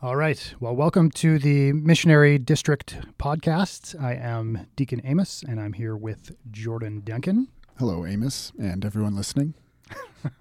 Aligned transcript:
All 0.00 0.14
right. 0.14 0.54
Well, 0.60 0.76
welcome 0.76 1.10
to 1.10 1.40
the 1.40 1.72
Missionary 1.72 2.38
District 2.38 2.96
podcast. 3.18 4.00
I 4.00 4.14
am 4.14 4.68
Deacon 4.76 5.00
Amos, 5.02 5.42
and 5.42 5.60
I'm 5.60 5.72
here 5.72 5.96
with 5.96 6.36
Jordan 6.52 7.02
Duncan. 7.04 7.48
Hello, 7.80 8.06
Amos, 8.06 8.52
and 8.60 8.84
everyone 8.84 9.16
listening. 9.16 9.54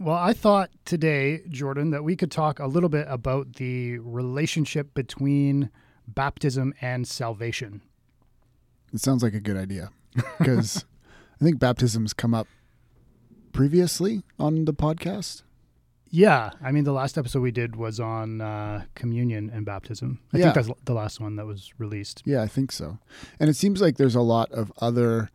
well, 0.00 0.16
I 0.16 0.32
thought 0.32 0.70
today, 0.84 1.42
Jordan, 1.48 1.90
that 1.90 2.02
we 2.02 2.16
could 2.16 2.32
talk 2.32 2.58
a 2.58 2.66
little 2.66 2.88
bit 2.88 3.06
about 3.08 3.52
the 3.52 4.00
relationship 4.00 4.92
between 4.92 5.70
baptism 6.08 6.74
and 6.80 7.06
salvation. 7.06 7.80
It 8.92 8.98
sounds 8.98 9.22
like 9.22 9.34
a 9.34 9.40
good 9.40 9.56
idea 9.56 9.90
because 10.38 10.84
I 11.40 11.44
think 11.44 11.60
baptism's 11.60 12.12
come 12.12 12.34
up 12.34 12.48
previously 13.52 14.24
on 14.36 14.64
the 14.64 14.74
podcast. 14.74 15.42
Yeah, 16.16 16.48
I 16.62 16.72
mean 16.72 16.84
the 16.84 16.94
last 16.94 17.18
episode 17.18 17.40
we 17.40 17.50
did 17.50 17.76
was 17.76 18.00
on 18.00 18.40
uh, 18.40 18.84
communion 18.94 19.50
and 19.52 19.66
baptism. 19.66 20.18
I 20.32 20.38
Yeah. 20.38 20.44
think 20.52 20.66
that's 20.66 20.80
the 20.86 20.94
last 20.94 21.20
one 21.20 21.36
that 21.36 21.44
was 21.44 21.74
released. 21.76 22.22
Yeah, 22.24 22.40
I 22.40 22.46
think 22.46 22.72
so. 22.72 22.98
And 23.38 23.50
it 23.50 23.54
seems 23.54 23.82
like 23.82 23.98
there's 23.98 24.14
a 24.14 24.22
lot 24.22 24.50
of 24.50 24.72
other 24.78 25.30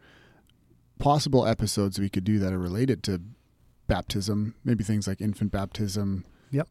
possible 0.98 1.46
episodes 1.46 2.00
we 2.00 2.10
could 2.10 2.24
do 2.24 2.40
that 2.40 2.52
are 2.52 2.58
related 2.58 3.04
to 3.04 3.22
baptism, 3.86 4.56
maybe 4.64 4.84
things 4.84 5.08
like 5.08 5.22
infant 5.22 5.52
baptism. 5.52 6.26
Yep. 6.50 6.68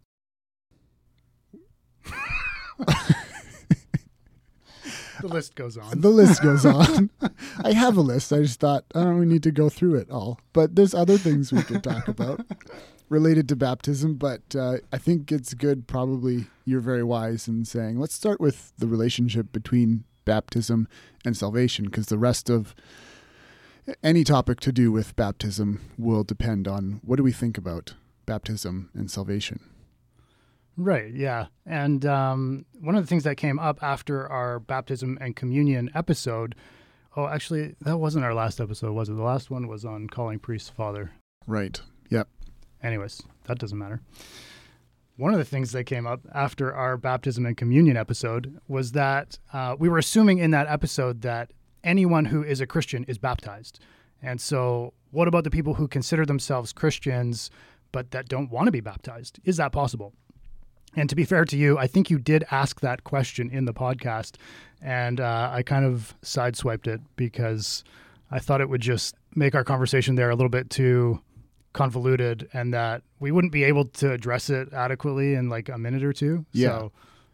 The 5.21 5.29
list 5.29 5.55
goes 5.55 5.77
on. 5.77 6.01
The 6.01 6.09
list 6.09 6.43
goes 6.43 6.65
on. 6.65 7.11
I 7.63 7.73
have 7.75 7.97
a 7.97 8.01
list. 8.01 8.33
I 8.33 8.39
just 8.41 8.59
thought 8.59 8.85
I 8.95 9.05
don't 9.05 9.19
we 9.19 9.27
need 9.27 9.43
to 9.43 9.51
go 9.53 9.69
through 9.69 9.97
it 9.97 10.11
all. 10.11 10.41
But 10.55 10.75
there's 10.77 10.95
other 10.95 11.19
things 11.19 11.53
we 11.53 11.63
could 11.63 11.85
talk 11.85 12.09
about 12.09 12.41
related 13.11 13.47
to 13.51 13.57
baptism. 13.57 14.15
But 14.15 14.57
uh, 14.57 14.79
I 14.91 14.97
think 14.97 15.31
it's 15.31 15.53
good. 15.53 15.87
Probably 15.87 16.47
you're 16.65 16.81
very 16.81 17.03
wise 17.03 17.47
in 17.47 17.67
saying 17.67 17.99
let's 17.99 18.15
start 18.15 18.41
with 18.41 18.73
the 18.79 18.87
relationship 18.87 19.53
between 19.53 20.05
baptism 20.25 20.89
and 21.25 21.37
salvation, 21.37 21.85
because 21.85 22.07
the 22.07 22.17
rest 22.17 22.49
of 22.49 22.75
any 24.03 24.23
topic 24.25 24.61
to 24.61 24.73
do 24.73 24.93
with 24.93 25.17
baptism 25.17 25.81
will 25.99 26.23
depend 26.23 26.69
on 26.69 27.01
what 27.05 27.17
do 27.17 27.23
we 27.23 27.33
think 27.33 27.59
about 27.59 27.95
baptism 28.27 28.91
and 28.95 29.11
salvation. 29.11 29.61
Right, 30.77 31.13
yeah. 31.13 31.47
And 31.67 32.07
um, 32.07 32.65
one 32.81 32.95
of 32.95 33.03
the 33.03 33.09
things 33.09 33.25
that 33.25 33.37
came 33.37 33.59
up 33.59 33.83
after 33.83 34.27
our 34.29 34.61
baptism 34.61 35.19
and 35.21 35.35
communion 35.35 35.91
episode, 35.95 36.55
oh, 37.17 37.27
actually, 37.27 37.75
that 37.81 37.99
wasn't 37.99 38.25
our 38.25 38.35
last 38.35 38.61
episode, 38.61 38.93
was 38.93 39.09
it? 39.09 39.15
The 39.15 39.23
last 39.23 39.51
one 39.51 39.67
was 39.67 39.85
on 39.85 40.07
calling 40.07 40.39
priests 40.39 40.71
father. 40.71 41.11
Right. 41.47 41.81
Yep. 42.09 42.29
Anyways, 42.83 43.23
that 43.45 43.59
doesn't 43.59 43.79
matter. 43.79 44.01
One 45.17 45.33
of 45.33 45.39
the 45.39 45.45
things 45.45 45.73
that 45.73 45.85
came 45.85 46.07
up 46.07 46.21
after 46.33 46.73
our 46.73 46.97
baptism 46.97 47.45
and 47.45 47.57
communion 47.57 47.97
episode 47.97 48.59
was 48.69 48.93
that 48.93 49.39
uh, 49.53 49.77
we 49.79 49.89
were 49.89 49.99
assuming 49.99 50.39
in 50.39 50.51
that 50.53 50.67
episode 50.67 51.21
that 51.23 51.53
anyone 51.85 52.27
who 52.27 52.43
is 52.43 52.61
a 52.61 52.67
Christian 52.67 53.05
is 53.05 53.19
baptized. 53.19 53.81
And 54.23 54.41
so, 54.41 54.95
what 55.11 55.29
about 55.29 55.45
the 55.45 55.51
people 55.51 55.75
who 55.75 55.89
consider 55.89 56.25
themselves 56.25 56.73
Christians 56.73 57.51
but 57.93 58.13
that 58.13 58.29
don't 58.29 58.51
want 58.51 58.67
to 58.67 58.73
be 58.73 58.81
baptized? 58.81 59.41
Is 59.45 59.57
that 59.59 59.73
possible? 59.73 60.15
And 60.97 61.09
to 61.09 61.17
be 61.17 61.25
fair 61.25 61.45
to 61.45 61.57
you, 61.57 61.79
I 61.79 61.87
think 61.87 62.11
you 62.11 62.19
did 62.19 62.45
ask 62.51 62.81
that 62.81 63.05
question 63.05 63.49
in 63.51 63.65
the 63.65 63.73
podcast, 63.75 64.37
and 64.83 65.21
uh, 65.21 65.51
I 65.53 65.63
kind 65.63 65.85
of 65.85 66.15
sideswiped 66.23 66.87
it 66.87 67.01
because 67.17 67.85
I 68.31 68.39
thought 68.39 68.61
it 68.61 68.69
would 68.69 68.81
just 68.81 69.15
make 69.35 69.55
our 69.55 69.65
conversation 69.65 70.17
there 70.17 70.31
a 70.31 70.35
little 70.35 70.51
bit 70.51 70.71
too 70.71 71.21
convoluted 71.73 72.49
and 72.53 72.75
that 72.75 73.03
we 73.21 73.31
wouldn't 73.31 73.53
be 73.53 73.65
able 73.65 73.85
to 73.85 74.13
address 74.13 74.51
it 74.51 74.73
adequately 74.73 75.35
in 75.35 75.49
like 75.49 75.69
a 75.69 75.79
minute 75.79 76.03
or 76.03 76.13
two. 76.13 76.45
Yeah. 76.53 76.69
So, 76.69 76.93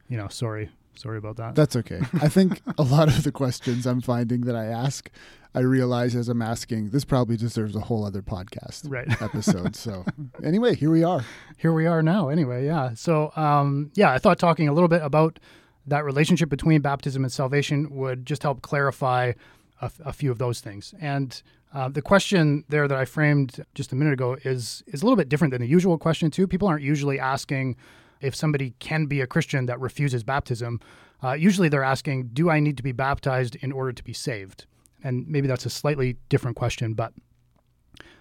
you 0.09 0.17
know, 0.17 0.29
sorry. 0.29 0.71
Sorry 0.95 1.19
about 1.19 1.37
that. 1.37 1.55
That's 1.55 1.77
okay. 1.77 2.01
I 2.15 2.29
think 2.29 2.63
a 2.79 2.83
lot 2.83 3.09
of 3.09 3.23
the 3.23 3.33
questions 3.33 3.87
I'm 3.87 4.01
finding 4.01 4.43
that 4.43 4.57
I 4.57 4.65
ask, 4.65 5.11
I 5.55 5.61
realize 5.61 6.17
as 6.17 6.29
I'm 6.31 6.41
asking, 6.41 6.89
this 6.91 7.05
probably 7.05 7.37
deserves 7.37 7.77
a 7.77 7.81
whole 7.81 8.05
other 8.05 8.23
podcast 8.23 8.91
right. 8.91 9.07
episode. 9.23 9.77
so, 9.77 10.07
anyway, 10.43 10.75
here 10.75 10.91
we 10.91 11.05
are. 11.05 11.23
Here 11.59 11.75
we 11.75 11.87
are 11.87 12.03
now, 12.03 12.29
anyway. 12.29 12.65
Yeah. 12.65 12.95
So, 12.95 13.31
um, 13.37 13.91
yeah, 13.95 14.11
I 14.11 14.19
thought 14.19 14.39
talking 14.39 14.69
a 14.69 14.73
little 14.73 14.89
bit 14.89 15.03
about 15.03 15.39
that 15.87 16.05
relationship 16.05 16.49
between 16.49 16.81
baptism 16.81 17.25
and 17.25 17.33
salvation 17.33 17.95
would 17.95 18.25
just 18.27 18.43
help 18.43 18.63
clarify 18.63 19.33
a, 19.81 19.91
a 20.05 20.13
few 20.13 20.31
of 20.31 20.39
those 20.39 20.61
things. 20.61 20.95
And 21.01 21.41
uh, 21.75 21.89
the 21.89 22.03
question 22.03 22.65
there 22.69 22.89
that 22.89 22.97
I 22.97 23.05
framed 23.05 23.65
just 23.75 23.93
a 23.93 23.97
minute 23.97 24.15
ago 24.15 24.37
is 24.45 24.83
is 24.87 25.03
a 25.03 25.05
little 25.05 25.17
bit 25.17 25.29
different 25.29 25.53
than 25.53 25.61
the 25.61 25.69
usual 25.69 25.99
question 25.99 26.31
too. 26.31 26.47
People 26.47 26.69
aren't 26.69 26.83
usually 26.83 27.19
asking 27.19 27.77
if 28.21 28.35
somebody 28.35 28.75
can 28.79 29.07
be 29.07 29.21
a 29.21 29.27
Christian 29.27 29.67
that 29.67 29.79
refuses 29.81 30.25
baptism. 30.25 30.81
Uh, 31.23 31.33
usually, 31.33 31.69
they're 31.69 31.83
asking, 31.83 32.31
"Do 32.33 32.51
I 32.51 32.61
need 32.61 32.77
to 32.77 32.83
be 32.83 32.93
baptized 32.93 33.57
in 33.57 33.73
order 33.73 33.93
to 33.93 34.05
be 34.05 34.13
saved?" 34.13 34.67
And 35.03 35.27
maybe 35.29 35.47
that's 35.47 35.67
a 35.67 35.71
slightly 35.71 36.17
different 36.29 36.57
question. 36.57 36.95
But 36.95 37.13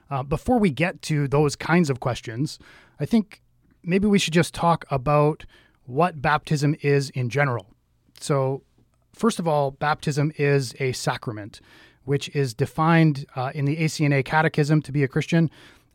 uh, 0.09 0.23
before 0.23 0.59
we 0.59 0.69
get 0.69 1.01
to 1.03 1.27
those 1.27 1.55
kinds 1.55 1.89
of 1.89 1.99
questions, 1.99 2.59
I 2.99 3.05
think 3.05 3.41
maybe 3.83 4.07
we 4.07 4.19
should 4.19 4.33
just 4.33 4.53
talk 4.53 4.85
about 4.89 5.45
what 5.85 6.21
baptism 6.21 6.75
is 6.81 7.09
in 7.11 7.29
general. 7.29 7.67
So, 8.19 8.63
first 9.15 9.39
of 9.39 9.47
all, 9.47 9.71
baptism 9.71 10.31
is 10.37 10.75
a 10.79 10.91
sacrament, 10.91 11.61
which 12.03 12.29
is 12.35 12.53
defined 12.53 13.25
uh, 13.35 13.51
in 13.55 13.65
the 13.65 13.77
ACNA 13.77 14.23
Catechism 14.23 14.81
to 14.83 14.91
be 14.91 15.03
a 15.03 15.07
Christian 15.07 15.49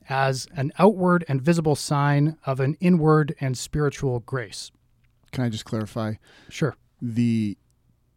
as 0.09 0.47
an 0.57 0.73
outward 0.79 1.25
and 1.29 1.41
visible 1.41 1.77
sign 1.77 2.37
of 2.45 2.59
an 2.59 2.77
inward 2.81 3.35
and 3.41 3.57
spiritual 3.57 4.21
grace. 4.21 4.73
Can 5.31 5.45
I 5.45 5.49
just 5.49 5.65
clarify? 5.65 6.15
Sure. 6.49 6.75
The 7.01 7.57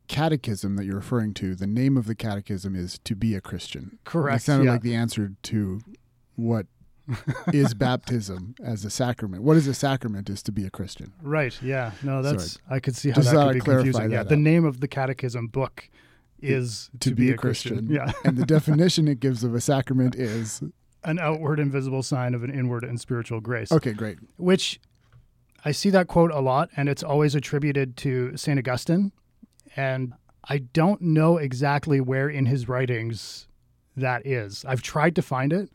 catechism 0.07 0.75
that 0.75 0.85
you're 0.85 0.95
referring 0.95 1.33
to, 1.35 1.55
the 1.55 1.67
name 1.67 1.95
of 1.95 2.07
the 2.07 2.15
catechism 2.15 2.75
is 2.75 2.99
to 3.03 3.15
be 3.15 3.35
a 3.35 3.41
Christian. 3.41 3.99
Correct. 4.03 4.39
That 4.39 4.51
sounded 4.51 4.65
yeah. 4.65 4.71
like 4.71 4.81
the 4.81 4.95
answer 4.95 5.33
to 5.43 5.81
what 6.35 6.65
is 7.53 7.73
baptism 7.73 8.55
as 8.63 8.85
a 8.85 8.89
sacrament. 8.89 9.43
What 9.43 9.57
is 9.57 9.67
a 9.67 9.73
sacrament 9.73 10.29
is 10.29 10.41
to 10.43 10.51
be 10.51 10.65
a 10.65 10.69
Christian. 10.69 11.13
Right. 11.21 11.59
Yeah. 11.61 11.91
No, 12.01 12.21
that's 12.21 12.57
I 12.69 12.79
could 12.79 12.95
see 12.95 13.09
how 13.09 13.15
Just 13.15 13.31
that 13.31 13.45
could 13.47 13.53
be 13.55 13.59
confusing. 13.59 14.11
Yeah. 14.11 14.23
The 14.23 14.37
name 14.37 14.65
of 14.65 14.79
the 14.79 14.87
catechism 14.87 15.47
book 15.47 15.89
is 16.41 16.89
To, 16.99 17.13
be, 17.15 17.31
a 17.31 17.37
Christian. 17.37 17.87
Yeah. 17.89 18.11
and 18.25 18.37
the 18.37 18.45
definition 18.57 19.07
it 19.07 19.19
gives 19.19 19.43
of 19.43 19.53
a 19.55 19.61
sacrament 19.61 20.15
is 20.15 20.61
An 21.03 21.19
outward 21.19 21.59
and 21.59 21.71
visible 21.71 22.03
sign 22.03 22.33
of 22.33 22.43
an 22.43 22.51
inward 22.51 22.83
and 22.83 22.99
spiritual 22.99 23.39
grace. 23.41 23.71
okay, 23.71 23.93
great. 23.93 24.17
Which 24.37 24.79
I 25.65 25.71
see 25.71 25.89
that 25.91 26.07
quote 26.07 26.31
a 26.31 26.39
lot, 26.41 26.69
and 26.75 26.89
it's 26.89 27.03
always 27.03 27.35
attributed 27.35 27.95
to 27.97 28.35
St. 28.35 28.57
Augustine. 28.59 29.11
And 29.77 30.13
I 30.49 30.57
don't 30.59 31.01
know 31.01 31.37
exactly 31.37 32.01
where 32.01 32.27
in 32.29 32.45
his 32.47 32.67
writings 32.67 33.47
that 33.95 34.25
is. 34.27 34.65
I've 34.67 34.81
tried 34.81 35.15
to 35.15 35.21
find 35.21 35.53
it. 35.53 35.69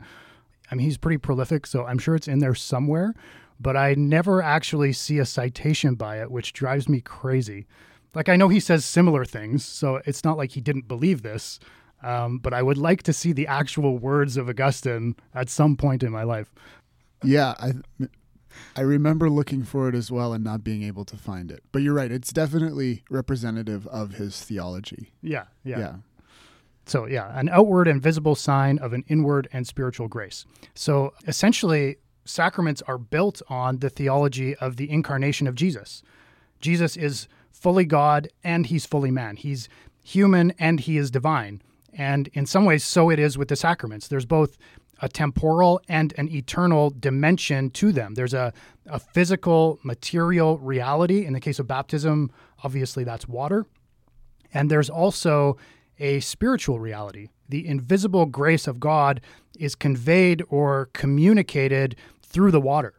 I 0.71 0.75
mean, 0.75 0.85
he's 0.85 0.97
pretty 0.97 1.17
prolific, 1.17 1.65
so 1.65 1.85
I'm 1.85 1.97
sure 1.97 2.15
it's 2.15 2.27
in 2.27 2.39
there 2.39 2.55
somewhere, 2.55 3.13
but 3.59 3.75
I 3.75 3.95
never 3.95 4.41
actually 4.41 4.93
see 4.93 5.19
a 5.19 5.25
citation 5.25 5.95
by 5.95 6.21
it, 6.21 6.31
which 6.31 6.53
drives 6.53 6.87
me 6.87 7.01
crazy. 7.01 7.65
Like, 8.13 8.29
I 8.29 8.35
know 8.35 8.47
he 8.49 8.59
says 8.59 8.85
similar 8.85 9.25
things, 9.25 9.65
so 9.65 10.01
it's 10.05 10.23
not 10.23 10.37
like 10.37 10.51
he 10.51 10.61
didn't 10.61 10.87
believe 10.87 11.21
this, 11.21 11.59
um, 12.03 12.39
but 12.39 12.53
I 12.53 12.61
would 12.61 12.77
like 12.77 13.03
to 13.03 13.13
see 13.13 13.33
the 13.33 13.47
actual 13.47 13.97
words 13.97 14.37
of 14.37 14.49
Augustine 14.49 15.15
at 15.33 15.49
some 15.49 15.75
point 15.75 16.03
in 16.03 16.11
my 16.11 16.23
life. 16.23 16.53
Yeah, 17.23 17.53
I 17.59 17.73
I 18.75 18.81
remember 18.81 19.29
looking 19.29 19.63
for 19.63 19.89
it 19.89 19.95
as 19.95 20.11
well 20.11 20.33
and 20.33 20.43
not 20.43 20.63
being 20.63 20.83
able 20.83 21.05
to 21.05 21.17
find 21.17 21.51
it. 21.51 21.63
But 21.71 21.81
you're 21.81 21.93
right; 21.93 22.11
it's 22.11 22.31
definitely 22.31 23.03
representative 23.09 23.85
of 23.87 24.13
his 24.13 24.41
theology. 24.41 25.11
Yeah, 25.21 25.45
yeah. 25.63 25.79
Yeah, 25.79 25.95
So, 26.89 27.05
yeah, 27.05 27.37
an 27.37 27.49
outward 27.49 27.87
and 27.87 28.01
visible 28.01 28.35
sign 28.35 28.79
of 28.79 28.93
an 28.93 29.03
inward 29.07 29.47
and 29.53 29.67
spiritual 29.67 30.07
grace. 30.07 30.45
So, 30.73 31.13
essentially, 31.27 31.97
sacraments 32.25 32.81
are 32.83 32.97
built 32.97 33.41
on 33.47 33.79
the 33.79 33.89
theology 33.89 34.55
of 34.55 34.77
the 34.77 34.89
incarnation 34.89 35.47
of 35.47 35.55
Jesus. 35.55 36.01
Jesus 36.59 36.97
is 36.97 37.27
fully 37.51 37.85
God 37.85 38.29
and 38.43 38.65
he's 38.65 38.85
fully 38.85 39.11
man. 39.11 39.35
He's 39.35 39.69
human 40.03 40.51
and 40.59 40.79
he 40.79 40.97
is 40.97 41.11
divine. 41.11 41.61
And 41.93 42.29
in 42.33 42.45
some 42.45 42.65
ways, 42.65 42.83
so 42.83 43.09
it 43.09 43.19
is 43.19 43.37
with 43.37 43.49
the 43.49 43.55
sacraments. 43.55 44.07
There's 44.07 44.25
both 44.25 44.57
a 45.01 45.09
temporal 45.09 45.81
and 45.87 46.13
an 46.17 46.29
eternal 46.29 46.89
dimension 46.89 47.69
to 47.71 47.91
them. 47.91 48.15
There's 48.15 48.33
a, 48.33 48.53
a 48.87 48.99
physical, 48.99 49.79
material 49.83 50.57
reality. 50.57 51.25
In 51.25 51.33
the 51.33 51.39
case 51.39 51.59
of 51.59 51.67
baptism, 51.67 52.31
obviously 52.63 53.03
that's 53.03 53.27
water. 53.27 53.65
And 54.53 54.69
there's 54.69 54.89
also 54.89 55.57
a 55.99 56.19
spiritual 56.21 56.79
reality. 56.79 57.29
The 57.47 57.67
invisible 57.67 58.25
grace 58.25 58.67
of 58.67 58.79
God 58.79 59.21
is 59.57 59.75
conveyed 59.75 60.43
or 60.49 60.89
communicated 60.93 61.95
through 62.21 62.51
the 62.51 62.61
water. 62.61 62.93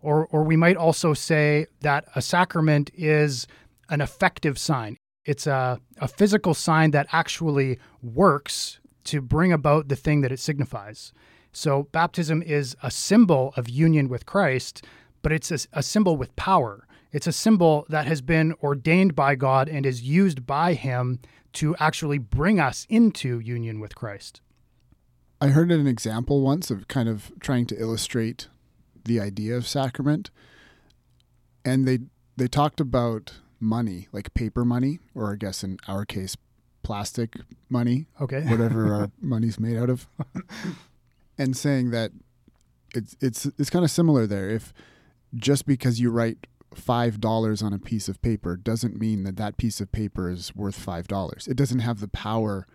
Or, 0.00 0.26
or 0.26 0.42
we 0.42 0.56
might 0.56 0.76
also 0.76 1.14
say 1.14 1.66
that 1.80 2.04
a 2.14 2.20
sacrament 2.20 2.90
is 2.94 3.46
an 3.88 4.00
effective 4.00 4.58
sign. 4.58 4.96
It's 5.24 5.46
a, 5.46 5.80
a 5.98 6.08
physical 6.08 6.52
sign 6.52 6.90
that 6.90 7.06
actually 7.12 7.78
works 8.02 8.80
to 9.04 9.22
bring 9.22 9.52
about 9.52 9.88
the 9.88 9.96
thing 9.96 10.20
that 10.20 10.32
it 10.32 10.40
signifies. 10.40 11.12
So, 11.52 11.84
baptism 11.92 12.42
is 12.42 12.76
a 12.82 12.90
symbol 12.90 13.54
of 13.56 13.68
union 13.68 14.08
with 14.08 14.26
Christ, 14.26 14.84
but 15.22 15.32
it's 15.32 15.50
a, 15.50 15.58
a 15.72 15.82
symbol 15.82 16.16
with 16.16 16.34
power. 16.36 16.86
It's 17.14 17.28
a 17.28 17.32
symbol 17.32 17.86
that 17.88 18.08
has 18.08 18.20
been 18.20 18.54
ordained 18.60 19.14
by 19.14 19.36
God 19.36 19.68
and 19.68 19.86
is 19.86 20.02
used 20.02 20.44
by 20.46 20.74
Him 20.74 21.20
to 21.52 21.76
actually 21.76 22.18
bring 22.18 22.58
us 22.58 22.88
into 22.90 23.38
union 23.38 23.78
with 23.78 23.94
Christ. 23.94 24.40
I 25.40 25.48
heard 25.48 25.70
an 25.70 25.86
example 25.86 26.40
once 26.40 26.72
of 26.72 26.88
kind 26.88 27.08
of 27.08 27.30
trying 27.38 27.66
to 27.66 27.80
illustrate 27.80 28.48
the 29.04 29.20
idea 29.20 29.54
of 29.56 29.68
sacrament, 29.68 30.32
and 31.64 31.86
they 31.86 32.00
they 32.36 32.48
talked 32.48 32.80
about 32.80 33.34
money, 33.60 34.08
like 34.10 34.34
paper 34.34 34.64
money, 34.64 34.98
or 35.14 35.32
I 35.32 35.36
guess 35.36 35.62
in 35.62 35.78
our 35.86 36.04
case, 36.04 36.36
plastic 36.82 37.36
money, 37.68 38.06
Okay. 38.20 38.40
whatever 38.48 38.92
our 38.92 39.10
money's 39.20 39.60
made 39.60 39.76
out 39.76 39.88
of, 39.88 40.08
and 41.38 41.56
saying 41.56 41.90
that 41.90 42.10
it's 42.92 43.16
it's 43.20 43.46
it's 43.56 43.70
kind 43.70 43.84
of 43.84 43.90
similar 43.92 44.26
there. 44.26 44.50
If 44.50 44.72
just 45.36 45.64
because 45.64 46.00
you 46.00 46.10
write 46.10 46.48
five 46.76 47.20
dollars 47.20 47.62
on 47.62 47.72
a 47.72 47.78
piece 47.78 48.08
of 48.08 48.20
paper 48.22 48.56
doesn't 48.56 48.98
mean 48.98 49.24
that 49.24 49.36
that 49.36 49.56
piece 49.56 49.80
of 49.80 49.92
paper 49.92 50.28
is 50.30 50.54
worth 50.54 50.76
five 50.76 51.08
dollars. 51.08 51.46
It 51.46 51.56
doesn't 51.56 51.80
have 51.80 52.00
the 52.00 52.08
power 52.08 52.66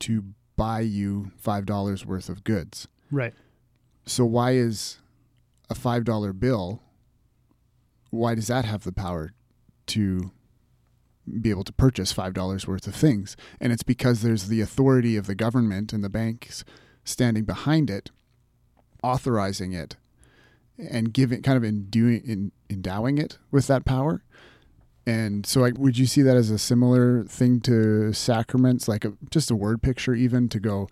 to 0.00 0.24
buy 0.56 0.80
you 0.80 1.32
five 1.36 1.66
dollars 1.66 2.04
worth 2.04 2.28
of 2.28 2.44
goods. 2.44 2.88
Right. 3.10 3.34
So 4.06 4.24
why 4.24 4.52
is 4.52 4.98
a 5.70 5.74
five 5.74 6.04
dollar 6.04 6.32
bill? 6.32 6.82
Why 8.10 8.34
does 8.34 8.46
that 8.46 8.64
have 8.64 8.84
the 8.84 8.92
power 8.92 9.32
to 9.88 10.32
be 11.40 11.50
able 11.50 11.64
to 11.64 11.72
purchase 11.72 12.10
five 12.10 12.34
dollars 12.34 12.66
worth 12.66 12.86
of 12.86 12.94
things? 12.94 13.36
And 13.60 13.72
it's 13.72 13.82
because 13.82 14.22
there's 14.22 14.48
the 14.48 14.60
authority 14.60 15.16
of 15.16 15.26
the 15.26 15.34
government 15.34 15.92
and 15.92 16.02
the 16.02 16.08
banks 16.08 16.64
standing 17.04 17.44
behind 17.44 17.90
it, 17.90 18.10
authorizing 19.02 19.72
it, 19.72 19.96
and 20.78 21.12
giving 21.12 21.42
kind 21.42 21.56
of 21.56 21.64
enduing, 21.64 22.22
in, 22.24 22.52
endowing 22.70 23.18
it 23.18 23.38
with 23.50 23.66
that 23.66 23.84
power. 23.84 24.22
And 25.06 25.46
so, 25.46 25.60
like, 25.60 25.78
would 25.78 25.96
you 25.96 26.06
see 26.06 26.20
that 26.22 26.36
as 26.36 26.50
a 26.50 26.58
similar 26.58 27.24
thing 27.24 27.60
to 27.62 28.12
sacraments, 28.12 28.88
like 28.88 29.04
a, 29.06 29.14
just 29.30 29.50
a 29.50 29.56
word 29.56 29.82
picture, 29.82 30.14
even 30.14 30.48
to 30.50 30.60
go? 30.60 30.88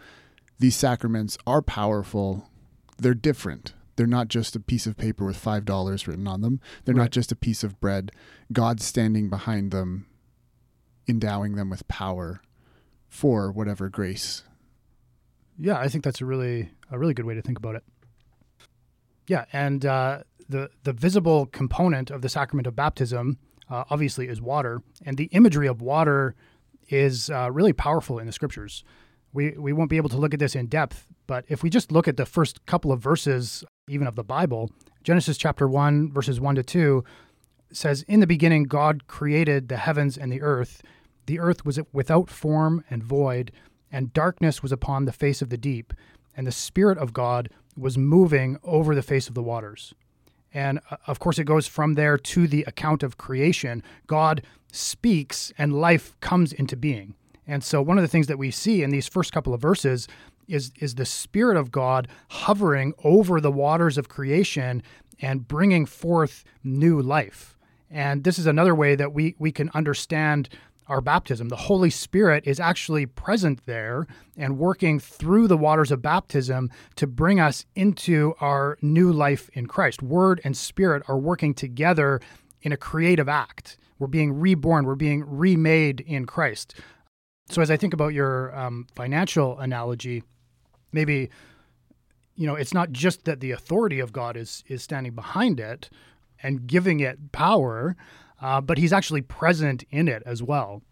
These 0.59 0.75
sacraments 0.77 1.37
are 1.47 1.61
powerful. 1.61 2.49
They're 2.99 3.13
different. 3.15 3.75
They're 3.97 4.07
not 4.07 4.29
just 4.29 4.57
a 4.57 4.61
piece 4.61 4.87
of 4.87 4.97
paper 4.97 5.25
with 5.27 5.37
five 5.37 5.65
dollars 5.67 6.07
written 6.09 6.27
on 6.27 6.41
them. 6.41 6.61
They're 6.85 6.95
Right. 6.95 7.05
not 7.05 7.11
just 7.11 7.31
a 7.33 7.37
piece 7.37 7.63
of 7.63 7.79
bread. 7.81 8.11
God's 8.53 8.85
standing 8.85 9.29
behind 9.29 9.71
them, 9.71 10.07
endowing 11.07 11.57
them 11.57 11.69
with 11.71 11.87
power 11.89 12.41
for 13.09 13.51
whatever 13.53 13.89
grace. 13.91 14.43
Yeah, 15.59 15.79
I 15.79 15.89
think 15.89 16.05
that's 16.05 16.21
a 16.21 16.27
really 16.27 16.71
a 16.91 16.99
really 16.99 17.15
good 17.15 17.25
way 17.27 17.35
to 17.35 17.43
think 17.43 17.59
about 17.59 17.75
it. 17.77 17.85
Yeah, 19.27 19.45
and 19.53 19.85
uh, 19.85 20.23
the 20.49 20.71
the 20.85 20.93
visible 20.93 21.47
component 21.47 22.11
of 22.11 22.23
the 22.23 22.29
sacrament 22.29 22.67
of 22.67 22.77
baptism 22.77 23.39
uh, 23.71 23.85
obviously 23.91 24.29
is 24.29 24.41
water, 24.41 24.83
and 25.05 25.17
the 25.17 25.25
imagery 25.33 25.67
of 25.67 25.81
water 25.81 26.35
is 26.89 27.31
uh, 27.31 27.51
really 27.51 27.73
powerful 27.73 28.19
in 28.19 28.27
the 28.27 28.33
scriptures. 28.33 28.85
We 29.33 29.51
we 29.59 29.73
won't 29.73 29.91
be 29.91 29.97
able 29.97 30.11
to 30.11 30.17
look 30.19 30.35
at 30.35 30.41
this 30.41 30.55
in 30.55 30.67
depth, 30.67 31.07
but 31.27 31.45
if 31.49 31.63
we 31.63 31.71
just 31.71 31.91
look 31.91 32.07
at 32.09 32.17
the 32.17 32.27
first 32.27 32.65
couple 32.67 32.93
of 32.93 33.01
verses, 33.01 33.65
even 33.89 34.07
of 34.07 34.15
the 34.15 34.25
Bible, 34.25 34.71
Genesis 35.03 35.37
chapter 35.37 35.69
one 35.69 36.13
verses 36.13 36.41
one 36.41 36.55
to 36.55 36.63
two 36.63 37.05
says, 37.73 38.03
"In 38.03 38.21
the 38.21 38.27
beginning, 38.27 38.65
God 38.65 39.07
created 39.09 39.69
the 39.69 39.79
heavens 39.79 40.17
and 40.17 40.31
the 40.31 40.43
earth. 40.43 40.83
The 41.27 41.41
earth 41.41 41.65
was 41.65 41.81
without 41.93 42.31
form 42.31 42.85
and 42.89 43.03
void." 43.03 43.53
and 43.93 44.13
darkness 44.13 44.63
was 44.63 44.73
upon 44.73 45.05
the 45.05 45.13
face 45.13 45.41
of 45.41 45.49
the 45.49 45.57
deep, 45.57 45.93
and 46.37 46.47
the 46.47 46.53
Spirit 46.53 46.99
of 46.99 47.13
God 47.13 47.49
was 47.77 47.99
moving 47.99 48.59
over 48.63 48.95
the 48.95 49.03
face 49.03 49.29
of 49.29 49.35
the 49.35 49.43
waters. 49.43 49.95
And 50.53 50.81
uh, 50.91 50.97
of 51.07 51.19
course, 51.19 51.39
it 51.39 51.45
goes 51.45 51.67
from 51.67 51.95
there 51.95 52.17
to 52.17 52.47
the 52.47 52.65
account 52.65 53.03
of 53.03 53.19
creation. 53.19 53.83
God 54.07 54.43
speaks, 54.73 55.53
and 55.59 55.73
life 55.73 56.19
comes 56.21 56.53
into 56.53 56.77
being. 56.77 57.15
And 57.47 57.63
so, 57.63 57.81
one 57.83 57.99
of 57.99 58.03
the 58.03 58.09
things 58.09 58.27
that 58.27 58.39
we 58.39 58.51
see 58.51 58.83
in 58.83 58.91
these 58.91 59.07
first 59.09 59.33
couple 59.33 59.55
of 59.55 59.61
verses 59.61 60.09
is, 60.49 60.73
is 60.79 60.95
the 60.95 61.05
Spirit 61.05 61.57
of 61.57 61.71
God 61.71 62.09
hovering 62.29 62.95
over 63.05 63.41
the 63.41 63.53
waters 63.53 63.99
of 63.99 64.09
creation 64.09 64.83
and 65.21 65.47
bringing 65.47 65.87
forth 65.87 66.45
new 66.65 67.01
life. 67.01 67.57
And 67.91 68.25
this 68.25 68.39
is 68.39 68.47
another 68.47 68.75
way 68.75 68.95
that 68.97 69.13
we, 69.13 69.35
we 69.39 69.53
can 69.53 69.71
understand 69.75 70.49
our 70.89 71.01
baptism. 71.01 71.49
The 71.49 71.57
Holy 71.57 71.91
Spirit 71.91 72.47
is 72.47 72.61
actually 72.61 73.07
present 73.07 73.65
there 73.67 74.07
and 74.37 74.59
working 74.59 75.01
through 75.01 75.49
the 75.49 75.57
waters 75.57 75.91
of 75.91 76.03
baptism 76.03 76.71
to 76.97 77.07
bring 77.07 77.41
us 77.41 77.67
into 77.75 78.35
our 78.41 78.79
new 78.81 79.13
life 79.13 79.51
in 79.55 79.67
Christ. 79.67 80.03
Word 80.03 80.41
and 80.45 80.57
Spirit 80.57 81.03
are 81.09 81.19
working 81.19 81.55
together 81.55 82.21
in 82.63 82.73
a 82.73 82.77
creative 82.77 83.29
act. 83.29 83.79
We're 83.99 84.07
being 84.07 84.39
reborn, 84.39 84.85
we're 84.85 84.95
being 84.95 85.25
remade 85.27 86.01
in 86.01 86.27
Christ. 86.27 86.75
So, 87.49 87.63
as 87.63 87.71
I 87.71 87.77
think 87.77 87.95
about 87.95 88.13
your 88.13 88.57
um, 88.59 88.87
financial 88.95 89.59
analogy, 89.59 90.25
maybe 90.93 91.31
you 92.35 92.47
know 92.47 92.55
it's 92.55 92.75
not 92.75 92.91
just 92.91 93.25
that 93.25 93.41
the 93.41 93.53
authority 93.53 94.01
of 94.01 94.13
God 94.13 94.37
is 94.37 94.65
is 94.67 94.83
standing 94.83 95.15
behind 95.15 95.61
it 95.61 95.89
and 96.43 96.67
giving 96.67 97.01
it 97.01 97.33
power, 97.33 97.97
uh, 98.41 98.61
but 98.61 98.79
He's 98.79 98.93
actually 98.93 99.23
present 99.23 99.85
in 99.91 100.09
it 100.09 100.23
as 100.27 100.43
well. 100.43 100.83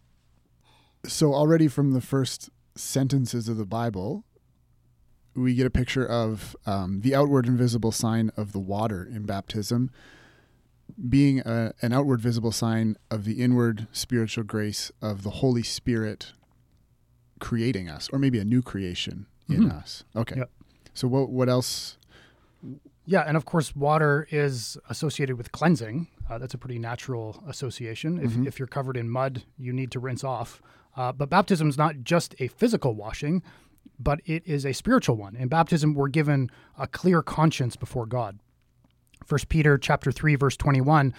So 1.06 1.35
already 1.35 1.69
from 1.69 1.93
the 1.93 2.00
first 2.00 2.50
sentences 2.75 3.49
of 3.49 3.56
the 3.56 3.67
Bible, 3.67 4.25
we 5.35 5.55
get 5.55 5.67
a 5.67 5.70
picture 5.70 6.06
of 6.06 6.56
um, 6.67 7.00
the 7.02 7.14
outward 7.14 7.46
and 7.46 7.58
visible 7.58 7.93
sign 7.93 8.31
of 8.37 8.52
the 8.52 8.58
water 8.61 9.05
in 9.05 9.25
baptism 9.26 9.91
being 11.08 11.41
a, 11.41 11.73
an 11.82 11.93
outward 11.93 12.20
visible 12.20 12.52
sign 12.52 12.96
of 13.11 13.25
the 13.25 13.43
inward 13.43 13.87
spiritual 13.91 14.44
grace 14.44 14.93
of 15.02 15.23
the 15.23 15.31
Holy 15.31 15.62
Spirit 15.62 16.32
creating 17.41 17.88
us, 17.88 18.08
or 18.12 18.19
maybe 18.19 18.38
a 18.38 18.44
new 18.44 18.62
creation 18.62 19.26
in 19.49 19.64
Mhm. 19.64 19.73
us. 19.73 20.05
Okay. 20.14 20.37
Yep. 20.37 20.50
So 20.94 21.08
what 21.08 21.31
what 21.31 21.49
else? 21.49 21.96
Yeah, 23.06 23.21
and 23.27 23.37
of 23.37 23.45
course, 23.45 23.77
water 23.77 24.27
is 24.31 24.79
associated 24.89 25.37
with 25.37 25.53
cleansing. 25.53 26.06
Uh, 26.29 26.39
that's 26.39 26.55
a 26.55 26.59
pretty 26.59 26.79
natural 26.79 27.43
association. 27.47 28.19
If, 28.19 28.33
Mhm. 28.33 28.47
if 28.47 28.59
you're 28.59 28.67
covered 28.69 28.97
in 28.97 29.11
mud, 29.11 29.43
you 29.59 29.73
need 29.75 29.91
to 29.93 30.01
rinse 30.01 30.25
off. 30.25 30.62
Uh, 30.97 31.12
but 31.12 31.29
baptism 31.29 31.69
is 31.69 31.77
not 31.77 31.97
just 32.03 32.35
a 32.39 32.49
physical 32.49 32.95
washing, 32.95 33.43
but 33.99 34.21
it 34.25 34.43
is 34.47 34.65
a 34.65 34.73
spiritual 34.73 35.17
one. 35.17 35.37
In 35.37 35.49
baptism, 35.49 35.93
we're 35.95 36.09
given 36.09 36.51
a 36.79 36.87
clear 36.87 37.23
conscience 37.23 37.77
before 37.77 38.06
God. 38.06 38.39
First 39.27 39.49
Peter 39.49 39.77
chapter 39.79 40.11
three 40.11 40.35
verse 40.35 40.56
twenty 40.56 40.81
one 40.81 41.13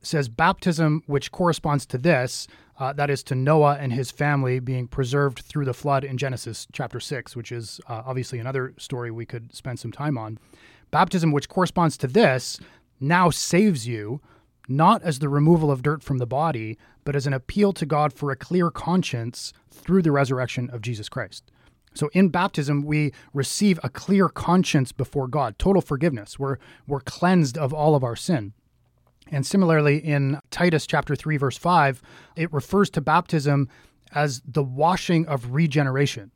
says, 0.00 0.28
"Baptism, 0.28 1.02
which 1.06 1.32
corresponds 1.32 1.84
to 1.86 1.98
this, 1.98 2.46
uh, 2.78 2.92
that 2.92 3.10
is 3.10 3.22
to 3.24 3.34
Noah 3.34 3.76
and 3.80 3.92
his 3.92 4.10
family 4.10 4.60
being 4.60 4.86
preserved 4.86 5.40
through 5.40 5.64
the 5.64 5.74
flood 5.74 6.04
in 6.04 6.16
Genesis 6.18 6.66
chapter 6.72 7.00
six, 7.00 7.34
which 7.36 7.50
is 7.52 7.80
uh, 7.88 8.02
obviously 8.06 8.38
another 8.38 8.74
story 8.78 9.10
we 9.10 9.26
could 9.26 9.54
spend 9.54 9.78
some 9.78 9.92
time 9.92 10.16
on. 10.18 10.38
Baptism, 10.90 11.32
which 11.32 11.48
corresponds 11.48 11.96
to 11.98 12.06
this, 12.06 12.58
now 13.00 13.30
saves 13.30 13.86
you." 13.86 14.20
Not 14.70 15.02
as 15.02 15.18
the 15.18 15.30
removal 15.30 15.70
of 15.70 15.82
dirt 15.82 16.02
from 16.02 16.18
the 16.18 16.26
body, 16.26 16.76
but 17.02 17.16
as 17.16 17.26
an 17.26 17.32
appeal 17.32 17.72
to 17.72 17.86
God 17.86 18.12
for 18.12 18.30
a 18.30 18.36
clear 18.36 18.70
conscience 18.70 19.54
through 19.70 20.02
the 20.02 20.12
resurrection 20.12 20.68
of 20.70 20.82
Jesus 20.82 21.08
Christ. 21.08 21.50
So 21.94 22.10
in 22.12 22.28
baptism, 22.28 22.82
we 22.82 23.12
receive 23.32 23.80
a 23.82 23.88
clear 23.88 24.28
conscience 24.28 24.92
before 24.92 25.26
God, 25.26 25.58
total 25.58 25.80
forgiveness. 25.80 26.38
We're, 26.38 26.58
we're 26.86 27.00
cleansed 27.00 27.56
of 27.56 27.72
all 27.72 27.94
of 27.94 28.04
our 28.04 28.14
sin. 28.14 28.52
And 29.30 29.46
similarly, 29.46 29.98
in 29.98 30.38
Titus 30.50 30.86
chapter 30.86 31.16
3, 31.16 31.38
verse 31.38 31.56
5, 31.56 32.02
it 32.36 32.52
refers 32.52 32.90
to 32.90 33.00
baptism 33.00 33.68
as 34.12 34.42
the 34.46 34.62
washing 34.62 35.26
of 35.26 35.52
regeneration. 35.52 36.30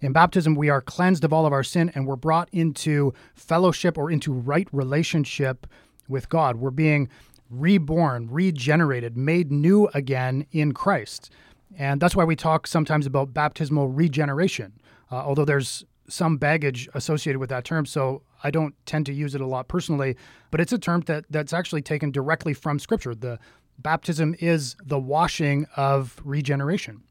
In 0.00 0.12
baptism, 0.12 0.54
we 0.54 0.68
are 0.68 0.80
cleansed 0.80 1.24
of 1.24 1.32
all 1.32 1.44
of 1.44 1.52
our 1.52 1.64
sin 1.64 1.90
and 1.94 2.06
we're 2.06 2.16
brought 2.16 2.48
into 2.52 3.12
fellowship 3.34 3.98
or 3.98 4.10
into 4.10 4.32
right 4.32 4.68
relationship 4.72 5.66
with 6.08 6.28
God. 6.28 6.56
We're 6.56 6.70
being 6.70 7.08
reborn, 7.50 8.28
regenerated, 8.30 9.16
made 9.16 9.50
new 9.50 9.88
again 9.94 10.46
in 10.52 10.72
Christ. 10.72 11.30
And 11.76 12.00
that's 12.00 12.14
why 12.14 12.24
we 12.24 12.36
talk 12.36 12.66
sometimes 12.66 13.06
about 13.06 13.34
baptismal 13.34 13.88
regeneration, 13.88 14.72
uh, 15.10 15.16
although 15.16 15.44
there's 15.44 15.84
some 16.08 16.36
baggage 16.36 16.88
associated 16.94 17.38
with 17.38 17.50
that 17.50 17.64
term. 17.64 17.84
So 17.84 18.22
I 18.42 18.50
don't 18.50 18.74
tend 18.86 19.06
to 19.06 19.12
use 19.12 19.34
it 19.34 19.40
a 19.40 19.46
lot 19.46 19.68
personally, 19.68 20.16
but 20.50 20.60
it's 20.60 20.72
a 20.72 20.78
term 20.78 21.02
that, 21.02 21.24
that's 21.28 21.52
actually 21.52 21.82
taken 21.82 22.10
directly 22.10 22.54
from 22.54 22.78
Scripture. 22.78 23.14
The 23.14 23.38
baptism 23.78 24.34
is 24.40 24.76
the 24.84 24.98
washing 24.98 25.66
of 25.76 26.20
regeneration. 26.24 27.02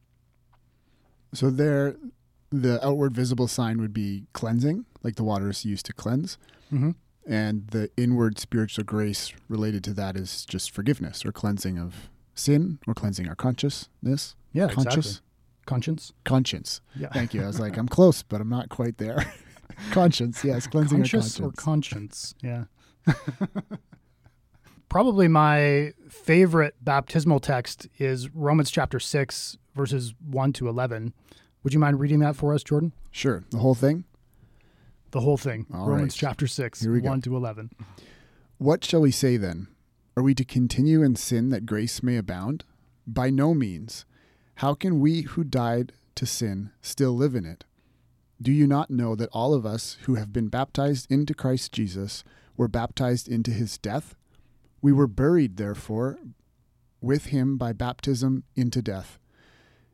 So 1.34 1.50
there, 1.50 1.96
the 2.50 2.86
outward 2.86 3.14
visible 3.14 3.48
sign 3.48 3.80
would 3.80 3.94
be 3.94 4.26
cleansing, 4.34 4.86
like 5.04 5.16
the 5.16 5.24
water 5.24 5.50
is 5.50 5.66
used 5.66 5.86
to 5.88 5.94
cleanse. 5.94 6.38
Mm-hmm. 6.72 6.92
And 7.30 7.68
the 7.68 7.90
inward 7.98 8.40
spiritual 8.40 8.86
grace 8.86 9.34
related 9.50 9.84
to 9.86 9.94
that 9.94 10.16
is 10.16 10.46
just 10.46 10.72
forgiveness 10.72 11.26
or 11.26 11.32
cleansing 11.32 11.78
of 11.78 12.10
sin 12.36 12.80
or 12.88 12.94
cleansing 12.94 13.28
our 13.28 13.36
consciousness. 13.36 14.36
Yeah, 14.54 14.68
Conscious? 14.70 14.96
exactly. 14.98 15.24
Conscience. 15.66 16.14
Conscience. 16.24 16.82
Yeah. 16.96 17.10
Thank 17.10 17.34
you. 17.34 17.44
I 17.44 17.48
was 17.48 17.60
like, 17.60 17.76
I'm 17.76 17.90
close, 17.90 18.24
but 18.24 18.40
I'm 18.40 18.48
not 18.50 18.70
quite 18.70 18.98
there. 18.98 19.34
conscience, 19.92 20.42
yes, 20.46 20.68
cleansing 20.68 21.00
Conscious 21.00 21.40
our 21.42 21.48
or 21.48 21.52
conscience. 21.52 22.34
conscience? 22.42 22.68
Yeah. 23.06 23.16
probably 24.90 25.28
my 25.28 25.94
favorite 26.10 26.76
baptismal 26.82 27.40
text 27.42 27.88
is 28.00 28.34
Romans 28.34 28.72
chapter 28.72 29.00
6, 29.00 29.58
verses 29.76 30.14
1 30.26 30.54
to 30.54 30.70
11. 30.70 31.14
Would 31.68 31.74
you 31.74 31.82
mind 31.82 32.00
reading 32.00 32.20
that 32.20 32.38
for 32.38 32.54
us, 32.54 32.64
Jordan? 32.64 32.94
Sure. 33.12 33.44
The 33.50 33.58
whole 33.58 33.76
thing? 33.76 34.06
The 35.12 35.20
whole 35.20 35.36
thing. 35.36 35.66
All 35.74 35.90
Romans 35.90 36.14
right. 36.14 36.30
chapter 36.30 36.48
6, 36.48 36.86
1 36.88 37.22
to 37.24 37.36
11. 37.36 37.72
What 38.58 38.86
shall 38.86 39.02
we 39.02 39.12
say 39.12 39.36
then? 39.36 39.68
Are 40.16 40.24
we 40.24 40.34
to 40.36 40.46
continue 40.46 41.04
in 41.04 41.18
sin 41.18 41.50
that 41.50 41.66
grace 41.66 42.02
may 42.02 42.16
abound? 42.16 42.64
By 43.06 43.30
no 43.32 43.54
means. 43.54 44.06
How 44.56 44.76
can 44.76 45.02
we 45.02 45.24
who 45.24 45.44
died 45.44 45.92
to 46.16 46.26
sin 46.26 46.72
still 46.82 47.12
live 47.12 47.36
in 47.36 47.46
it? 47.46 47.66
Do 48.42 48.54
you 48.54 48.66
not 48.66 48.90
know 48.90 49.14
that 49.16 49.28
all 49.34 49.54
of 49.54 49.66
us 49.66 49.98
who 50.04 50.16
have 50.16 50.32
been 50.32 50.48
baptized 50.48 51.12
into 51.12 51.34
Christ 51.34 51.74
Jesus 51.74 52.24
were 52.56 52.70
baptized 52.70 53.28
into 53.28 53.52
his 53.52 53.78
death? 53.78 54.16
We 54.82 54.94
were 54.94 55.06
buried, 55.06 55.58
therefore, 55.58 56.18
with 57.02 57.26
him 57.26 57.58
by 57.58 57.74
baptism 57.74 58.46
into 58.56 58.82
death, 58.82 59.20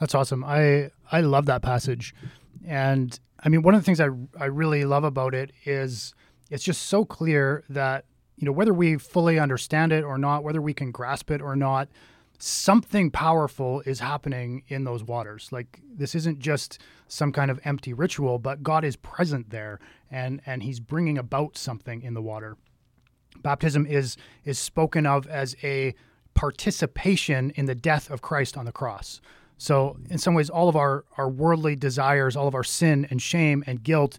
That's 0.00 0.14
awesome. 0.14 0.44
I 0.44 0.90
I 1.10 1.20
love 1.20 1.46
that 1.46 1.62
passage, 1.62 2.14
and 2.66 3.18
I 3.42 3.48
mean 3.48 3.62
one 3.62 3.74
of 3.74 3.80
the 3.80 3.84
things 3.84 4.00
I 4.00 4.08
I 4.38 4.46
really 4.46 4.84
love 4.84 5.04
about 5.04 5.34
it 5.34 5.52
is 5.64 6.14
it's 6.50 6.64
just 6.64 6.82
so 6.82 7.04
clear 7.04 7.64
that 7.68 8.04
you 8.36 8.46
know 8.46 8.52
whether 8.52 8.72
we 8.72 8.96
fully 8.96 9.38
understand 9.38 9.92
it 9.92 10.04
or 10.04 10.18
not, 10.18 10.44
whether 10.44 10.62
we 10.62 10.74
can 10.74 10.90
grasp 10.90 11.30
it 11.30 11.42
or 11.42 11.56
not, 11.56 11.88
something 12.38 13.10
powerful 13.10 13.82
is 13.84 14.00
happening 14.00 14.62
in 14.68 14.84
those 14.84 15.02
waters. 15.02 15.48
Like 15.50 15.80
this 15.92 16.14
isn't 16.14 16.38
just 16.38 16.80
some 17.08 17.32
kind 17.32 17.50
of 17.50 17.60
empty 17.64 17.92
ritual, 17.92 18.38
but 18.38 18.62
God 18.62 18.84
is 18.84 18.96
present 18.96 19.50
there, 19.50 19.80
and 20.10 20.40
and 20.46 20.62
He's 20.62 20.80
bringing 20.80 21.18
about 21.18 21.56
something 21.56 22.02
in 22.02 22.14
the 22.14 22.22
water. 22.22 22.56
Baptism 23.42 23.86
is 23.86 24.16
is 24.44 24.58
spoken 24.58 25.06
of 25.06 25.26
as 25.26 25.56
a 25.62 25.94
participation 26.34 27.50
in 27.56 27.66
the 27.66 27.74
death 27.74 28.10
of 28.10 28.22
Christ 28.22 28.56
on 28.56 28.64
the 28.64 28.72
cross. 28.72 29.20
So, 29.58 29.98
in 30.08 30.18
some 30.18 30.34
ways, 30.34 30.48
all 30.48 30.68
of 30.68 30.76
our, 30.76 31.04
our 31.16 31.28
worldly 31.28 31.74
desires, 31.74 32.36
all 32.36 32.46
of 32.46 32.54
our 32.54 32.64
sin 32.64 33.06
and 33.10 33.20
shame 33.20 33.64
and 33.66 33.82
guilt 33.82 34.16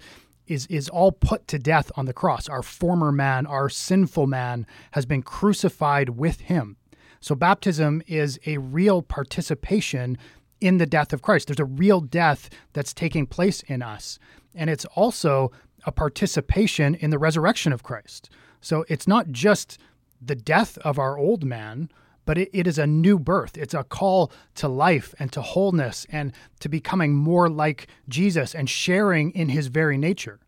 is, 0.47 0.67
is 0.67 0.89
all 0.89 1.13
put 1.13 1.47
to 1.47 1.57
death 1.57 1.91
on 1.95 2.05
the 2.05 2.13
cross. 2.13 2.49
Our 2.49 2.61
former 2.61 3.11
man, 3.11 3.45
our 3.45 3.69
sinful 3.69 4.27
man, 4.27 4.67
has 4.91 5.05
been 5.05 5.21
crucified 5.21 6.09
with 6.09 6.41
him. 6.41 6.75
So, 7.21 7.35
baptism 7.35 8.01
is 8.05 8.37
a 8.45 8.57
real 8.57 9.01
participation 9.01 10.17
in 10.59 10.77
the 10.77 10.85
death 10.85 11.13
of 11.13 11.21
Christ. 11.21 11.47
There's 11.47 11.59
a 11.59 11.65
real 11.65 12.01
death 12.01 12.49
that's 12.73 12.93
taking 12.93 13.25
place 13.25 13.61
in 13.63 13.81
us. 13.81 14.19
And 14.53 14.69
it's 14.69 14.85
also 14.85 15.51
a 15.85 15.91
participation 15.93 16.95
in 16.95 17.11
the 17.11 17.19
resurrection 17.19 17.71
of 17.71 17.83
Christ. 17.83 18.29
So, 18.59 18.83
it's 18.89 19.07
not 19.07 19.31
just 19.31 19.77
the 20.21 20.35
death 20.35 20.77
of 20.79 20.99
our 20.99 21.17
old 21.17 21.45
man, 21.45 21.89
but 22.29 22.37
it, 22.37 22.49
it 22.53 22.67
is 22.67 22.77
a 22.77 22.85
new 22.85 23.17
birth. 23.17 23.57
It's 23.57 23.73
a 23.73 23.83
call 23.83 24.31
to 24.53 24.67
life 24.67 25.15
and 25.17 25.33
to 25.33 25.41
wholeness 25.41 26.05
and 26.11 26.31
to 26.59 26.69
becoming 26.69 27.15
more 27.15 27.49
like 27.49 27.87
Jesus 28.07 28.53
and 28.53 28.69
sharing 28.69 29.31
in 29.31 29.49
his 29.49 29.65
very 29.65 29.97
nature. 29.97 30.39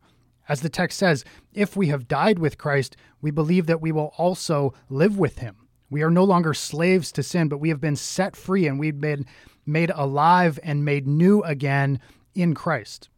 As 0.47 0.61
the 0.61 0.69
text 0.69 0.99
says, 0.99 1.25
if 1.55 1.75
we 1.75 1.87
have 1.87 2.07
died 2.07 2.37
with 2.37 2.59
Christ, 2.59 2.95
we 3.19 3.31
believe 3.31 3.65
that 3.65 3.81
we 3.81 3.91
will 3.91 4.13
also 4.15 4.75
live 4.89 5.17
with 5.17 5.39
him. 5.39 5.55
We 5.89 6.03
are 6.03 6.11
no 6.11 6.23
longer 6.23 6.53
slaves 6.53 7.11
to 7.13 7.23
sin, 7.23 7.47
but 7.47 7.57
we 7.57 7.69
have 7.69 7.81
been 7.81 7.95
set 7.95 8.35
free 8.35 8.67
and 8.67 8.79
we've 8.79 9.01
been 9.01 9.25
made 9.65 9.89
alive 9.95 10.59
and 10.61 10.85
made 10.85 11.07
new 11.07 11.41
again 11.41 11.99
in 12.35 12.53
Christ. 12.53 13.09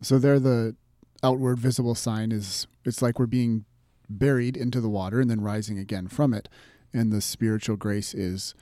So 0.00 0.20
there 0.20 0.38
the 0.38 0.76
outward 1.24 1.58
visible 1.58 1.96
sign 1.96 2.30
is 2.30 2.68
it's 2.84 3.02
like 3.02 3.18
we're 3.18 3.26
being 3.26 3.64
buried 4.08 4.56
into 4.56 4.80
the 4.80 4.88
water 4.88 5.20
and 5.20 5.28
then 5.28 5.40
rising 5.40 5.76
again 5.76 6.06
from 6.06 6.32
it. 6.32 6.48
And 6.94 7.12
the 7.12 7.20
spiritual 7.20 7.76
grace 7.76 8.14
is 8.14 8.54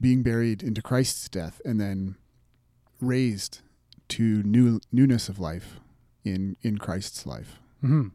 being 0.00 0.22
buried 0.22 0.62
into 0.62 0.80
Christ's 0.80 1.28
death 1.28 1.60
and 1.64 1.80
then 1.80 2.16
raised 3.00 3.60
to 4.08 4.42
new 4.42 4.80
newness 4.92 5.28
of 5.28 5.38
life 5.38 5.80
in 6.24 6.56
in 6.62 6.78
Christ's 6.78 7.26
life. 7.26 7.60
hmm 7.80 8.08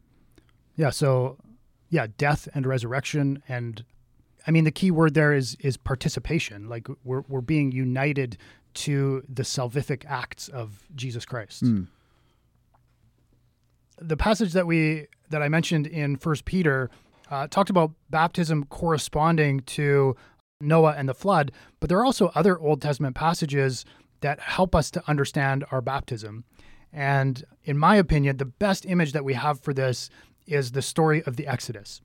Yeah. 0.76 0.90
So, 0.90 1.38
yeah, 1.90 2.08
death 2.18 2.48
and 2.54 2.66
resurrection, 2.66 3.44
and 3.48 3.84
I 4.48 4.52
mean 4.52 4.64
the 4.64 4.72
key 4.72 4.92
word 4.92 5.14
there 5.14 5.34
is 5.34 5.56
is 5.60 5.78
participation. 5.78 6.68
Like 6.68 6.88
we're 7.04 7.22
we're 7.28 7.42
being 7.42 7.72
united 7.72 8.38
to 8.76 9.24
the 9.30 9.44
salvific 9.44 10.04
acts 10.08 10.48
of 10.48 10.80
Jesus 10.96 11.26
Christ. 11.26 11.64
Mm. 11.64 11.88
The 14.02 14.18
passage 14.18 14.54
that 14.54 14.66
we 14.66 15.08
that 15.30 15.42
I 15.44 15.50
mentioned 15.50 15.88
in 15.88 16.18
First 16.18 16.46
Peter 16.46 16.90
uh, 17.34 17.48
talked 17.48 17.72
about 17.72 17.92
baptism 18.12 18.64
corresponding 18.66 19.62
to 19.62 20.16
Noah 20.62 20.94
and 20.96 21.10
the 21.10 21.16
flood, 21.16 21.52
but 21.80 21.90
there 21.90 21.98
are 21.98 22.06
also 22.06 22.32
other 22.36 22.60
Old 22.60 22.80
Testament 22.80 23.16
passages 23.16 23.86
that 24.22 24.40
help 24.40 24.76
us 24.76 24.92
to 24.92 25.04
understand 25.08 25.66
our 25.72 25.82
baptism. 25.82 26.44
And 26.92 27.44
in 27.64 27.76
my 27.76 27.96
opinion, 27.96 28.38
the 28.38 28.46
best 28.46 28.86
image 28.86 29.14
that 29.14 29.26
we 29.26 29.34
have 29.34 29.60
for 29.60 29.74
this 29.74 30.12
is 30.46 30.74
the 30.74 30.84
story 30.84 31.24
of 31.24 31.36
the 31.36 31.48
Exodus. 31.48 32.02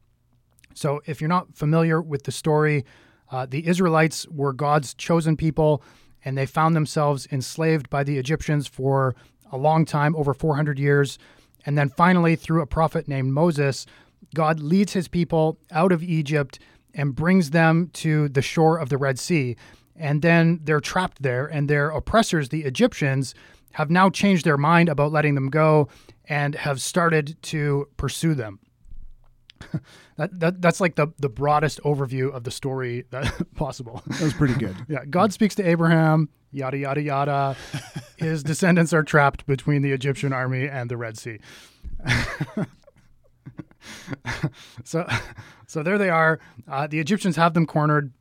So, 0.73 1.02
if 1.04 1.20
you're 1.20 1.28
not 1.28 1.54
familiar 1.54 2.00
with 2.00 2.23
the 2.23 2.32
story, 2.32 2.87
uh, 3.30 3.44
the 3.44 3.66
Israelites 3.66 4.26
were 4.28 4.54
God's 4.54 4.94
chosen 4.94 5.37
people, 5.37 5.82
and 6.25 6.38
they 6.38 6.47
found 6.47 6.75
themselves 6.75 7.28
enslaved 7.30 7.90
by 7.90 8.02
the 8.02 8.16
Egyptians 8.16 8.66
for 8.66 9.14
a 9.52 9.58
long 9.58 9.85
time, 9.85 10.16
over 10.16 10.32
400 10.32 10.78
years. 10.78 11.18
And 11.66 11.76
then 11.76 11.90
finally, 11.90 12.35
through 12.35 12.62
a 12.62 12.66
prophet 12.66 13.08
named 13.08 13.32
Moses, 13.32 13.85
God 14.35 14.61
leads 14.61 14.92
his 14.92 15.08
people 15.08 15.58
out 15.70 15.92
of 15.92 16.02
Egypt 16.02 16.58
and 16.94 17.14
brings 17.14 17.50
them 17.50 17.90
to 17.94 18.28
the 18.28 18.42
shore 18.42 18.78
of 18.78 18.88
the 18.88 18.99
Red 18.99 19.18
Sea. 19.18 19.56
And 19.97 20.23
then 20.23 20.61
they're 20.62 20.80
trapped 20.80 21.23
there, 21.23 21.47
and 21.47 21.68
their 21.68 21.90
oppressors, 21.90 22.50
the 22.50 22.62
Egyptians, 22.62 23.35
have 23.73 23.90
now 23.90 24.11
changed 24.11 24.44
their 24.44 24.56
mind 24.56 24.88
about 24.88 25.12
letting 25.12 25.35
them 25.35 25.50
go 25.50 25.88
and 26.28 26.54
have 26.54 26.80
started 26.80 27.37
to 27.42 27.88
pursue 27.97 28.35
them. 28.35 28.61
that, 30.16 30.38
that 30.38 30.62
that's 30.62 30.80
like 30.80 30.94
the 30.94 31.08
the 31.18 31.28
broadest 31.28 31.80
overview 31.82 32.32
of 32.32 32.44
the 32.44 32.50
story 32.50 33.04
that 33.11 33.32
possible. 33.56 34.02
That 34.06 34.20
was 34.20 34.35
pretty 34.35 34.54
good. 34.54 34.76
Yeah, 34.88 35.04
God 35.04 35.32
speaks 35.32 35.54
to 35.56 35.68
Abraham, 35.68 36.28
yada 36.52 36.78
yada 36.78 37.02
yada. 37.02 37.56
His 38.16 38.42
descendants 38.42 38.92
are 38.92 39.02
trapped 39.02 39.47
between 39.47 39.82
the 39.82 39.92
Egyptian 39.92 40.32
army 40.32 40.68
and 40.68 40.88
the 40.88 40.97
Red 40.97 41.18
Sea. 41.18 41.40
so, 44.85 45.07
so 45.66 45.83
there 45.83 45.99
they 45.99 46.11
are. 46.11 46.40
Uh, 46.66 46.87
the 46.87 47.00
Egyptians 47.00 47.37
have 47.37 47.54
them 47.54 47.66
cornered, 47.66 48.12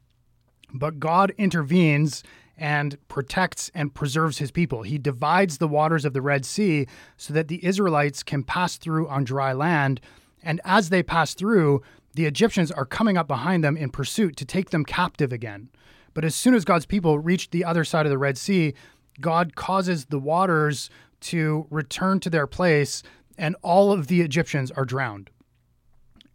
but 0.74 1.00
God 1.00 1.34
intervenes 1.38 2.24
and 2.58 2.98
protects 3.08 3.70
and 3.76 3.94
preserves 3.94 4.40
his 4.40 4.52
people. 4.52 4.82
He 4.82 4.98
divides 4.98 5.58
the 5.58 5.68
waters 5.68 6.06
of 6.06 6.14
the 6.14 6.22
Red 6.22 6.46
Sea 6.46 6.88
so 7.16 7.34
that 7.34 7.48
the 7.48 7.64
Israelites 7.64 8.24
can 8.24 8.44
pass 8.44 8.78
through 8.78 9.08
on 9.08 9.24
dry 9.24 9.54
land. 9.54 10.02
And 10.42 10.60
as 10.66 10.90
they 10.90 11.04
pass 11.04 11.36
through, 11.36 11.84
the 12.16 12.26
Egyptians 12.26 12.72
are 12.72 12.86
coming 12.86 13.18
up 13.18 13.28
behind 13.28 13.64
them 13.64 13.78
in 13.78 13.92
pursuit 13.92 14.36
to 14.38 14.46
take 14.46 14.72
them 14.72 14.86
captive 14.86 15.32
again. 15.32 15.70
But 16.16 16.26
as 16.26 16.36
soon 16.36 16.56
as 16.56 16.66
God's 16.66 16.88
people 16.88 17.20
reach 17.20 17.52
the 17.52 17.64
other 17.64 17.84
side 17.84 18.08
of 18.08 18.10
the 18.10 18.18
Red 18.18 18.40
Sea, 18.40 18.74
God 19.22 19.56
causes 19.56 20.06
the 20.06 20.20
waters 20.20 20.90
to 21.20 21.68
return 21.70 22.20
to 22.22 22.30
their 22.30 22.48
place, 22.48 23.04
and 23.38 23.56
all 23.62 23.92
of 23.92 24.08
the 24.08 24.22
Egyptians 24.22 24.72
are 24.72 24.86
drowned. 24.86 25.30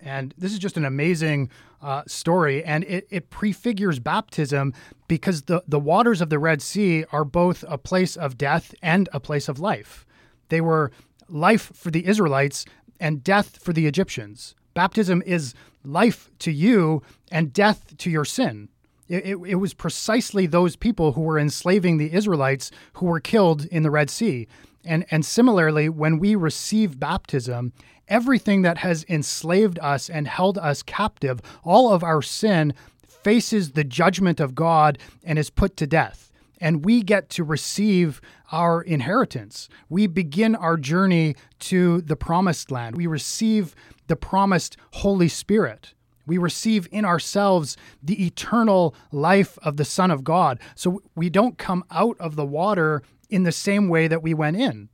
And 0.02 0.34
this 0.36 0.52
is 0.52 0.58
just 0.58 0.76
an 0.76 0.84
amazing 0.84 1.48
uh, 1.80 2.02
story. 2.06 2.64
And 2.64 2.84
it, 2.84 3.06
it 3.10 3.30
prefigures 3.30 3.98
baptism 3.98 4.74
because 5.08 5.42
the, 5.42 5.62
the 5.66 5.78
waters 5.78 6.20
of 6.20 6.28
the 6.28 6.38
Red 6.38 6.60
Sea 6.60 7.04
are 7.12 7.24
both 7.24 7.64
a 7.68 7.78
place 7.78 8.16
of 8.16 8.36
death 8.36 8.74
and 8.82 9.08
a 9.12 9.20
place 9.20 9.48
of 9.48 9.60
life. 9.60 10.04
They 10.48 10.60
were 10.60 10.90
life 11.28 11.70
for 11.74 11.90
the 11.90 12.06
Israelites 12.06 12.64
and 13.00 13.24
death 13.24 13.58
for 13.62 13.72
the 13.72 13.86
Egyptians. 13.86 14.54
Baptism 14.74 15.22
is 15.24 15.54
life 15.84 16.30
to 16.40 16.52
you 16.52 17.02
and 17.30 17.52
death 17.52 17.96
to 17.98 18.10
your 18.10 18.24
sin. 18.24 18.68
It, 19.08 19.26
it, 19.26 19.36
it, 19.46 19.54
was 19.56 19.74
precisely 19.74 20.46
those 20.46 20.76
people 20.76 21.12
who 21.12 21.22
were 21.22 21.38
enslaving 21.38 21.98
the 21.98 22.12
Israelites 22.12 22.70
who 22.94 23.06
were 23.06 23.20
killed 23.20 23.66
in 23.66 23.82
the 23.82 23.90
Red 23.90 24.08
Sea. 24.08 24.46
And, 24.84 25.04
and 25.10 25.24
similarly, 25.24 25.88
when 25.88 26.18
we 26.18 26.34
receive 26.34 26.98
baptism, 26.98 27.72
everything 28.12 28.60
that 28.62 28.78
has 28.78 29.06
enslaved 29.08 29.78
us 29.80 30.10
and 30.10 30.28
held 30.28 30.58
us 30.58 30.82
captive, 30.82 31.40
all 31.64 31.90
of 31.92 32.04
our 32.04 32.20
sin, 32.20 32.74
faces 33.08 33.72
the 33.72 33.84
judgment 33.84 34.38
of 34.38 34.54
God 34.54 34.98
and 35.24 35.38
is 35.38 35.48
put 35.48 35.76
to 35.78 35.86
death. 35.86 36.30
And 36.60 36.84
we 36.84 37.02
get 37.02 37.30
to 37.30 37.42
receive 37.42 38.20
our 38.52 38.82
inheritance. 38.82 39.68
We 39.88 40.06
begin 40.06 40.54
our 40.54 40.76
journey 40.76 41.36
to 41.60 42.02
the 42.02 42.14
promised 42.14 42.70
land. 42.70 42.96
We 42.96 43.06
receive 43.06 43.74
the 44.08 44.16
promised 44.16 44.76
Holy 44.92 45.28
Spirit. 45.28 45.94
We 46.26 46.36
receive 46.36 46.86
in 46.92 47.04
ourselves 47.04 47.76
the 48.02 48.26
eternal 48.26 48.94
life 49.10 49.58
of 49.62 49.78
the 49.78 49.84
Son 49.86 50.10
of 50.10 50.22
God. 50.22 50.60
So 50.74 51.02
we 51.16 51.30
don't 51.30 51.56
come 51.56 51.82
out 51.90 52.16
of 52.20 52.36
the 52.36 52.46
water 52.46 53.02
in 53.30 53.44
the 53.44 53.52
same 53.52 53.88
way 53.88 54.06
that 54.06 54.22
we 54.22 54.34
went 54.34 54.58
in. 54.58 54.90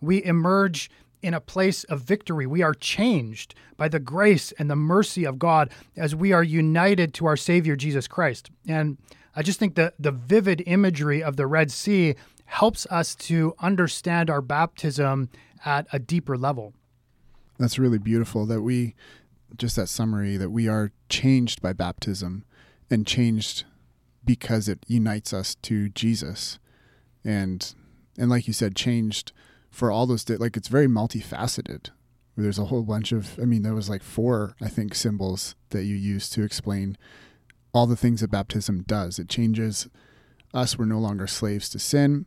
We 0.00 0.24
emerge 0.24 0.90
in 1.22 1.34
a 1.34 1.40
place 1.40 1.84
of 1.84 2.00
victory. 2.00 2.46
We 2.46 2.62
are 2.62 2.74
changed 2.74 3.54
by 3.76 3.88
the 3.88 4.00
grace 4.00 4.52
and 4.52 4.68
the 4.68 4.76
mercy 4.76 5.24
of 5.24 5.38
God 5.38 5.70
as 5.96 6.14
we 6.14 6.32
are 6.32 6.42
united 6.42 7.14
to 7.14 7.26
our 7.26 7.36
Savior 7.36 7.76
Jesus 7.76 8.08
Christ. 8.08 8.50
And 8.66 8.98
I 9.34 9.42
just 9.42 9.58
think 9.58 9.76
that 9.76 9.94
the 9.98 10.10
vivid 10.10 10.62
imagery 10.66 11.22
of 11.22 11.36
the 11.36 11.46
Red 11.46 11.70
Sea 11.70 12.16
helps 12.46 12.86
us 12.90 13.14
to 13.14 13.54
understand 13.60 14.28
our 14.28 14.42
baptism 14.42 15.30
at 15.64 15.86
a 15.92 15.98
deeper 15.98 16.36
level. 16.36 16.74
That's 17.58 17.78
really 17.78 17.98
beautiful 17.98 18.44
that 18.46 18.62
we 18.62 18.94
just 19.56 19.76
that 19.76 19.88
summary 19.88 20.36
that 20.36 20.50
we 20.50 20.66
are 20.66 20.92
changed 21.08 21.62
by 21.62 21.72
baptism 21.72 22.44
and 22.90 23.06
changed 23.06 23.64
because 24.24 24.68
it 24.68 24.84
unites 24.86 25.32
us 25.32 25.54
to 25.56 25.88
Jesus. 25.90 26.58
And 27.24 27.74
and 28.18 28.28
like 28.28 28.46
you 28.46 28.52
said 28.52 28.76
changed 28.76 29.32
for 29.72 29.90
all 29.90 30.06
those 30.06 30.28
like 30.28 30.56
it's 30.56 30.68
very 30.68 30.86
multifaceted. 30.86 31.88
There's 32.36 32.58
a 32.58 32.66
whole 32.66 32.82
bunch 32.82 33.10
of 33.10 33.38
I 33.40 33.44
mean 33.44 33.62
there 33.62 33.74
was 33.74 33.88
like 33.90 34.02
four 34.02 34.54
I 34.60 34.68
think 34.68 34.94
symbols 34.94 35.56
that 35.70 35.84
you 35.84 35.96
use 35.96 36.30
to 36.30 36.44
explain 36.44 36.96
all 37.74 37.86
the 37.86 37.96
things 37.96 38.20
that 38.20 38.30
baptism 38.30 38.84
does. 38.86 39.18
It 39.18 39.28
changes 39.28 39.88
us 40.54 40.78
we're 40.78 40.84
no 40.84 40.98
longer 40.98 41.26
slaves 41.26 41.70
to 41.70 41.78
sin. 41.78 42.26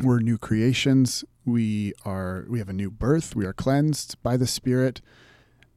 We're 0.00 0.20
new 0.20 0.38
creations. 0.38 1.24
We 1.44 1.92
are 2.04 2.46
we 2.48 2.60
have 2.60 2.68
a 2.68 2.72
new 2.72 2.90
birth. 2.90 3.34
We 3.34 3.44
are 3.44 3.52
cleansed 3.52 4.22
by 4.22 4.36
the 4.36 4.46
Spirit 4.46 5.00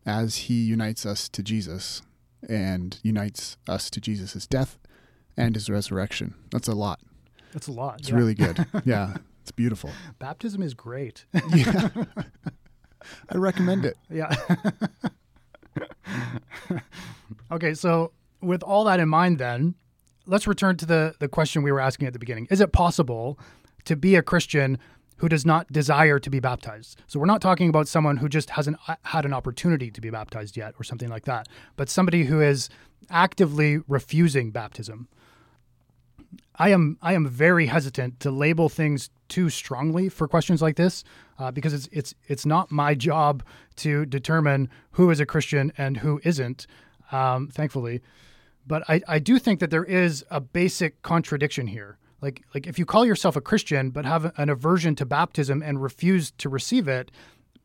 as 0.06 0.36
he 0.38 0.64
unites 0.64 1.06
us 1.06 1.28
to 1.30 1.42
Jesus 1.42 2.04
and 2.48 3.00
unites 3.02 3.58
us 3.68 3.90
to 3.90 4.00
Jesus' 4.00 4.46
death 4.46 4.78
and 5.36 5.56
his 5.56 5.68
resurrection. 5.68 6.36
That's 6.52 6.68
a 6.68 6.76
lot. 6.76 7.00
That's 7.54 7.68
a 7.68 7.72
lot. 7.72 8.00
It's 8.00 8.10
yeah. 8.10 8.16
really 8.16 8.36
good. 8.36 8.66
Yeah, 8.86 9.18
it's 9.46 9.52
beautiful. 9.52 9.92
Baptism 10.18 10.64
is 10.64 10.74
great. 10.74 11.28
yeah. 11.54 11.90
I 13.30 13.38
recommend 13.38 13.86
it. 13.86 13.96
Yeah. 14.10 14.36
okay, 17.52 17.76
so 17.76 18.12
with 18.42 18.64
all 18.64 18.86
that 18.86 19.00
in 19.00 19.08
mind 19.08 19.38
then, 19.38 19.76
let's 20.26 20.48
return 20.48 20.78
to 20.78 20.86
the 20.88 21.14
the 21.20 21.28
question 21.28 21.62
we 21.62 21.72
were 21.72 21.80
asking 21.80 22.08
at 22.08 22.14
the 22.14 22.18
beginning. 22.18 22.48
Is 22.50 22.60
it 22.60 22.72
possible 22.72 23.38
to 23.84 23.96
be 23.96 24.16
a 24.16 24.24
Christian 24.24 24.80
who 25.18 25.30
does 25.30 25.46
not 25.46 25.72
desire 25.72 26.18
to 26.18 26.30
be 26.32 26.40
baptized. 26.40 27.00
So 27.06 27.20
we're 27.20 27.28
not 27.28 27.40
talking 27.40 27.70
about 27.70 27.88
someone 27.88 28.18
who 28.18 28.28
just 28.28 28.50
hasn't 28.50 28.78
uh, 28.88 28.96
had 29.04 29.26
an 29.26 29.32
opportunity 29.32 29.92
to 29.92 30.02
be 30.02 30.10
baptized 30.10 30.58
yet 30.58 30.74
or 30.80 30.84
something 30.84 31.08
like 31.08 31.26
that, 31.26 31.48
but 31.78 31.88
somebody 31.88 32.26
who 32.26 32.42
is 32.42 32.68
actively 33.12 33.78
refusing 33.88 34.50
baptism. 34.50 35.08
I 36.58 36.70
am 36.70 36.98
I 37.02 37.14
am 37.14 37.28
very 37.28 37.68
hesitant 37.68 38.20
to 38.22 38.32
label 38.32 38.70
things 38.70 39.10
too 39.28 39.50
strongly 39.50 40.10
for 40.10 40.28
questions 40.28 40.62
like 40.62 40.76
this 40.76 41.04
uh, 41.40 41.52
because 41.52 41.74
it's 41.74 41.90
it's 41.92 42.16
it's 42.28 42.46
not 42.46 42.72
my 42.72 42.96
job 42.96 43.44
to 43.78 44.06
determine 44.06 44.70
who 44.92 45.10
is 45.10 45.20
a 45.20 45.26
Christian 45.26 45.72
and 45.78 45.98
who 45.98 46.20
isn't. 46.24 46.68
Um, 47.12 47.50
thankfully, 47.50 48.02
but 48.66 48.84
I, 48.90 49.02
I 49.08 49.20
do 49.20 49.38
think 49.38 49.60
that 49.60 49.70
there 49.70 49.84
is 49.84 50.26
a 50.32 50.42
basic 50.42 51.02
contradiction 51.04 51.68
here. 51.68 51.98
Like 52.22 52.44
like 52.54 52.68
if 52.68 52.80
you 52.80 52.86
call 52.86 53.06
yourself 53.06 53.36
a 53.36 53.42
Christian 53.42 53.92
but 53.92 54.06
have 54.06 54.32
an 54.38 54.50
aversion 54.50 54.96
to 54.96 55.06
baptism 55.06 55.62
and 55.62 55.82
refuse 55.82 56.32
to 56.32 56.50
receive 56.50 56.88
it, 56.88 57.12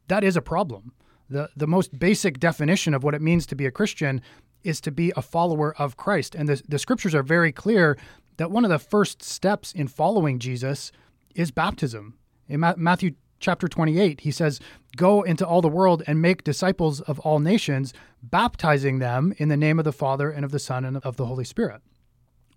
that 0.08 0.24
is 0.24 0.36
a 0.36 0.42
problem. 0.42 0.92
The 1.28 1.48
the 1.56 1.66
most 1.66 1.98
basic 1.98 2.38
definition 2.38 2.94
of 2.94 3.02
what 3.02 3.14
it 3.14 3.22
means 3.22 3.46
to 3.46 3.54
be 3.54 3.66
a 3.66 3.70
Christian 3.70 4.20
is 4.62 4.80
to 4.82 4.90
be 4.90 5.12
a 5.16 5.22
follower 5.22 5.74
of 5.78 5.96
Christ. 5.96 6.34
And 6.34 6.48
the, 6.48 6.62
the 6.68 6.78
scriptures 6.78 7.14
are 7.14 7.22
very 7.22 7.52
clear 7.52 7.96
that 8.36 8.50
one 8.50 8.64
of 8.64 8.70
the 8.70 8.78
first 8.78 9.22
steps 9.22 9.72
in 9.72 9.88
following 9.88 10.38
Jesus 10.38 10.92
is 11.34 11.50
baptism. 11.50 12.14
In 12.48 12.60
Ma- 12.60 12.74
Matthew 12.76 13.14
chapter 13.38 13.68
28, 13.68 14.20
he 14.20 14.30
says, 14.30 14.60
Go 14.96 15.22
into 15.22 15.46
all 15.46 15.62
the 15.62 15.68
world 15.68 16.02
and 16.06 16.20
make 16.20 16.44
disciples 16.44 17.00
of 17.02 17.18
all 17.20 17.38
nations, 17.38 17.92
baptizing 18.22 18.98
them 18.98 19.32
in 19.38 19.48
the 19.48 19.56
name 19.56 19.78
of 19.78 19.84
the 19.84 19.92
Father 19.92 20.30
and 20.30 20.44
of 20.44 20.52
the 20.52 20.58
Son 20.58 20.84
and 20.84 20.98
of 20.98 21.16
the 21.16 21.26
Holy 21.26 21.44
Spirit. 21.44 21.80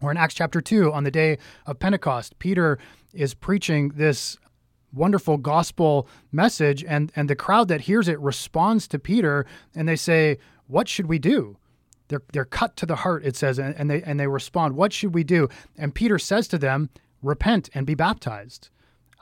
Or 0.01 0.12
in 0.12 0.17
Acts 0.17 0.33
chapter 0.33 0.59
2, 0.59 0.91
on 0.91 1.03
the 1.03 1.12
day 1.12 1.38
of 1.65 1.79
Pentecost, 1.79 2.38
Peter 2.39 2.77
is 3.13 3.33
preaching 3.33 3.89
this 3.89 4.38
wonderful 4.91 5.38
gospel 5.38 6.07
message, 6.31 6.83
and, 6.83 7.12
and 7.15 7.29
the 7.29 7.36
crowd 7.36 7.67
that 7.69 7.81
hears 7.81 8.07
it 8.07 8.19
responds 8.19 8.88
to 8.88 8.99
Peter 8.99 9.45
and 9.75 9.88
they 9.88 9.95
say, 9.95 10.38
What 10.67 10.88
should 10.88 11.07
we 11.07 11.19
do? 11.19 11.57
They're, 12.09 12.21
they're 12.31 12.45
cut 12.45 12.75
to 12.77 12.86
the 12.86 12.97
heart, 12.97 13.25
it 13.25 13.36
says, 13.36 13.57
and, 13.57 13.73
and, 13.75 13.89
they, 13.89 14.03
and 14.03 14.19
they 14.19 14.27
respond, 14.27 14.75
What 14.75 14.93
should 14.93 15.13
we 15.13 15.23
do? 15.23 15.49
And 15.77 15.95
Peter 15.95 16.19
says 16.19 16.47
to 16.49 16.57
them, 16.57 16.89
Repent 17.23 17.69
and 17.73 17.88
be 17.88 17.95
baptized. 17.95 18.69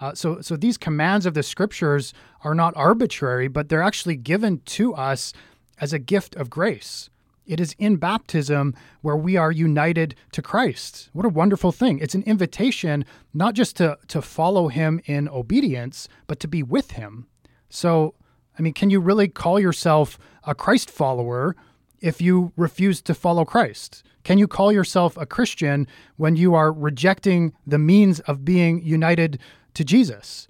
Uh, 0.01 0.13
so, 0.15 0.41
so 0.41 0.57
these 0.57 0.77
commands 0.77 1.25
of 1.25 1.35
the 1.35 1.43
scriptures 1.43 2.13
are 2.43 2.55
not 2.55 2.75
arbitrary, 2.75 3.47
but 3.47 3.69
they're 3.69 3.83
actually 3.83 4.15
given 4.17 4.59
to 4.65 4.93
us 4.95 5.31
as 5.79 5.93
a 5.93 5.99
gift 5.99 6.35
of 6.35 6.49
grace. 6.49 7.09
It 7.45 7.59
is 7.59 7.75
in 7.77 7.97
baptism 7.97 8.75
where 9.01 9.15
we 9.15 9.35
are 9.35 9.51
united 9.51 10.15
to 10.31 10.41
Christ. 10.41 11.09
What 11.13 11.25
a 11.25 11.29
wonderful 11.29 11.71
thing. 11.71 11.99
It's 11.99 12.15
an 12.15 12.23
invitation 12.23 13.05
not 13.33 13.53
just 13.53 13.77
to, 13.77 13.97
to 14.07 14.21
follow 14.21 14.69
him 14.69 15.01
in 15.05 15.27
obedience, 15.27 16.07
but 16.27 16.39
to 16.39 16.47
be 16.47 16.63
with 16.63 16.91
him. 16.91 17.27
So, 17.69 18.15
I 18.57 18.61
mean, 18.61 18.73
can 18.73 18.89
you 18.89 18.99
really 18.99 19.27
call 19.27 19.59
yourself 19.59 20.17
a 20.43 20.55
Christ 20.55 20.89
follower 20.89 21.55
if 22.01 22.21
you 22.21 22.51
refuse 22.57 23.01
to 23.03 23.13
follow 23.13 23.45
Christ? 23.45 24.03
Can 24.23 24.37
you 24.37 24.47
call 24.47 24.71
yourself 24.71 25.17
a 25.17 25.25
Christian 25.25 25.87
when 26.17 26.35
you 26.35 26.53
are 26.53 26.71
rejecting 26.71 27.53
the 27.65 27.79
means 27.79 28.19
of 28.21 28.45
being 28.45 28.83
united 28.83 29.39
to 29.73 29.83
Jesus? 29.83 30.47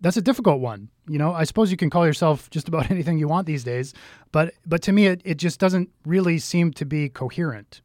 That's 0.00 0.16
a 0.16 0.22
difficult 0.22 0.60
one. 0.60 0.88
You 1.08 1.18
know, 1.18 1.32
I 1.32 1.44
suppose 1.44 1.70
you 1.70 1.76
can 1.76 1.90
call 1.90 2.06
yourself 2.06 2.48
just 2.50 2.68
about 2.68 2.90
anything 2.90 3.18
you 3.18 3.28
want 3.28 3.46
these 3.46 3.64
days, 3.64 3.94
but 4.32 4.54
but 4.66 4.82
to 4.82 4.92
me 4.92 5.06
it, 5.06 5.20
it 5.24 5.36
just 5.36 5.60
doesn't 5.60 5.90
really 6.04 6.38
seem 6.38 6.72
to 6.72 6.84
be 6.84 7.08
coherent. 7.08 7.82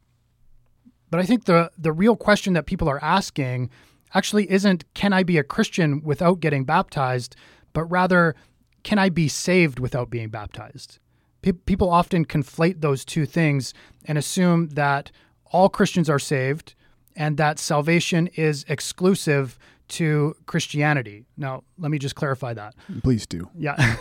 But 1.10 1.20
I 1.20 1.24
think 1.24 1.44
the 1.44 1.70
the 1.76 1.92
real 1.92 2.16
question 2.16 2.54
that 2.54 2.66
people 2.66 2.88
are 2.88 3.02
asking 3.02 3.70
actually 4.14 4.50
isn't 4.50 4.84
can 4.94 5.12
I 5.12 5.22
be 5.22 5.38
a 5.38 5.44
Christian 5.44 6.02
without 6.02 6.40
getting 6.40 6.64
baptized, 6.64 7.36
but 7.72 7.84
rather 7.84 8.34
can 8.82 8.98
I 8.98 9.08
be 9.08 9.28
saved 9.28 9.78
without 9.78 10.10
being 10.10 10.30
baptized? 10.30 10.98
Pe- 11.46 11.52
people 11.52 11.88
often 11.88 12.24
conflate 12.24 12.80
those 12.80 13.04
two 13.04 13.24
things 13.24 13.72
and 14.04 14.18
assume 14.18 14.70
that 14.70 15.12
all 15.52 15.68
Christians 15.68 16.10
are 16.10 16.18
saved 16.18 16.74
and 17.14 17.36
that 17.36 17.60
salvation 17.60 18.26
is 18.34 18.64
exclusive 18.68 19.56
to 19.88 20.34
Christianity. 20.46 21.24
Now, 21.36 21.62
let 21.78 21.92
me 21.92 22.00
just 22.00 22.16
clarify 22.16 22.52
that. 22.54 22.74
Please 23.04 23.28
do. 23.28 23.48
Yeah. 23.56 23.76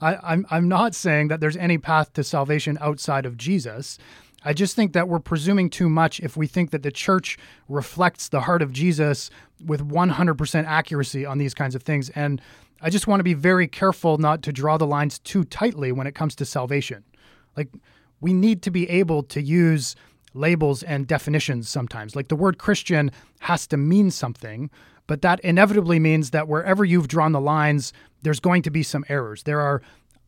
I, 0.00 0.14
am 0.14 0.20
I'm, 0.22 0.46
I'm 0.50 0.68
not 0.68 0.94
saying 0.94 1.26
that 1.28 1.40
there's 1.40 1.56
any 1.56 1.78
path 1.78 2.12
to 2.12 2.22
salvation 2.22 2.78
outside 2.80 3.26
of 3.26 3.36
Jesus. 3.36 3.98
I 4.44 4.52
just 4.52 4.76
think 4.76 4.92
that 4.92 5.08
we're 5.08 5.18
presuming 5.18 5.68
too 5.68 5.88
much 5.88 6.20
if 6.20 6.36
we 6.36 6.46
think 6.46 6.70
that 6.70 6.84
the 6.84 6.92
church 6.92 7.36
reflects 7.68 8.28
the 8.28 8.42
heart 8.42 8.62
of 8.62 8.72
Jesus 8.72 9.30
with 9.64 9.88
100% 9.88 10.64
accuracy 10.64 11.26
on 11.26 11.38
these 11.38 11.54
kinds 11.54 11.74
of 11.74 11.82
things. 11.82 12.10
And 12.10 12.40
I 12.80 12.90
just 12.90 13.06
want 13.06 13.20
to 13.20 13.24
be 13.24 13.34
very 13.34 13.66
careful 13.66 14.18
not 14.18 14.42
to 14.42 14.52
draw 14.52 14.76
the 14.76 14.86
lines 14.86 15.18
too 15.18 15.44
tightly 15.44 15.92
when 15.92 16.06
it 16.06 16.14
comes 16.14 16.34
to 16.36 16.44
salvation. 16.44 17.04
Like, 17.56 17.70
we 18.20 18.32
need 18.32 18.62
to 18.62 18.70
be 18.70 18.88
able 18.88 19.22
to 19.24 19.42
use 19.42 19.96
labels 20.34 20.82
and 20.82 21.06
definitions 21.06 21.68
sometimes. 21.68 22.14
Like 22.14 22.28
the 22.28 22.36
word 22.36 22.58
Christian 22.58 23.10
has 23.40 23.66
to 23.68 23.76
mean 23.76 24.10
something, 24.10 24.70
but 25.06 25.22
that 25.22 25.40
inevitably 25.40 25.98
means 25.98 26.30
that 26.30 26.48
wherever 26.48 26.84
you've 26.84 27.08
drawn 27.08 27.32
the 27.32 27.40
lines, 27.40 27.92
there's 28.22 28.40
going 28.40 28.62
to 28.62 28.70
be 28.70 28.82
some 28.82 29.04
errors. 29.08 29.44
There 29.44 29.60
are 29.60 29.82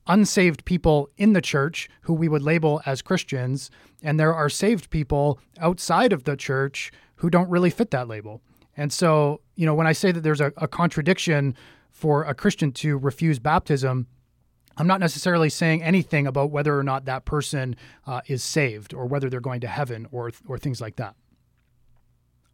unsaved 0.07 0.65
people 0.65 1.11
in 1.19 1.35
the 1.35 1.43
church 1.43 1.89
who 2.03 2.15
we 2.15 2.29
would 2.29 2.43
label 2.43 2.81
as 2.87 3.03
Christians, 3.03 3.71
and 4.03 4.19
there 4.19 4.35
are 4.35 4.49
saved 4.49 4.89
people 4.91 5.39
outside 5.59 6.13
of 6.13 6.25
the 6.25 6.37
church 6.37 6.91
who 7.17 7.29
don't 7.29 7.51
really 7.51 7.71
fit 7.71 7.91
that 7.91 8.09
label. 8.09 8.41
And 8.77 8.93
so, 8.93 9.41
you 9.57 9.67
know, 9.67 9.75
when 9.75 9.87
I 9.87 9.93
say 9.93 10.13
that 10.13 10.21
there's 10.21 10.41
a, 10.41 10.53
a 10.57 10.69
contradiction 10.69 11.55
for 11.90 12.24
a 12.24 12.35
Christian 12.35 12.72
to 12.72 12.96
refuse 12.96 13.38
baptism, 13.38 14.07
I'm 14.77 14.87
not 14.87 15.01
necessarily 15.01 15.51
saying 15.51 15.83
anything 15.83 16.27
about 16.27 16.51
whether 16.51 16.79
or 16.79 16.85
not 16.85 17.05
that 17.07 17.24
person 17.24 17.74
uh, 18.07 18.20
is 18.27 18.44
saved 18.44 18.94
or 18.94 19.07
whether 19.07 19.29
they're 19.29 19.40
going 19.40 19.61
to 19.62 19.68
heaven 19.68 20.07
or 20.12 20.31
or 20.46 20.59
things 20.59 20.81
like 20.81 20.96
that. 20.96 21.16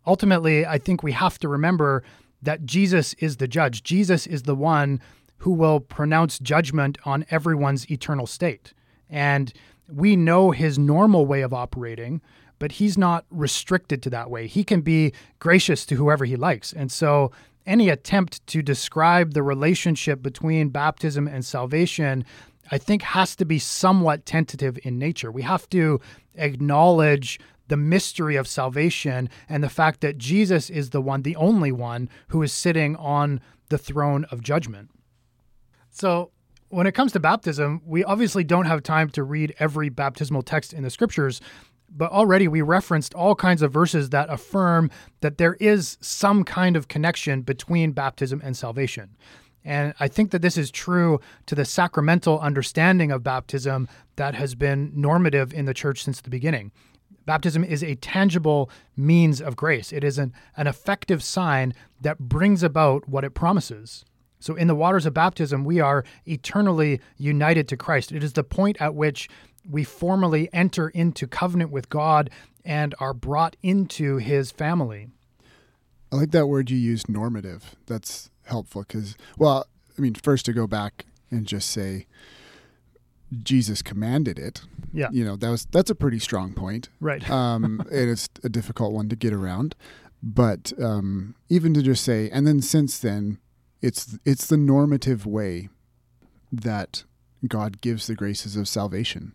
Ultimately, 0.06 0.66
I 0.66 0.78
think 0.78 1.02
we 1.02 1.12
have 1.12 1.38
to 1.40 1.48
remember 1.48 2.02
that 2.42 2.64
Jesus 2.64 3.14
is 3.14 3.36
the 3.36 3.48
judge. 3.48 3.82
Jesus 3.82 4.26
is 4.26 4.42
the 4.42 4.54
one 4.54 5.00
who 5.38 5.50
will 5.52 5.80
pronounce 5.80 6.38
judgment 6.38 6.98
on 7.04 7.24
everyone's 7.30 7.90
eternal 7.90 8.26
state. 8.26 8.72
And 9.10 9.52
we 9.88 10.16
know 10.16 10.50
his 10.50 10.78
normal 10.78 11.26
way 11.26 11.42
of 11.42 11.52
operating, 11.52 12.22
but 12.58 12.72
he's 12.72 12.96
not 12.96 13.24
restricted 13.30 14.02
to 14.02 14.10
that 14.10 14.30
way. 14.30 14.46
He 14.46 14.64
can 14.64 14.80
be 14.80 15.12
gracious 15.38 15.84
to 15.86 15.96
whoever 15.96 16.24
he 16.24 16.36
likes. 16.36 16.72
And 16.72 16.90
so 16.90 17.30
any 17.66 17.88
attempt 17.88 18.46
to 18.48 18.62
describe 18.62 19.34
the 19.34 19.42
relationship 19.42 20.22
between 20.22 20.68
baptism 20.68 21.26
and 21.26 21.44
salvation, 21.44 22.24
I 22.70 22.78
think, 22.78 23.02
has 23.02 23.36
to 23.36 23.44
be 23.44 23.58
somewhat 23.58 24.26
tentative 24.26 24.78
in 24.82 24.98
nature. 24.98 25.30
We 25.30 25.42
have 25.42 25.68
to 25.70 26.00
acknowledge 26.34 27.40
the 27.68 27.76
mystery 27.76 28.36
of 28.36 28.46
salvation 28.46 29.28
and 29.48 29.62
the 29.62 29.70
fact 29.70 30.00
that 30.02 30.18
Jesus 30.18 30.68
is 30.68 30.90
the 30.90 31.00
one, 31.00 31.22
the 31.22 31.36
only 31.36 31.72
one, 31.72 32.08
who 32.28 32.42
is 32.42 32.52
sitting 32.52 32.96
on 32.96 33.40
the 33.70 33.78
throne 33.78 34.24
of 34.30 34.42
judgment. 34.42 34.90
So, 35.90 36.30
when 36.68 36.86
it 36.86 36.92
comes 36.92 37.12
to 37.12 37.20
baptism, 37.20 37.80
we 37.86 38.02
obviously 38.02 38.42
don't 38.42 38.66
have 38.66 38.82
time 38.82 39.08
to 39.10 39.22
read 39.22 39.54
every 39.60 39.88
baptismal 39.88 40.42
text 40.42 40.72
in 40.72 40.82
the 40.82 40.90
scriptures, 40.90 41.40
but 41.96 42.10
already 42.10 42.48
we 42.48 42.60
referenced 42.60 43.14
all 43.14 43.34
kinds 43.34 43.62
of 43.62 43.72
verses 43.72 44.10
that 44.10 44.30
affirm 44.30 44.90
that 45.20 45.38
there 45.38 45.54
is 45.54 45.96
some 46.00 46.44
kind 46.44 46.76
of 46.76 46.88
connection 46.88 47.42
between 47.42 47.92
baptism 47.92 48.40
and 48.44 48.56
salvation. 48.56 49.16
And 49.64 49.94
I 49.98 50.08
think 50.08 50.30
that 50.32 50.42
this 50.42 50.58
is 50.58 50.70
true 50.70 51.20
to 51.46 51.54
the 51.54 51.64
sacramental 51.64 52.38
understanding 52.40 53.10
of 53.10 53.22
baptism 53.22 53.88
that 54.16 54.34
has 54.34 54.54
been 54.54 54.92
normative 54.94 55.54
in 55.54 55.64
the 55.64 55.72
church 55.72 56.04
since 56.04 56.20
the 56.20 56.30
beginning. 56.30 56.70
Baptism 57.24 57.64
is 57.64 57.82
a 57.82 57.94
tangible 57.94 58.70
means 58.96 59.40
of 59.40 59.56
grace, 59.56 59.92
it 59.92 60.04
is 60.04 60.18
an, 60.18 60.34
an 60.56 60.66
effective 60.66 61.22
sign 61.22 61.72
that 62.00 62.18
brings 62.18 62.62
about 62.62 63.08
what 63.08 63.24
it 63.24 63.30
promises. 63.30 64.04
So, 64.40 64.54
in 64.54 64.66
the 64.66 64.74
waters 64.74 65.06
of 65.06 65.14
baptism, 65.14 65.64
we 65.64 65.80
are 65.80 66.04
eternally 66.26 67.00
united 67.16 67.66
to 67.68 67.78
Christ. 67.78 68.12
It 68.12 68.22
is 68.22 68.34
the 68.34 68.44
point 68.44 68.76
at 68.78 68.94
which 68.94 69.30
we 69.68 69.84
formally 69.84 70.48
enter 70.52 70.88
into 70.88 71.26
covenant 71.26 71.70
with 71.70 71.88
God 71.88 72.30
and 72.64 72.94
are 72.98 73.14
brought 73.14 73.56
into 73.62 74.16
his 74.16 74.50
family. 74.50 75.08
I 76.12 76.16
like 76.16 76.30
that 76.30 76.46
word 76.46 76.70
you 76.70 76.78
used, 76.78 77.08
normative. 77.08 77.74
That's 77.86 78.30
helpful 78.44 78.82
because, 78.82 79.16
well, 79.36 79.66
I 79.96 80.00
mean, 80.00 80.14
first 80.14 80.46
to 80.46 80.52
go 80.52 80.66
back 80.66 81.06
and 81.30 81.46
just 81.46 81.70
say 81.70 82.06
Jesus 83.42 83.82
commanded 83.82 84.38
it. 84.38 84.62
Yeah. 84.92 85.08
You 85.10 85.24
know, 85.24 85.36
that 85.36 85.50
was 85.50 85.66
that's 85.66 85.90
a 85.90 85.94
pretty 85.94 86.18
strong 86.18 86.54
point. 86.54 86.88
Right. 87.00 87.28
um, 87.30 87.64
and 87.64 87.86
it 87.90 88.08
is 88.08 88.28
a 88.42 88.48
difficult 88.48 88.92
one 88.92 89.08
to 89.08 89.16
get 89.16 89.32
around. 89.32 89.74
But 90.22 90.72
um, 90.80 91.34
even 91.48 91.74
to 91.74 91.82
just 91.82 92.02
say, 92.04 92.30
and 92.30 92.46
then 92.46 92.62
since 92.62 92.98
then, 92.98 93.38
it's 93.82 94.18
it's 94.24 94.46
the 94.46 94.56
normative 94.56 95.26
way 95.26 95.68
that 96.50 97.04
God 97.46 97.80
gives 97.80 98.06
the 98.06 98.14
graces 98.14 98.56
of 98.56 98.68
salvation 98.68 99.32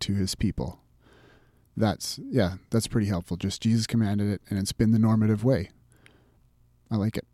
to 0.00 0.14
his 0.14 0.34
people. 0.34 0.80
That's 1.76 2.18
yeah, 2.30 2.54
that's 2.70 2.86
pretty 2.86 3.06
helpful. 3.06 3.36
Just 3.36 3.62
Jesus 3.62 3.86
commanded 3.86 4.30
it 4.30 4.42
and 4.50 4.58
it's 4.58 4.72
been 4.72 4.90
the 4.90 4.98
normative 4.98 5.44
way. 5.44 5.70
I 6.90 6.96
like 6.96 7.16
it. 7.16 7.24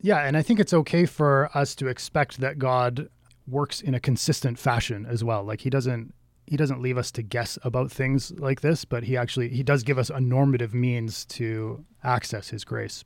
Yeah, 0.00 0.18
and 0.18 0.36
I 0.36 0.42
think 0.42 0.60
it's 0.60 0.72
okay 0.72 1.06
for 1.06 1.50
us 1.54 1.74
to 1.76 1.88
expect 1.88 2.40
that 2.40 2.58
God 2.58 3.08
works 3.48 3.80
in 3.80 3.94
a 3.94 4.00
consistent 4.00 4.58
fashion 4.58 5.06
as 5.06 5.24
well. 5.24 5.44
Like 5.44 5.62
he 5.62 5.70
doesn't 5.70 6.14
he 6.46 6.56
doesn't 6.56 6.80
leave 6.80 6.96
us 6.96 7.10
to 7.12 7.22
guess 7.22 7.58
about 7.62 7.90
things 7.90 8.30
like 8.38 8.60
this, 8.60 8.84
but 8.84 9.04
he 9.04 9.16
actually 9.16 9.48
he 9.48 9.62
does 9.62 9.82
give 9.82 9.98
us 9.98 10.10
a 10.10 10.20
normative 10.20 10.74
means 10.74 11.24
to 11.26 11.84
access 12.04 12.50
his 12.50 12.64
grace. 12.64 13.04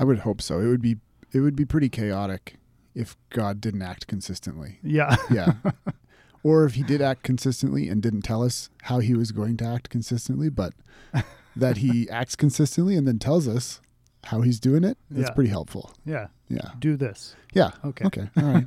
I 0.00 0.04
would 0.04 0.20
hope 0.20 0.40
so. 0.40 0.60
It 0.60 0.68
would 0.68 0.82
be 0.82 0.96
it 1.32 1.40
would 1.40 1.56
be 1.56 1.64
pretty 1.64 1.88
chaotic 1.88 2.56
if 2.94 3.16
God 3.30 3.60
didn't 3.60 3.82
act 3.82 4.06
consistently. 4.06 4.78
Yeah. 4.82 5.16
Yeah. 5.30 5.52
or 6.42 6.64
if 6.64 6.74
he 6.74 6.82
did 6.82 7.00
act 7.02 7.22
consistently 7.22 7.88
and 7.88 8.00
didn't 8.02 8.22
tell 8.22 8.42
us 8.42 8.70
how 8.82 8.98
he 9.00 9.14
was 9.14 9.32
going 9.32 9.56
to 9.58 9.64
act 9.64 9.90
consistently, 9.90 10.48
but 10.48 10.72
that 11.56 11.78
he 11.78 12.08
acts 12.10 12.36
consistently 12.36 12.96
and 12.96 13.06
then 13.06 13.18
tells 13.18 13.48
us 13.48 13.80
how 14.24 14.40
he's 14.42 14.60
doing 14.60 14.84
it, 14.84 14.98
that's 15.10 15.28
Yeah. 15.28 15.34
pretty 15.34 15.50
helpful. 15.50 15.92
Yeah. 16.04 16.28
Yeah. 16.48 16.70
Do 16.78 16.96
this. 16.96 17.34
Yeah. 17.54 17.70
Okay. 17.84 18.04
Okay. 18.06 18.28
All 18.36 18.42
right. 18.44 18.66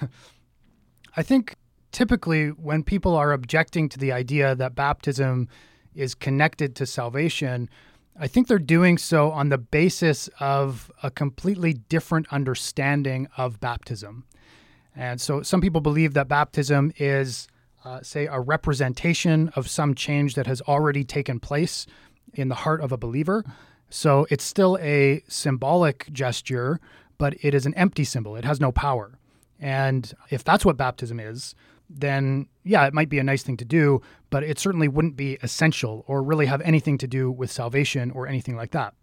I 1.16 1.22
think 1.22 1.56
typically 1.92 2.48
when 2.48 2.82
people 2.82 3.14
are 3.14 3.32
objecting 3.32 3.88
to 3.90 3.98
the 3.98 4.12
idea 4.12 4.54
that 4.54 4.74
baptism 4.74 5.48
is 5.94 6.14
connected 6.14 6.74
to 6.76 6.86
salvation, 6.86 7.70
I 8.18 8.26
think 8.28 8.48
they're 8.48 8.58
doing 8.58 8.98
so 8.98 9.30
on 9.30 9.48
the 9.48 9.58
basis 9.58 10.28
of 10.40 10.90
a 11.02 11.10
completely 11.10 11.72
different 11.74 12.26
understanding 12.30 13.28
of 13.36 13.60
baptism. 13.60 14.24
And 14.96 15.20
so 15.20 15.42
some 15.42 15.60
people 15.60 15.80
believe 15.80 16.14
that 16.14 16.26
baptism 16.26 16.92
is, 16.96 17.48
uh, 17.84 18.00
say, 18.02 18.26
a 18.26 18.40
representation 18.40 19.50
of 19.54 19.68
some 19.68 19.94
change 19.94 20.34
that 20.34 20.46
has 20.46 20.62
already 20.62 21.04
taken 21.04 21.38
place 21.38 21.86
in 22.32 22.48
the 22.48 22.54
heart 22.54 22.80
of 22.80 22.92
a 22.92 22.96
believer. 22.96 23.44
So 23.90 24.26
it's 24.30 24.44
still 24.44 24.78
a 24.80 25.22
symbolic 25.28 26.10
gesture, 26.12 26.80
but 27.18 27.34
it 27.42 27.54
is 27.54 27.66
an 27.66 27.74
empty 27.74 28.04
symbol. 28.04 28.36
It 28.36 28.44
has 28.44 28.60
no 28.60 28.72
power. 28.72 29.18
And 29.60 30.12
if 30.30 30.42
that's 30.42 30.64
what 30.64 30.76
baptism 30.76 31.20
is, 31.20 31.54
then 31.88 32.48
yeah, 32.64 32.86
it 32.86 32.94
might 32.94 33.08
be 33.08 33.18
a 33.18 33.24
nice 33.24 33.42
thing 33.42 33.56
to 33.58 33.64
do, 33.64 34.00
but 34.30 34.42
it 34.42 34.58
certainly 34.58 34.88
wouldn't 34.88 35.16
be 35.16 35.38
essential 35.42 36.04
or 36.08 36.22
really 36.22 36.46
have 36.46 36.60
anything 36.62 36.98
to 36.98 37.06
do 37.06 37.30
with 37.30 37.50
salvation 37.50 38.10
or 38.10 38.26
anything 38.26 38.56
like 38.56 38.72
that. 38.72 38.94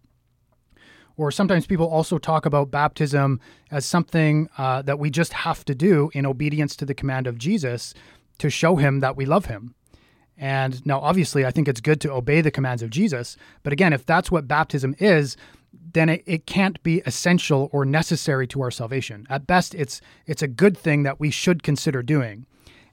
Or 1.17 1.31
sometimes 1.31 1.67
people 1.67 1.87
also 1.87 2.17
talk 2.17 2.45
about 2.45 2.71
baptism 2.71 3.39
as 3.71 3.85
something 3.85 4.49
uh, 4.57 4.81
that 4.83 4.99
we 4.99 5.09
just 5.09 5.33
have 5.33 5.63
to 5.65 5.75
do 5.75 6.09
in 6.13 6.25
obedience 6.25 6.75
to 6.77 6.85
the 6.85 6.95
command 6.95 7.27
of 7.27 7.37
Jesus 7.37 7.93
to 8.39 8.49
show 8.49 8.77
him 8.77 8.99
that 9.01 9.15
we 9.15 9.25
love 9.25 9.45
him. 9.45 9.75
And 10.37 10.83
now, 10.85 10.99
obviously, 10.99 11.45
I 11.45 11.51
think 11.51 11.67
it's 11.67 11.81
good 11.81 12.01
to 12.01 12.11
obey 12.11 12.41
the 12.41 12.51
commands 12.51 12.81
of 12.81 12.89
Jesus. 12.89 13.37
But 13.61 13.73
again, 13.73 13.93
if 13.93 14.05
that's 14.05 14.31
what 14.31 14.47
baptism 14.47 14.95
is, 14.97 15.37
then 15.93 16.09
it, 16.09 16.23
it 16.25 16.45
can't 16.47 16.81
be 16.83 17.01
essential 17.05 17.69
or 17.71 17.85
necessary 17.85 18.47
to 18.47 18.61
our 18.61 18.71
salvation. 18.71 19.27
At 19.29 19.47
best, 19.47 19.75
it's 19.75 20.01
it's 20.25 20.41
a 20.41 20.47
good 20.47 20.77
thing 20.77 21.03
that 21.03 21.19
we 21.19 21.29
should 21.29 21.61
consider 21.61 22.01
doing. 22.01 22.45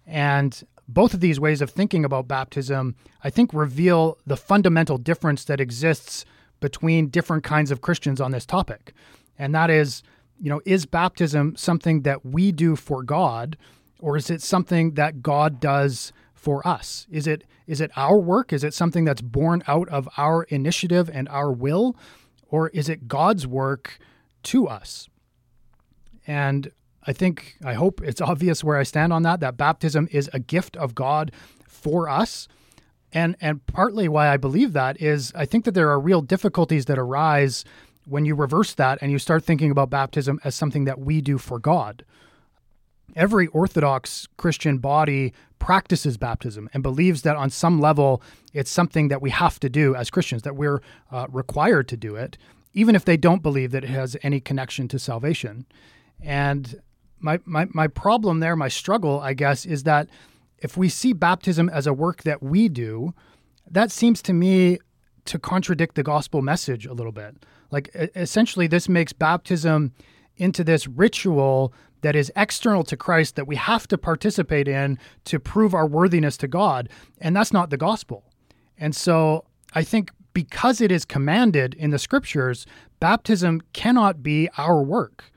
And 0.06 0.62
both 0.88 1.14
of 1.14 1.20
these 1.20 1.40
ways 1.40 1.62
of 1.62 1.70
thinking 1.70 2.04
about 2.04 2.28
baptism, 2.28 2.96
I 3.22 3.30
think, 3.30 3.54
reveal 3.54 4.18
the 4.26 4.36
fundamental 4.36 4.98
difference 4.98 5.44
that 5.44 5.60
exists 5.60 6.24
between 6.60 7.08
different 7.08 7.44
kinds 7.44 7.70
of 7.70 7.80
Christians 7.80 8.20
on 8.20 8.30
this 8.30 8.46
topic. 8.46 8.92
And 9.38 9.54
that 9.54 9.70
is, 9.70 10.02
you 10.38 10.50
know, 10.50 10.60
is 10.64 10.86
baptism 10.86 11.56
something 11.56 12.02
that 12.02 12.24
we 12.24 12.52
do 12.52 12.76
for 12.76 13.02
God, 13.02 13.56
or 13.98 14.16
is 14.16 14.30
it 14.30 14.42
something 14.42 14.92
that 14.92 15.22
God 15.22 15.60
does 15.60 16.12
for 16.34 16.66
us? 16.66 17.06
Is 17.10 17.26
it 17.26 17.44
is 17.66 17.80
it 17.80 17.92
our 17.94 18.18
work? 18.18 18.52
Is 18.52 18.64
it 18.64 18.74
something 18.74 19.04
that's 19.04 19.22
born 19.22 19.62
out 19.68 19.88
of 19.90 20.08
our 20.16 20.42
initiative 20.44 21.08
and 21.12 21.28
our 21.28 21.52
will? 21.52 21.94
Or 22.48 22.68
is 22.70 22.88
it 22.88 23.06
God's 23.06 23.46
work 23.46 24.00
to 24.44 24.66
us? 24.66 25.08
And 26.26 26.72
I 27.06 27.12
think, 27.12 27.56
I 27.64 27.74
hope 27.74 28.00
it's 28.02 28.20
obvious 28.32 28.64
where 28.64 28.76
I 28.76 28.82
stand 28.82 29.12
on 29.12 29.22
that, 29.22 29.38
that 29.38 29.56
baptism 29.56 30.08
is 30.10 30.28
a 30.32 30.40
gift 30.40 30.76
of 30.76 30.96
God 30.96 31.30
for 31.68 32.08
us. 32.08 32.48
And, 33.12 33.36
and 33.40 33.64
partly 33.66 34.08
why 34.08 34.28
I 34.28 34.36
believe 34.36 34.72
that 34.72 35.00
is 35.00 35.32
I 35.34 35.44
think 35.44 35.64
that 35.64 35.72
there 35.72 35.90
are 35.90 35.98
real 35.98 36.22
difficulties 36.22 36.84
that 36.86 36.98
arise 36.98 37.64
when 38.06 38.24
you 38.24 38.34
reverse 38.34 38.74
that 38.74 38.98
and 39.00 39.10
you 39.10 39.18
start 39.18 39.44
thinking 39.44 39.70
about 39.70 39.90
baptism 39.90 40.40
as 40.44 40.54
something 40.54 40.84
that 40.84 41.00
we 41.00 41.20
do 41.20 41.38
for 41.38 41.58
God. 41.58 42.04
Every 43.16 43.48
Orthodox 43.48 44.28
Christian 44.36 44.78
body 44.78 45.32
practices 45.58 46.16
baptism 46.16 46.70
and 46.72 46.82
believes 46.82 47.22
that 47.22 47.36
on 47.36 47.50
some 47.50 47.80
level 47.80 48.22
it's 48.52 48.70
something 48.70 49.08
that 49.08 49.20
we 49.20 49.30
have 49.30 49.60
to 49.60 49.68
do 49.68 49.94
as 49.94 50.10
Christians, 50.10 50.42
that 50.42 50.56
we're 50.56 50.80
uh, 51.10 51.26
required 51.30 51.88
to 51.88 51.96
do 51.96 52.16
it, 52.16 52.38
even 52.72 52.94
if 52.94 53.04
they 53.04 53.16
don't 53.16 53.42
believe 53.42 53.72
that 53.72 53.84
it 53.84 53.90
has 53.90 54.16
any 54.22 54.40
connection 54.40 54.88
to 54.88 54.98
salvation. 54.98 55.66
And 56.20 56.80
my, 57.18 57.40
my, 57.44 57.66
my 57.70 57.86
problem 57.86 58.40
there, 58.40 58.56
my 58.56 58.68
struggle, 58.68 59.20
I 59.20 59.34
guess, 59.34 59.66
is 59.66 59.82
that 59.84 60.08
if 60.60 60.76
we 60.76 60.88
see 60.88 61.12
baptism 61.12 61.68
as 61.68 61.86
a 61.86 61.92
work 61.92 62.22
that 62.22 62.42
we 62.42 62.68
do, 62.68 63.14
that 63.70 63.90
seems 63.90 64.22
to 64.22 64.32
me 64.32 64.78
to 65.26 65.38
contradict 65.38 65.94
the 65.94 66.02
gospel 66.02 66.42
message 66.42 66.86
a 66.86 66.92
little 66.92 67.12
bit. 67.12 67.44
Like, 67.70 67.90
essentially, 67.94 68.66
this 68.66 68.88
makes 68.88 69.12
baptism 69.12 69.92
into 70.36 70.64
this 70.64 70.86
ritual 70.86 71.72
that 72.02 72.16
is 72.16 72.32
external 72.34 72.82
to 72.84 72.96
Christ 72.96 73.36
that 73.36 73.46
we 73.46 73.56
have 73.56 73.86
to 73.88 73.98
participate 73.98 74.66
in 74.66 74.98
to 75.26 75.38
prove 75.38 75.74
our 75.74 75.86
worthiness 75.86 76.36
to 76.38 76.48
God. 76.48 76.88
And 77.20 77.36
that's 77.36 77.52
not 77.52 77.70
the 77.70 77.76
gospel. 77.76 78.24
And 78.78 78.96
so 78.96 79.44
I 79.74 79.84
think 79.84 80.10
because 80.32 80.80
it 80.80 80.90
is 80.90 81.04
commanded 81.04 81.74
in 81.74 81.90
the 81.90 81.98
scriptures, 81.98 82.66
baptism 83.00 83.60
cannot 83.72 84.22
be 84.22 84.48
our 84.56 84.82
work. 84.82 85.29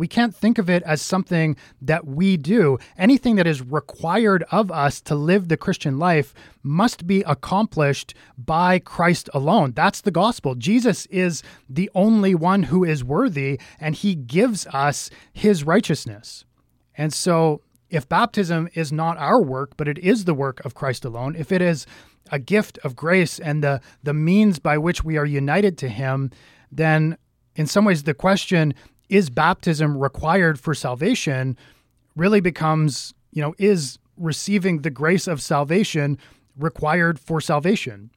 We 0.00 0.08
can't 0.08 0.34
think 0.34 0.56
of 0.56 0.70
it 0.70 0.82
as 0.84 1.02
something 1.02 1.56
that 1.82 2.06
we 2.06 2.38
do. 2.38 2.78
Anything 2.96 3.36
that 3.36 3.46
is 3.46 3.60
required 3.60 4.42
of 4.50 4.72
us 4.72 4.98
to 5.02 5.14
live 5.14 5.48
the 5.48 5.58
Christian 5.58 5.98
life 5.98 6.32
must 6.62 7.06
be 7.06 7.20
accomplished 7.24 8.14
by 8.38 8.78
Christ 8.78 9.28
alone. 9.34 9.72
That's 9.72 10.00
the 10.00 10.10
gospel. 10.10 10.54
Jesus 10.54 11.04
is 11.10 11.42
the 11.68 11.90
only 11.94 12.34
one 12.34 12.62
who 12.62 12.82
is 12.82 13.04
worthy, 13.04 13.60
and 13.78 13.94
he 13.94 14.14
gives 14.14 14.66
us 14.68 15.10
his 15.34 15.64
righteousness. 15.64 16.46
And 16.96 17.12
so, 17.12 17.60
if 17.90 18.08
baptism 18.08 18.70
is 18.72 18.90
not 18.90 19.18
our 19.18 19.42
work, 19.42 19.76
but 19.76 19.86
it 19.86 19.98
is 19.98 20.24
the 20.24 20.32
work 20.32 20.64
of 20.64 20.74
Christ 20.74 21.04
alone, 21.04 21.36
if 21.36 21.52
it 21.52 21.60
is 21.60 21.84
a 22.32 22.38
gift 22.38 22.78
of 22.84 22.96
grace 22.96 23.38
and 23.38 23.62
the, 23.62 23.82
the 24.02 24.14
means 24.14 24.60
by 24.60 24.78
which 24.78 25.04
we 25.04 25.18
are 25.18 25.26
united 25.26 25.76
to 25.76 25.90
him, 25.90 26.30
then 26.72 27.18
in 27.54 27.66
some 27.66 27.84
ways 27.84 28.04
the 28.04 28.14
question 28.14 28.72
is 29.10 29.28
baptism 29.28 29.98
required 29.98 30.58
for 30.58 30.74
salvation 30.74 31.56
really 32.16 32.40
becomes, 32.40 33.12
you 33.32 33.42
know, 33.42 33.54
is 33.58 33.98
receiving 34.16 34.82
the 34.82 34.90
grace 34.90 35.26
of 35.26 35.42
salvation 35.42 36.16
required 36.56 37.18
for 37.18 37.40
salvation? 37.40 38.10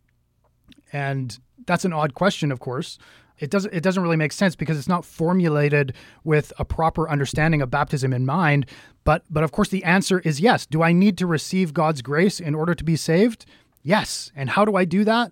And 0.91 1.37
that's 1.65 1.83
an 1.83 1.93
odd 1.93 2.13
question, 2.13 2.51
of 2.51 2.59
course. 2.59 2.97
It 3.39 3.49
doesn't 3.49 3.73
it 3.73 3.81
doesn't 3.81 4.03
really 4.03 4.15
make 4.15 4.31
sense 4.31 4.55
because 4.55 4.77
it's 4.77 4.87
not 4.87 5.03
formulated 5.03 5.93
with 6.23 6.53
a 6.59 6.65
proper 6.65 7.09
understanding 7.09 7.61
of 7.63 7.71
baptism 7.71 8.13
in 8.13 8.25
mind. 8.25 8.67
But 9.03 9.23
but 9.29 9.43
of 9.43 9.51
course 9.51 9.69
the 9.69 9.83
answer 9.83 10.19
is 10.19 10.39
yes. 10.39 10.67
Do 10.67 10.83
I 10.83 10.91
need 10.91 11.17
to 11.17 11.25
receive 11.25 11.73
God's 11.73 12.03
grace 12.03 12.39
in 12.39 12.53
order 12.53 12.75
to 12.75 12.83
be 12.83 12.95
saved? 12.95 13.45
Yes. 13.81 14.31
And 14.35 14.51
how 14.51 14.63
do 14.65 14.75
I 14.75 14.85
do 14.85 15.03
that? 15.03 15.31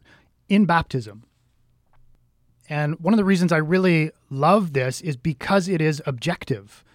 In 0.50 0.65
baptism. 0.65 1.24
And 2.71 2.97
one 3.01 3.13
of 3.13 3.17
the 3.17 3.25
reasons 3.25 3.51
I 3.51 3.57
really 3.57 4.12
love 4.29 4.71
this 4.71 5.01
is 5.01 5.17
because 5.17 5.67
it 5.67 5.81
is 5.81 6.01
objective. 6.05 6.86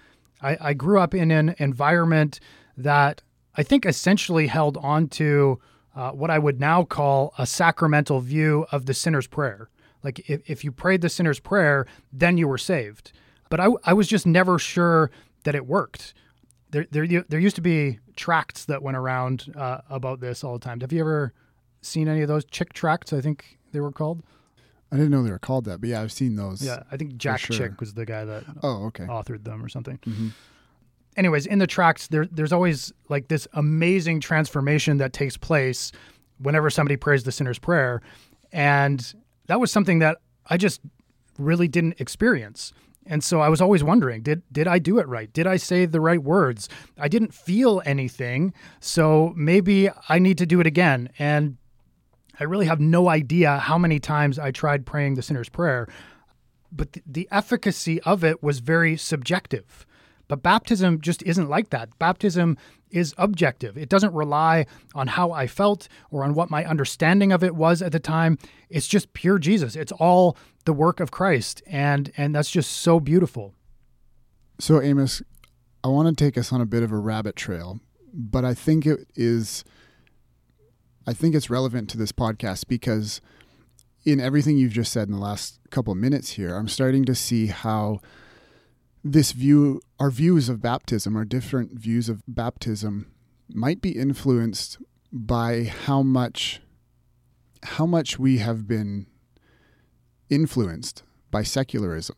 I, 0.40 0.56
I 0.58 0.72
grew 0.72 0.98
up 0.98 1.12
in 1.14 1.30
an 1.30 1.54
environment 1.58 2.40
that 2.78 3.22
I 3.56 3.62
think 3.62 3.84
essentially 3.84 4.46
held 4.46 4.78
on 4.78 5.08
to 5.08 5.60
uh, 5.94 6.12
what 6.12 6.30
I 6.30 6.38
would 6.38 6.58
now 6.60 6.82
call 6.84 7.34
a 7.36 7.44
sacramental 7.44 8.20
view 8.20 8.64
of 8.72 8.86
the 8.86 8.94
sinner's 8.94 9.26
prayer. 9.26 9.68
Like 10.02 10.30
if, 10.30 10.40
if 10.48 10.64
you 10.64 10.72
prayed 10.72 11.02
the 11.02 11.10
sinner's 11.10 11.40
prayer, 11.40 11.86
then 12.10 12.38
you 12.38 12.48
were 12.48 12.56
saved. 12.56 13.12
But 13.50 13.60
I, 13.60 13.68
I 13.84 13.92
was 13.92 14.08
just 14.08 14.26
never 14.26 14.58
sure 14.58 15.10
that 15.44 15.54
it 15.54 15.66
worked. 15.66 16.14
There, 16.70 16.86
there, 16.90 17.06
there 17.28 17.38
used 17.38 17.56
to 17.56 17.62
be 17.62 17.98
tracts 18.16 18.64
that 18.64 18.82
went 18.82 18.96
around 18.96 19.52
uh, 19.54 19.82
about 19.90 20.20
this 20.20 20.42
all 20.42 20.54
the 20.54 20.64
time. 20.64 20.80
Have 20.80 20.92
you 20.94 21.00
ever 21.00 21.34
seen 21.82 22.08
any 22.08 22.22
of 22.22 22.28
those 22.28 22.46
Chick 22.46 22.72
tracts? 22.72 23.12
I 23.12 23.20
think 23.20 23.58
they 23.72 23.80
were 23.80 23.92
called. 23.92 24.22
I 24.92 24.96
didn't 24.96 25.10
know 25.10 25.22
they 25.22 25.30
were 25.30 25.38
called 25.38 25.64
that, 25.64 25.80
but 25.80 25.90
yeah, 25.90 26.00
I've 26.00 26.12
seen 26.12 26.36
those. 26.36 26.62
Yeah, 26.62 26.82
I 26.92 26.96
think 26.96 27.16
Jack 27.16 27.40
sure. 27.40 27.56
Chick 27.56 27.80
was 27.80 27.94
the 27.94 28.06
guy 28.06 28.24
that 28.24 28.44
Oh, 28.62 28.86
okay. 28.86 29.04
authored 29.04 29.44
them 29.44 29.64
or 29.64 29.68
something. 29.68 29.98
Mhm. 30.06 30.30
Anyways, 31.16 31.46
in 31.46 31.58
the 31.58 31.66
tracks, 31.66 32.08
there 32.08 32.26
there's 32.26 32.52
always 32.52 32.92
like 33.08 33.28
this 33.28 33.48
amazing 33.54 34.20
transformation 34.20 34.98
that 34.98 35.12
takes 35.12 35.36
place 35.36 35.90
whenever 36.38 36.68
somebody 36.70 36.96
prays 36.96 37.24
the 37.24 37.32
sinner's 37.32 37.58
prayer, 37.58 38.02
and 38.52 39.14
that 39.46 39.58
was 39.58 39.72
something 39.72 39.98
that 40.00 40.18
I 40.46 40.56
just 40.56 40.80
really 41.38 41.68
didn't 41.68 42.00
experience. 42.00 42.72
And 43.08 43.22
so 43.22 43.40
I 43.40 43.48
was 43.48 43.60
always 43.60 43.82
wondering, 43.84 44.22
did 44.22 44.42
did 44.52 44.66
I 44.68 44.78
do 44.78 44.98
it 44.98 45.08
right? 45.08 45.32
Did 45.32 45.46
I 45.46 45.56
say 45.56 45.86
the 45.86 46.00
right 46.00 46.22
words? 46.22 46.68
I 46.98 47.08
didn't 47.08 47.32
feel 47.32 47.80
anything, 47.86 48.52
so 48.80 49.32
maybe 49.36 49.88
I 50.08 50.18
need 50.18 50.38
to 50.38 50.46
do 50.46 50.60
it 50.60 50.66
again. 50.66 51.08
And 51.18 51.56
I 52.38 52.44
really 52.44 52.66
have 52.66 52.80
no 52.80 53.08
idea 53.08 53.58
how 53.58 53.78
many 53.78 53.98
times 53.98 54.38
I 54.38 54.50
tried 54.50 54.86
praying 54.86 55.14
the 55.14 55.22
sinner's 55.22 55.48
prayer, 55.48 55.88
but 56.70 56.92
the, 56.92 57.02
the 57.06 57.28
efficacy 57.30 58.00
of 58.02 58.24
it 58.24 58.42
was 58.42 58.60
very 58.60 58.96
subjective. 58.96 59.86
But 60.28 60.42
baptism 60.42 61.00
just 61.00 61.22
isn't 61.22 61.48
like 61.48 61.70
that. 61.70 61.96
Baptism 61.98 62.58
is 62.90 63.14
objective. 63.16 63.76
It 63.78 63.88
doesn't 63.88 64.12
rely 64.12 64.66
on 64.94 65.06
how 65.06 65.30
I 65.32 65.46
felt 65.46 65.88
or 66.10 66.24
on 66.24 66.34
what 66.34 66.50
my 66.50 66.64
understanding 66.64 67.32
of 67.32 67.44
it 67.44 67.54
was 67.54 67.80
at 67.82 67.92
the 67.92 68.00
time. 68.00 68.38
It's 68.68 68.88
just 68.88 69.12
pure 69.12 69.38
Jesus. 69.38 69.76
It's 69.76 69.92
all 69.92 70.36
the 70.64 70.72
work 70.72 70.98
of 71.00 71.10
Christ 71.10 71.62
and 71.66 72.12
and 72.16 72.34
that's 72.34 72.50
just 72.50 72.72
so 72.72 72.98
beautiful. 72.98 73.54
So, 74.58 74.80
Amos, 74.80 75.22
I 75.84 75.88
want 75.88 76.16
to 76.16 76.24
take 76.24 76.38
us 76.38 76.52
on 76.52 76.60
a 76.60 76.66
bit 76.66 76.82
of 76.82 76.90
a 76.90 76.96
rabbit 76.96 77.36
trail, 77.36 77.78
but 78.12 78.44
I 78.44 78.54
think 78.54 78.86
it 78.86 79.06
is, 79.14 79.64
I 81.06 81.12
think 81.12 81.34
it's 81.34 81.48
relevant 81.48 81.88
to 81.90 81.98
this 81.98 82.10
podcast 82.10 82.66
because 82.66 83.20
in 84.04 84.20
everything 84.20 84.56
you've 84.56 84.72
just 84.72 84.92
said 84.92 85.06
in 85.06 85.14
the 85.14 85.20
last 85.20 85.60
couple 85.70 85.92
of 85.92 85.98
minutes 85.98 86.30
here, 86.30 86.56
I'm 86.56 86.68
starting 86.68 87.04
to 87.04 87.14
see 87.14 87.46
how 87.46 88.00
this 89.04 89.30
view, 89.30 89.80
our 90.00 90.10
views 90.10 90.48
of 90.48 90.60
baptism, 90.60 91.16
our 91.16 91.24
different 91.24 91.78
views 91.78 92.08
of 92.08 92.22
baptism, 92.26 93.12
might 93.48 93.80
be 93.80 93.92
influenced 93.92 94.78
by 95.12 95.64
how 95.64 96.02
much, 96.02 96.60
how 97.62 97.86
much 97.86 98.18
we 98.18 98.38
have 98.38 98.66
been 98.66 99.06
influenced 100.28 101.04
by 101.30 101.44
secularism. 101.44 102.16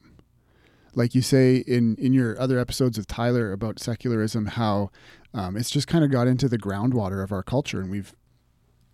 Like 0.94 1.14
you 1.14 1.20
say 1.20 1.58
in 1.58 1.96
in 1.96 2.14
your 2.14 2.40
other 2.40 2.58
episodes 2.58 2.96
of 2.96 3.06
Tyler 3.06 3.52
about 3.52 3.78
secularism, 3.78 4.46
how 4.46 4.90
um, 5.34 5.56
it's 5.56 5.70
just 5.70 5.86
kind 5.86 6.02
of 6.02 6.10
got 6.10 6.26
into 6.26 6.48
the 6.48 6.58
groundwater 6.58 7.22
of 7.22 7.30
our 7.30 7.42
culture, 7.42 7.80
and 7.80 7.90
we've 7.90 8.14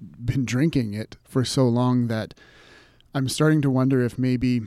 been 0.01 0.45
drinking 0.45 0.95
it 0.95 1.17
for 1.25 1.45
so 1.45 1.69
long 1.69 2.09
that 2.09 2.35
I'm 3.15 3.29
starting 3.29 3.63
to 3.63 3.71
wonder 3.71 4.03
if 4.05 4.19
maybe 4.19 4.63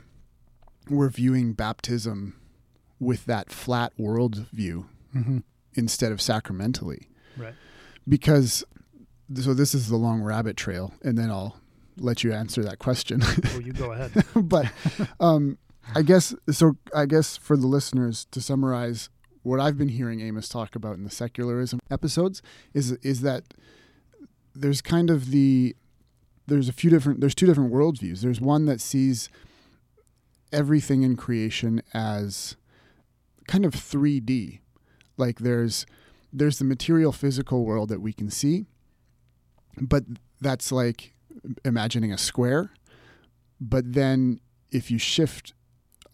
we're 0.88 1.10
viewing 1.10 1.52
baptism 1.52 2.34
with 2.98 3.24
that 3.26 3.50
flat 3.50 3.92
world 3.98 4.46
view 4.52 4.86
Mm-hmm. 5.14 5.38
instead 5.74 6.12
of 6.12 6.20
sacramentally, 6.20 7.08
Right. 7.36 7.54
because 8.06 8.62
so 9.34 9.54
this 9.54 9.74
is 9.74 9.88
the 9.88 9.96
long 9.96 10.20
rabbit 10.20 10.56
trail, 10.56 10.92
and 11.02 11.16
then 11.16 11.30
I'll 11.30 11.56
let 11.98 12.22
you 12.24 12.32
answer 12.34 12.62
that 12.64 12.78
question. 12.78 13.20
Well, 13.52 13.62
you 13.62 13.72
go 13.72 13.92
ahead. 13.92 14.12
but 14.36 14.66
um, 15.18 15.56
I 15.94 16.02
guess 16.02 16.34
so. 16.50 16.76
I 16.94 17.06
guess 17.06 17.36
for 17.38 17.56
the 17.56 17.66
listeners 17.66 18.26
to 18.32 18.40
summarize 18.42 19.08
what 19.42 19.60
I've 19.60 19.78
been 19.78 19.88
hearing 19.88 20.20
Amos 20.20 20.48
talk 20.48 20.76
about 20.76 20.96
in 20.96 21.04
the 21.04 21.10
secularism 21.10 21.80
episodes 21.90 22.42
is 22.74 22.92
is 23.02 23.22
that 23.22 23.44
there's 24.60 24.80
kind 24.80 25.10
of 25.10 25.30
the 25.30 25.76
there's 26.46 26.68
a 26.68 26.72
few 26.72 26.90
different 26.90 27.20
there's 27.20 27.34
two 27.34 27.46
different 27.46 27.72
worldviews. 27.72 28.20
There's 28.20 28.40
one 28.40 28.66
that 28.66 28.80
sees 28.80 29.28
everything 30.52 31.02
in 31.02 31.16
creation 31.16 31.82
as 31.92 32.56
kind 33.46 33.64
of 33.64 33.74
3D. 33.74 34.60
Like 35.16 35.40
there's 35.40 35.86
there's 36.32 36.58
the 36.58 36.64
material 36.64 37.12
physical 37.12 37.64
world 37.64 37.88
that 37.88 38.00
we 38.00 38.12
can 38.12 38.30
see, 38.30 38.66
but 39.80 40.04
that's 40.40 40.70
like 40.72 41.14
imagining 41.64 42.12
a 42.12 42.18
square. 42.18 42.70
But 43.60 43.92
then 43.92 44.40
if 44.70 44.90
you 44.90 44.98
shift 44.98 45.54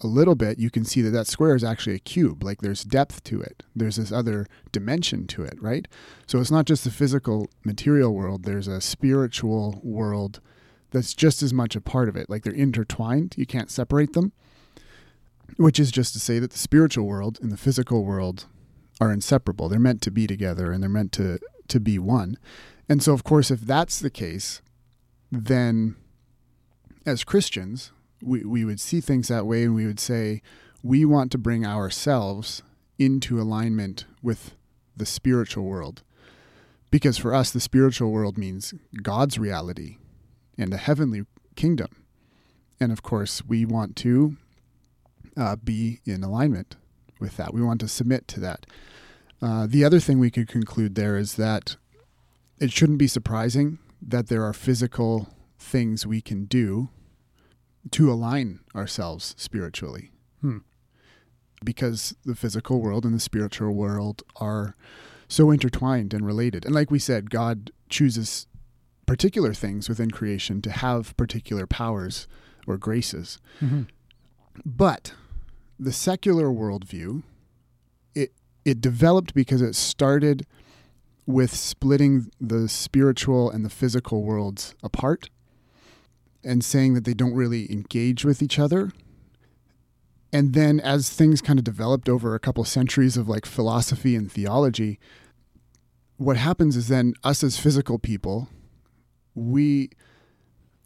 a 0.05 0.09
little 0.09 0.35
bit, 0.35 0.59
you 0.59 0.71
can 0.71 0.85
see 0.85 1.03
that 1.03 1.11
that 1.11 1.27
square 1.27 1.55
is 1.55 1.65
actually 1.65 1.97
a 1.97 2.01
cube. 2.01 2.45
Like 2.45 2.61
there's 2.61 2.85
depth 2.85 3.25
to 3.25 3.41
it. 3.41 3.65
There's 3.75 3.97
this 3.97 4.13
other 4.13 4.47
dimension 4.71 5.27
to 5.29 5.43
it, 5.43 5.61
right? 5.61 5.89
So 6.27 6.41
it's 6.41 6.51
not 6.51 6.67
just 6.67 6.85
the 6.85 6.91
physical 6.91 7.49
material 7.65 8.15
world. 8.15 8.45
There's 8.45 8.69
a 8.69 8.81
spiritual 8.81 9.81
world 9.83 10.41
that's 10.91 11.15
just 11.15 11.43
as 11.43 11.53
much 11.53 11.75
a 11.75 11.81
part 11.81 12.09
of 12.09 12.17
it. 12.17 12.31
Like 12.31 12.45
they're 12.45 12.53
intertwined. 12.53 13.35
You 13.37 13.47
can't 13.47 13.71
separate 13.71 14.13
them. 14.13 14.33
Which 15.57 15.81
is 15.81 15.91
just 15.91 16.13
to 16.15 16.21
say 16.21 16.39
that 16.39 16.53
the 16.53 16.59
spiritual 16.59 17.07
world 17.07 17.39
and 17.43 17.51
the 17.51 17.57
physical 17.57 18.05
world 18.05 18.47
are 19.01 19.13
inseparable. 19.13 19.69
They're 19.69 19.81
meant 19.81 20.03
to 20.03 20.11
be 20.11 20.27
together 20.27 20.71
and 20.71 20.83
they're 20.83 20.91
meant 20.91 21.13
to 21.13 21.39
to 21.67 21.81
be 21.81 21.99
one. 21.99 22.37
And 22.89 23.03
so 23.03 23.13
of 23.13 23.25
course 23.25 23.51
if 23.51 23.61
that's 23.61 23.99
the 23.99 24.11
case, 24.11 24.63
then 25.31 25.97
as 27.07 27.25
Christians, 27.25 27.93
we, 28.25 28.45
we 28.45 28.65
would 28.65 28.81
see 28.81 29.01
things 29.01 29.29
that 29.29 29.47
way 29.47 29.65
and 29.65 29.75
we 29.75 29.87
would 29.87 30.01
say, 30.01 30.43
we 30.83 31.05
want 31.05 31.31
to 31.33 31.39
bring 31.39 31.67
ourselves 31.67 32.63
into 32.99 33.41
alignment 33.41 34.05
with 34.23 34.55
the 34.97 35.07
spiritual 35.07 35.65
world. 35.65 36.03
Because 36.91 37.19
for 37.19 37.35
us, 37.35 37.51
the 37.51 37.61
spiritual 37.61 38.11
world 38.11 38.39
means 38.39 38.73
God's 39.03 39.39
reality 39.39 39.99
and 40.57 40.73
the 40.73 40.77
heavenly 40.77 41.25
kingdom. 41.57 42.05
And 42.79 42.93
of 42.93 43.03
course, 43.03 43.43
we 43.45 43.65
want 43.65 43.97
to 43.97 44.37
uh, 45.37 45.57
be 45.57 46.01
in 46.05 46.23
alignment 46.23 46.77
with 47.19 47.37
that. 47.37 47.53
We 47.53 47.63
want 47.63 47.81
to 47.81 47.89
submit 47.89 48.29
to 48.29 48.41
that. 48.41 48.67
Uh, 49.43 49.67
the 49.69 49.85
other 49.85 50.01
thing 50.01 50.19
we 50.19 50.31
could 50.31 50.49
conclude 50.49 50.95
there 50.95 51.17
is 51.17 51.35
that 51.35 51.77
it 52.61 52.73
shouldn't 52.73 52.99
be 52.99 53.09
surprising 53.09 53.79
that 54.01 54.29
there 54.29 54.45
are 54.45 54.53
physical 54.53 55.29
things 55.59 56.07
we 56.07 56.21
can 56.21 56.45
do 56.45 56.89
to 57.93 58.11
align 58.11 58.61
ourselves 58.75 59.35
spiritually. 59.39 60.11
Hmm. 60.41 60.59
because 61.65 62.15
the 62.27 62.35
physical 62.35 62.83
world 62.83 63.07
and 63.07 63.15
the 63.15 63.21
spiritual 63.21 63.73
world 63.73 64.23
are 64.37 64.77
so 65.29 65.51
intertwined 65.51 66.13
and 66.13 66.27
related. 66.27 66.67
And 66.67 66.75
like 66.75 66.91
we 66.91 66.99
said, 66.99 67.31
God 67.31 67.71
chooses 67.89 68.47
particular 69.07 69.55
things 69.55 69.89
within 69.89 70.11
creation 70.11 70.61
to 70.63 70.71
have 70.71 71.17
particular 71.17 71.67
powers 71.67 72.29
or 72.67 72.77
graces. 72.77 73.39
Mm-hmm. 73.63 73.83
But 74.65 75.15
the 75.79 75.93
secular 75.93 76.49
worldview, 76.49 77.23
it 78.15 78.33
it 78.65 78.81
developed 78.81 79.35
because 79.35 79.63
it 79.63 79.75
started 79.75 80.47
with 81.27 81.55
splitting 81.55 82.31
the 82.41 82.69
spiritual 82.69 83.51
and 83.51 83.65
the 83.65 83.71
physical 83.71 84.23
worlds 84.23 84.75
apart 84.83 85.31
and 86.45 86.65
saying 86.65 86.95
that 86.95 87.05
they 87.05 87.15
don't 87.15 87.35
really 87.35 87.71
engage 87.73 88.25
with 88.25 88.43
each 88.43 88.59
other. 88.59 88.93
And 90.33 90.53
then 90.53 90.81
as 90.81 91.11
things 91.11 91.41
kind 91.41 91.59
of 91.59 91.65
developed 91.65 92.09
over 92.09 92.35
a 92.35 92.41
couple 92.41 92.65
centuries 92.65 93.17
of 93.17 93.29
like 93.29 93.47
philosophy 93.47 94.17
and 94.17 94.31
theology, 94.31 94.99
what 96.17 96.37
happens 96.37 96.77
is 96.77 96.89
then 96.89 97.15
us 97.23 97.45
as 97.45 97.57
physical 97.57 97.99
people, 97.99 98.49
we 99.35 99.91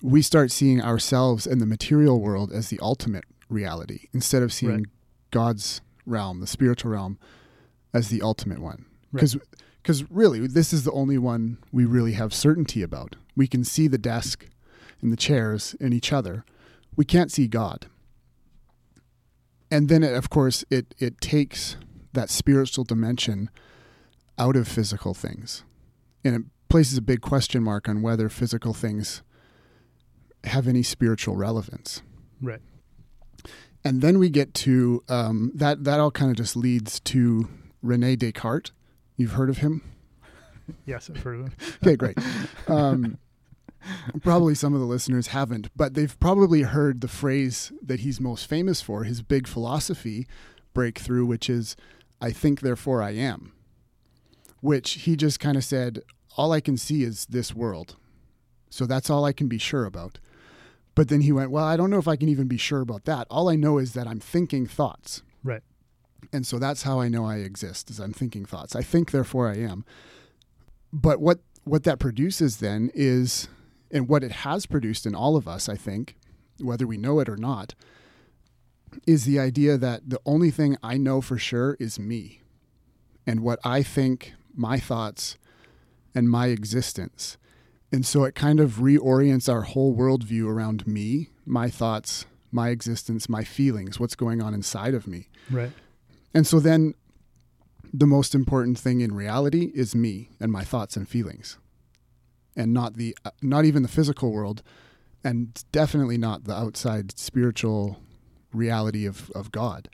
we 0.00 0.22
start 0.22 0.50
seeing 0.50 0.80
ourselves 0.80 1.46
in 1.46 1.58
the 1.58 1.66
material 1.66 2.20
world 2.20 2.52
as 2.52 2.68
the 2.68 2.78
ultimate 2.80 3.24
reality 3.48 4.06
instead 4.12 4.42
of 4.42 4.52
seeing 4.52 4.72
Right. 4.72 4.86
God's 5.30 5.80
realm, 6.06 6.40
the 6.40 6.46
spiritual 6.46 6.92
realm, 6.92 7.18
as 7.92 8.08
the 8.08 8.22
ultimate 8.22 8.60
one. 8.60 8.86
Right. 9.12 9.34
Because 9.82 10.10
really, 10.10 10.46
this 10.46 10.72
is 10.72 10.84
the 10.84 10.92
only 10.92 11.18
one 11.18 11.58
we 11.72 11.84
really 11.84 12.12
have 12.12 12.32
certainty 12.34 12.82
about. 12.82 13.16
We 13.36 13.46
can 13.46 13.64
see 13.64 13.88
the 13.88 13.98
desk 13.98 14.46
and 15.00 15.12
the 15.12 15.16
chairs 15.16 15.74
and 15.80 15.94
each 15.94 16.12
other. 16.12 16.44
We 16.96 17.04
can't 17.04 17.30
see 17.30 17.46
God. 17.46 17.86
And 19.70 19.88
then, 19.88 20.02
it, 20.02 20.14
of 20.14 20.30
course, 20.30 20.64
it, 20.70 20.94
it 20.98 21.20
takes 21.20 21.76
that 22.12 22.30
spiritual 22.30 22.84
dimension 22.84 23.50
out 24.38 24.56
of 24.56 24.66
physical 24.66 25.14
things. 25.14 25.64
And 26.24 26.34
it 26.34 26.42
places 26.68 26.98
a 26.98 27.02
big 27.02 27.20
question 27.20 27.62
mark 27.62 27.88
on 27.88 28.02
whether 28.02 28.28
physical 28.28 28.72
things 28.72 29.22
have 30.44 30.66
any 30.66 30.82
spiritual 30.82 31.36
relevance. 31.36 32.02
Right. 32.40 32.60
And 33.84 34.00
then 34.00 34.18
we 34.18 34.28
get 34.30 34.54
to 34.54 35.02
um, 35.08 35.52
that. 35.54 35.84
That 35.84 36.00
all 36.00 36.10
kind 36.10 36.30
of 36.30 36.36
just 36.36 36.56
leads 36.56 37.00
to 37.00 37.48
Rene 37.82 38.16
Descartes. 38.16 38.72
You've 39.16 39.32
heard 39.32 39.50
of 39.50 39.58
him? 39.58 39.82
Yes, 40.84 41.08
I've 41.08 41.22
heard 41.22 41.40
of 41.40 41.44
them. 41.44 41.54
Okay, 41.82 41.96
great. 41.96 42.18
Um, 42.68 43.16
probably 44.22 44.54
some 44.54 44.74
of 44.74 44.80
the 44.80 44.86
listeners 44.86 45.28
haven't, 45.28 45.68
but 45.76 45.94
they've 45.94 46.18
probably 46.20 46.62
heard 46.62 47.00
the 47.00 47.08
phrase 47.08 47.72
that 47.82 48.00
he's 48.00 48.20
most 48.20 48.46
famous 48.46 48.80
for, 48.80 49.04
his 49.04 49.22
big 49.22 49.46
philosophy 49.46 50.26
breakthrough, 50.74 51.24
which 51.24 51.48
is, 51.48 51.76
I 52.20 52.30
think, 52.30 52.60
therefore 52.60 53.02
I 53.02 53.10
am. 53.10 53.52
Which 54.60 54.92
he 54.92 55.16
just 55.16 55.40
kind 55.40 55.56
of 55.56 55.64
said, 55.64 56.02
all 56.36 56.52
I 56.52 56.60
can 56.60 56.76
see 56.76 57.02
is 57.02 57.26
this 57.26 57.54
world. 57.54 57.96
So 58.70 58.86
that's 58.86 59.10
all 59.10 59.24
I 59.24 59.32
can 59.32 59.48
be 59.48 59.58
sure 59.58 59.84
about. 59.84 60.18
But 60.94 61.08
then 61.08 61.20
he 61.20 61.32
went, 61.32 61.50
well, 61.50 61.64
I 61.64 61.76
don't 61.76 61.90
know 61.90 61.98
if 61.98 62.08
I 62.08 62.16
can 62.16 62.28
even 62.28 62.48
be 62.48 62.56
sure 62.56 62.80
about 62.80 63.04
that. 63.04 63.26
All 63.30 63.48
I 63.48 63.56
know 63.56 63.78
is 63.78 63.92
that 63.94 64.08
I'm 64.08 64.20
thinking 64.20 64.66
thoughts. 64.66 65.22
Right. 65.44 65.62
And 66.32 66.46
so 66.46 66.58
that's 66.58 66.82
how 66.82 67.00
I 67.00 67.08
know 67.08 67.24
I 67.24 67.36
exist 67.36 67.90
is 67.90 68.00
I'm 68.00 68.12
thinking 68.12 68.44
thoughts. 68.44 68.74
I 68.74 68.82
think 68.82 69.12
therefore 69.12 69.48
I 69.48 69.58
am. 69.58 69.84
But 70.92 71.20
what 71.20 71.38
what 71.64 71.84
that 71.84 71.98
produces 71.98 72.58
then 72.58 72.90
is 72.94 73.48
and 73.90 74.08
what 74.08 74.24
it 74.24 74.32
has 74.32 74.66
produced 74.66 75.06
in 75.06 75.14
all 75.14 75.36
of 75.36 75.48
us, 75.48 75.68
I 75.68 75.76
think, 75.76 76.16
whether 76.60 76.86
we 76.86 76.96
know 76.96 77.20
it 77.20 77.28
or 77.28 77.36
not, 77.36 77.74
is 79.06 79.24
the 79.24 79.38
idea 79.38 79.76
that 79.76 80.08
the 80.08 80.20
only 80.24 80.50
thing 80.50 80.76
I 80.82 80.96
know 80.96 81.20
for 81.20 81.38
sure 81.38 81.76
is 81.78 81.98
me. 81.98 82.42
And 83.26 83.40
what 83.40 83.58
I 83.64 83.82
think, 83.82 84.32
my 84.54 84.78
thoughts, 84.78 85.36
and 86.14 86.30
my 86.30 86.46
existence. 86.46 87.36
And 87.92 88.04
so 88.04 88.24
it 88.24 88.34
kind 88.34 88.60
of 88.60 88.72
reorients 88.74 89.52
our 89.52 89.62
whole 89.62 89.94
worldview 89.94 90.46
around 90.46 90.86
me, 90.86 91.30
my 91.46 91.68
thoughts, 91.68 92.26
my 92.50 92.70
existence, 92.70 93.28
my 93.28 93.44
feelings, 93.44 94.00
what's 94.00 94.14
going 94.14 94.42
on 94.42 94.54
inside 94.54 94.94
of 94.94 95.06
me. 95.06 95.28
Right. 95.50 95.70
And 96.34 96.46
so 96.46 96.60
then 96.60 96.94
the 97.92 98.06
most 98.06 98.34
important 98.34 98.78
thing 98.78 99.00
in 99.00 99.14
reality 99.14 99.70
is 99.74 99.94
me 99.94 100.30
and 100.40 100.52
my 100.52 100.64
thoughts 100.64 100.96
and 100.96 101.08
feelings. 101.08 101.58
And 102.58 102.74
not 102.74 102.94
the 102.94 103.16
uh, 103.24 103.30
not 103.40 103.64
even 103.64 103.82
the 103.82 103.88
physical 103.88 104.30
world 104.32 104.62
and 105.24 105.64
definitely 105.72 106.18
not 106.18 106.44
the 106.44 106.54
outside 106.54 107.18
spiritual 107.18 108.02
reality 108.52 109.06
of 109.06 109.30
of 109.30 109.50
God. 109.50 109.88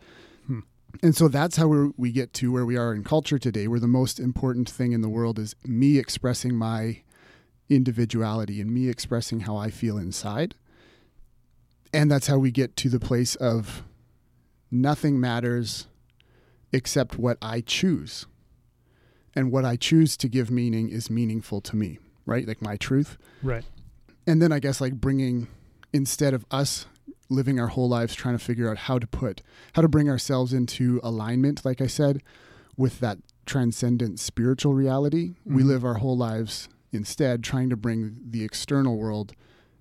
Hmm. 0.47 0.61
And 1.03 1.15
so 1.15 1.29
that's 1.29 1.57
how 1.57 1.69
we 1.69 1.93
we 1.97 2.11
get 2.11 2.33
to 2.35 2.51
where 2.51 2.67
we 2.67 2.77
are 2.77 2.93
in 2.93 3.05
culture 3.05 3.39
today 3.39 3.69
where 3.69 3.81
the 3.81 3.87
most 3.87 4.19
important 4.19 4.69
thing 4.69 4.93
in 4.93 5.03
the 5.03 5.09
world 5.09 5.39
is 5.39 5.55
me 5.65 5.99
expressing 5.99 6.57
my 6.57 7.03
individuality 7.69 8.61
and 8.61 8.73
me 8.73 8.89
expressing 8.89 9.41
how 9.41 9.57
I 9.57 9.71
feel 9.71 9.99
inside. 9.99 10.55
And 11.93 12.11
that's 12.11 12.27
how 12.27 12.39
we 12.39 12.51
get 12.51 12.77
to 12.77 12.89
the 12.89 12.99
place 12.99 13.37
of 13.37 13.85
nothing 14.71 15.21
matters 15.21 15.87
except 16.73 17.19
what 17.19 17.39
I 17.41 17.61
choose. 17.61 18.27
And 19.35 19.51
what 19.51 19.65
I 19.65 19.77
choose 19.77 20.17
to 20.19 20.29
give 20.29 20.51
meaning 20.51 20.89
is 20.89 21.11
meaningful 21.11 21.61
to 21.63 21.77
me, 21.77 21.99
right? 22.27 22.47
Like 22.47 22.63
my 22.63 22.77
truth. 22.77 23.17
Right. 23.43 23.65
And 24.27 24.41
then 24.41 24.53
I 24.53 24.59
guess 24.59 24.81
like 24.81 24.95
bringing, 24.95 25.49
instead 25.93 26.35
of 26.35 26.45
us 26.51 26.87
living 27.29 27.59
our 27.59 27.69
whole 27.69 27.89
lives 27.89 28.15
trying 28.15 28.37
to 28.39 28.45
figure 28.45 28.71
out 28.71 28.77
how 28.79 28.99
to 28.99 29.07
put, 29.07 29.43
how 29.75 29.83
to 29.83 29.89
bring 29.89 30.09
ourselves 30.09 30.53
into 30.53 31.01
alignment, 31.03 31.65
like 31.65 31.81
I 31.81 31.87
said, 31.87 32.23
with 32.77 33.01
that 33.01 33.19
transcendent 33.47 34.19
spiritual 34.21 34.75
reality, 34.75 35.35
we 35.45 35.63
Mhm. 35.63 35.67
live 35.67 35.85
our 35.85 35.95
whole 35.95 36.17
lives 36.17 36.69
instead 36.93 37.43
trying 37.43 37.69
to 37.71 37.77
bring 37.77 38.19
the 38.31 38.43
external 38.45 38.97
world 38.97 39.33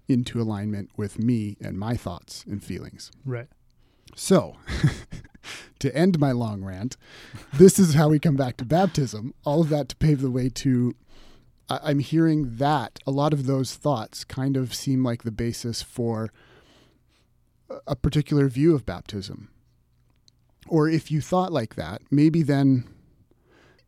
into 0.07 0.41
alignment 0.41 0.89
with 0.97 1.17
me 1.19 1.55
and 1.61 1.77
my 1.77 1.95
thoughts 1.95 2.43
and 2.49 2.61
feelings. 2.63 3.11
Right. 3.25 3.47
So, 4.15 4.57
to 5.79 5.95
end 5.95 6.19
my 6.19 6.31
long 6.31 6.63
rant, 6.63 6.97
this 7.53 7.79
is 7.79 7.93
how 7.93 8.09
we 8.09 8.19
come 8.19 8.35
back 8.35 8.57
to 8.57 8.65
baptism. 8.65 9.33
All 9.45 9.61
of 9.61 9.69
that 9.69 9.89
to 9.89 9.95
pave 9.95 10.21
the 10.21 10.31
way 10.31 10.49
to. 10.49 10.95
I- 11.69 11.79
I'm 11.83 11.99
hearing 11.99 12.57
that 12.57 12.99
a 13.07 13.11
lot 13.11 13.33
of 13.33 13.45
those 13.45 13.75
thoughts 13.75 14.23
kind 14.23 14.57
of 14.57 14.73
seem 14.73 15.03
like 15.03 15.23
the 15.23 15.31
basis 15.31 15.81
for 15.81 16.31
a- 17.69 17.79
a 17.87 17.95
particular 17.95 18.47
view 18.49 18.75
of 18.75 18.85
baptism. 18.85 19.49
Or 20.67 20.87
if 20.89 21.11
you 21.11 21.21
thought 21.21 21.51
like 21.51 21.75
that, 21.75 22.01
maybe 22.11 22.41
then 22.43 22.85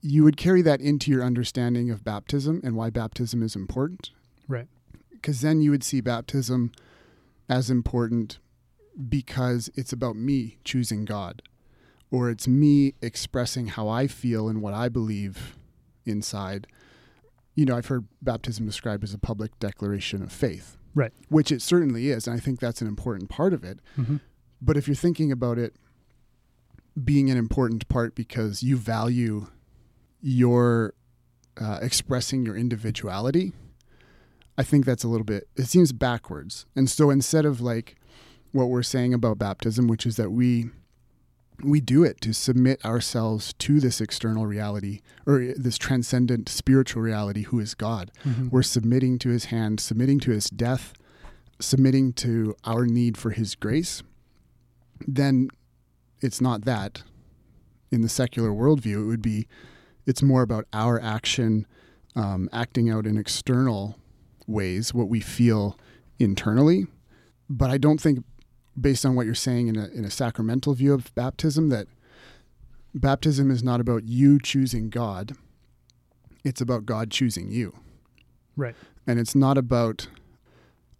you 0.01 0.23
would 0.23 0.37
carry 0.37 0.61
that 0.61 0.81
into 0.81 1.09
your 1.09 1.23
understanding 1.23 1.89
of 1.89 2.03
baptism 2.03 2.61
and 2.63 2.75
why 2.75 2.89
baptism 2.89 3.41
is 3.41 3.55
important. 3.55 4.11
Right. 4.47 4.67
Because 5.11 5.41
then 5.41 5.61
you 5.61 5.71
would 5.71 5.83
see 5.83 5.99
baptism 6.01 6.71
as 7.49 7.69
important 7.69 8.39
because 9.09 9.69
it's 9.75 9.91
about 9.91 10.15
me 10.15 10.57
choosing 10.63 11.05
God, 11.05 11.41
or 12.11 12.29
it's 12.29 12.47
me 12.47 12.93
expressing 13.01 13.67
how 13.67 13.87
I 13.87 14.07
feel 14.07 14.47
and 14.47 14.61
what 14.61 14.73
I 14.73 14.89
believe 14.89 15.57
inside. 16.05 16.67
You 17.55 17.65
know, 17.65 17.75
I've 17.77 17.87
heard 17.87 18.05
baptism 18.21 18.65
described 18.65 19.03
as 19.03 19.13
a 19.13 19.17
public 19.17 19.57
declaration 19.59 20.21
of 20.21 20.31
faith, 20.31 20.77
Right. 20.93 21.11
which 21.29 21.51
it 21.51 21.61
certainly 21.61 22.09
is. 22.09 22.27
And 22.27 22.35
I 22.35 22.39
think 22.39 22.59
that's 22.59 22.81
an 22.81 22.87
important 22.87 23.29
part 23.29 23.53
of 23.53 23.63
it. 23.63 23.79
Mm-hmm. 23.97 24.17
But 24.61 24.77
if 24.77 24.87
you're 24.87 24.95
thinking 24.95 25.31
about 25.31 25.57
it 25.57 25.75
being 27.01 27.29
an 27.29 27.37
important 27.37 27.87
part 27.89 28.15
because 28.15 28.63
you 28.63 28.77
value 28.77 29.47
your 30.21 30.93
uh, 31.59 31.79
expressing 31.81 32.45
your 32.45 32.55
individuality, 32.55 33.53
I 34.57 34.63
think 34.63 34.85
that's 34.85 35.03
a 35.03 35.07
little 35.07 35.25
bit, 35.25 35.47
it 35.55 35.65
seems 35.67 35.91
backwards. 35.91 36.65
And 36.75 36.89
so 36.89 37.09
instead 37.09 37.45
of 37.45 37.61
like 37.61 37.95
what 38.51 38.69
we're 38.69 38.83
saying 38.83 39.13
about 39.13 39.37
baptism, 39.37 39.87
which 39.87 40.05
is 40.05 40.15
that 40.15 40.31
we, 40.31 40.69
we 41.63 41.79
do 41.81 42.03
it 42.03 42.21
to 42.21 42.33
submit 42.33 42.83
ourselves 42.83 43.53
to 43.53 43.79
this 43.79 44.01
external 44.01 44.45
reality 44.45 45.01
or 45.25 45.53
this 45.55 45.77
transcendent 45.77 46.49
spiritual 46.49 47.01
reality 47.01 47.43
who 47.43 47.59
is 47.59 47.73
God. 47.73 48.11
Mm-hmm. 48.23 48.49
We're 48.49 48.63
submitting 48.63 49.19
to 49.19 49.29
his 49.29 49.45
hand, 49.45 49.79
submitting 49.79 50.19
to 50.21 50.31
his 50.31 50.49
death, 50.49 50.93
submitting 51.59 52.13
to 52.13 52.55
our 52.63 52.85
need 52.85 53.17
for 53.17 53.31
his 53.31 53.55
grace. 53.55 54.03
Then 55.07 55.49
it's 56.21 56.41
not 56.41 56.65
that. 56.65 57.03
In 57.91 58.01
the 58.01 58.09
secular 58.09 58.49
worldview, 58.49 59.01
it 59.01 59.05
would 59.05 59.21
be, 59.21 59.47
it's 60.05 60.21
more 60.21 60.41
about 60.41 60.65
our 60.73 60.99
action, 61.01 61.65
um, 62.15 62.49
acting 62.51 62.89
out 62.89 63.05
in 63.05 63.17
external 63.17 63.97
ways, 64.47 64.93
what 64.93 65.07
we 65.07 65.19
feel 65.19 65.77
internally. 66.19 66.87
But 67.49 67.69
I 67.69 67.77
don't 67.77 68.01
think, 68.01 68.23
based 68.79 69.05
on 69.05 69.15
what 69.15 69.25
you're 69.25 69.35
saying 69.35 69.67
in 69.67 69.77
a, 69.77 69.87
in 69.87 70.03
a 70.05 70.11
sacramental 70.11 70.73
view 70.73 70.93
of 70.93 71.13
baptism, 71.15 71.69
that 71.69 71.87
baptism 72.93 73.49
is 73.51 73.63
not 73.63 73.79
about 73.79 74.03
you 74.05 74.39
choosing 74.39 74.89
God, 74.89 75.33
it's 76.43 76.61
about 76.61 76.85
God 76.85 77.09
choosing 77.11 77.51
you. 77.51 77.73
Right. 78.55 78.75
And 79.07 79.19
it's 79.19 79.35
not 79.35 79.57
about 79.57 80.07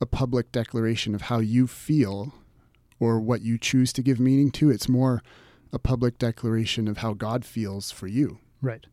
a 0.02 0.06
public 0.06 0.52
declaration 0.52 1.16
of 1.16 1.24
how 1.24 1.40
you 1.40 1.68
feel 1.68 2.34
or 3.00 3.20
what 3.20 3.42
you 3.42 3.58
choose 3.58 3.94
to 3.94 4.02
give 4.02 4.20
meaning 4.20 4.52
to. 4.52 4.70
It's 4.70 4.90
more 4.90 5.22
a 5.72 5.80
public 5.80 6.18
declaration 6.18 6.88
of 6.88 6.98
how 6.98 7.14
God 7.14 7.44
feels 7.46 7.92
for 7.92 8.08
you 8.08 8.40
Right. 8.62 8.86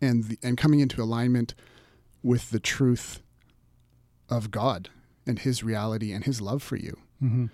and 0.00 0.24
the, 0.24 0.38
and 0.42 0.56
coming 0.56 0.80
into 0.80 1.02
alignment 1.02 1.54
with 2.22 2.50
the 2.50 2.60
truth 2.60 3.20
of 4.28 4.50
God 4.50 4.88
and 5.26 5.38
his 5.40 5.62
reality 5.64 6.12
and 6.12 6.24
his 6.24 6.40
love 6.40 6.62
for 6.62 6.76
you. 6.76 6.96
hmm 7.20 7.46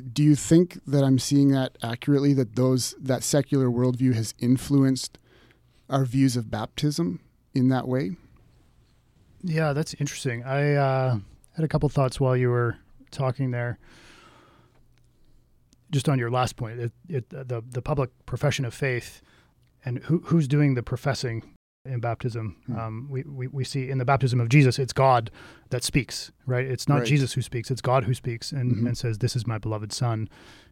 Do 0.00 0.22
you 0.22 0.34
think 0.34 0.78
that 0.86 1.04
I'm 1.04 1.18
seeing 1.18 1.50
that 1.50 1.76
accurately 1.82 2.32
that 2.34 2.56
those 2.56 2.94
that 3.00 3.22
secular 3.22 3.66
worldview 3.66 4.14
has 4.14 4.34
influenced 4.38 5.18
our 5.88 6.04
views 6.04 6.36
of 6.36 6.50
baptism 6.50 7.20
in 7.54 7.68
that 7.68 7.88
way? 7.88 8.16
Yeah, 9.42 9.72
that's 9.72 9.94
interesting. 9.94 10.44
I 10.44 10.74
uh, 10.74 11.18
had 11.54 11.64
a 11.64 11.68
couple 11.68 11.88
thoughts 11.88 12.20
while 12.20 12.36
you 12.36 12.50
were 12.50 12.76
talking 13.10 13.50
there. 13.50 13.78
Just 15.90 16.08
on 16.08 16.18
your 16.18 16.30
last 16.30 16.56
point, 16.56 16.80
it, 16.80 16.92
it, 17.08 17.30
the 17.30 17.62
the 17.66 17.80
public 17.80 18.10
profession 18.26 18.64
of 18.64 18.74
faith, 18.74 19.22
and 19.84 20.00
who 20.04 20.18
who's 20.26 20.46
doing 20.46 20.74
the 20.74 20.82
professing 20.82 21.42
in 21.84 22.00
baptism? 22.00 22.56
Hmm. 22.66 22.78
Um, 22.78 23.06
we, 23.10 23.22
we 23.24 23.46
we 23.48 23.64
see 23.64 23.88
in 23.90 23.98
the 23.98 24.04
baptism 24.04 24.40
of 24.40 24.48
Jesus, 24.48 24.78
it's 24.78 24.92
God 24.92 25.30
that 25.70 25.82
speaks, 25.84 26.32
right? 26.46 26.66
It's 26.66 26.88
not 26.88 26.98
Right. 27.00 27.06
Jesus 27.06 27.32
who 27.34 27.42
speaks; 27.42 27.70
it's 27.70 27.80
God 27.80 28.04
who 28.04 28.14
speaks 28.14 28.52
and, 28.52 28.76
Mhm. 28.76 28.86
and 28.88 28.98
says, 28.98 29.18
"This 29.18 29.36
is 29.36 29.46
my 29.46 29.58
beloved 29.58 29.92
Son, 29.92 30.28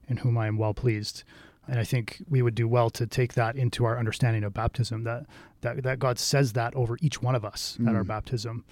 in 0.08 0.18
whom 0.18 0.36
I 0.38 0.46
am 0.46 0.56
well 0.58 0.74
pleased." 0.74 1.24
And 1.68 1.80
I 1.80 1.84
think 1.84 2.22
we 2.28 2.42
would 2.42 2.54
do 2.54 2.68
well 2.68 2.90
to 2.90 3.06
take 3.08 3.34
that 3.34 3.56
into 3.56 3.84
our 3.84 3.98
understanding 3.98 4.44
of 4.44 4.54
baptism. 4.54 5.02
That 5.04 5.26
that 5.62 5.82
that 5.82 5.98
God 5.98 6.18
says 6.18 6.52
that 6.52 6.74
over 6.74 6.96
each 7.00 7.22
one 7.22 7.34
of 7.34 7.44
us 7.44 7.76
at 7.86 7.94
our 7.94 8.04
Mm. 8.04 8.08
baptism. 8.08 8.64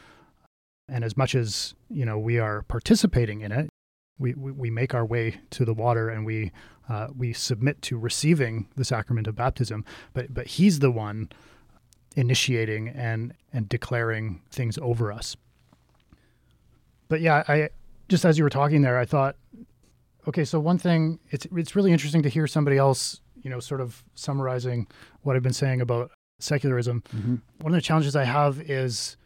And 0.88 1.02
as 1.02 1.16
much 1.16 1.34
as 1.34 1.74
you 1.88 2.04
know 2.04 2.18
we 2.18 2.38
are 2.38 2.62
participating 2.62 3.40
in 3.40 3.50
it, 3.52 3.70
we, 4.18 4.34
we, 4.34 4.52
we 4.52 4.70
make 4.70 4.94
our 4.94 5.04
way 5.04 5.40
to 5.50 5.64
the 5.64 5.74
water 5.74 6.08
and 6.08 6.24
we 6.26 6.52
uh, 6.88 7.08
we 7.16 7.32
submit 7.32 7.80
to 7.82 7.98
receiving 7.98 8.68
the 8.76 8.84
sacrament 8.84 9.26
of 9.26 9.34
baptism. 9.34 9.84
But 10.12 10.32
but 10.34 10.46
He's 10.46 10.78
the 10.80 10.90
one 10.90 11.30
initiating 12.14 12.88
and 12.88 13.34
and 13.52 13.68
declaring 13.68 14.40
things 14.50 14.78
over 14.78 15.12
us. 15.12 15.36
But 17.08 17.20
yeah, 17.20 17.44
I 17.48 17.70
just 18.08 18.24
as 18.24 18.38
you 18.38 18.44
were 18.44 18.50
talking 18.50 18.82
there, 18.82 18.98
I 18.98 19.04
thought, 19.04 19.36
okay, 20.28 20.44
so 20.44 20.58
one 20.60 20.78
thing 20.78 21.18
it's 21.30 21.46
it's 21.56 21.76
really 21.76 21.92
interesting 21.92 22.22
to 22.22 22.28
hear 22.28 22.46
somebody 22.46 22.76
else, 22.78 23.20
you 23.42 23.50
know, 23.50 23.60
sort 23.60 23.80
of 23.80 24.02
summarizing 24.14 24.86
what 25.22 25.36
I've 25.36 25.42
been 25.42 25.52
saying 25.52 25.80
about 25.80 26.10
secularism 26.40 27.02
Mm-hmm. 27.14 27.36
one 27.60 27.72
of 27.72 27.76
the 27.76 27.80
challenges 27.82 28.16
I 28.16 28.24
have 28.24 28.60
is 28.60 29.16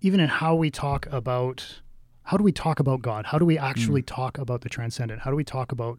even 0.00 0.20
in 0.20 0.28
how 0.28 0.54
we 0.54 0.70
talk 0.70 1.06
about 1.10 1.80
how 2.24 2.36
do 2.36 2.42
we 2.42 2.52
talk 2.52 2.80
about 2.80 3.02
God? 3.02 3.26
How 3.26 3.38
do 3.38 3.44
we 3.44 3.58
actually 3.58 4.02
talk 4.02 4.38
about 4.38 4.62
the 4.62 4.68
transcendent? 4.68 5.20
How 5.20 5.30
do 5.30 5.36
we 5.36 5.44
talk 5.44 5.72
about 5.72 5.98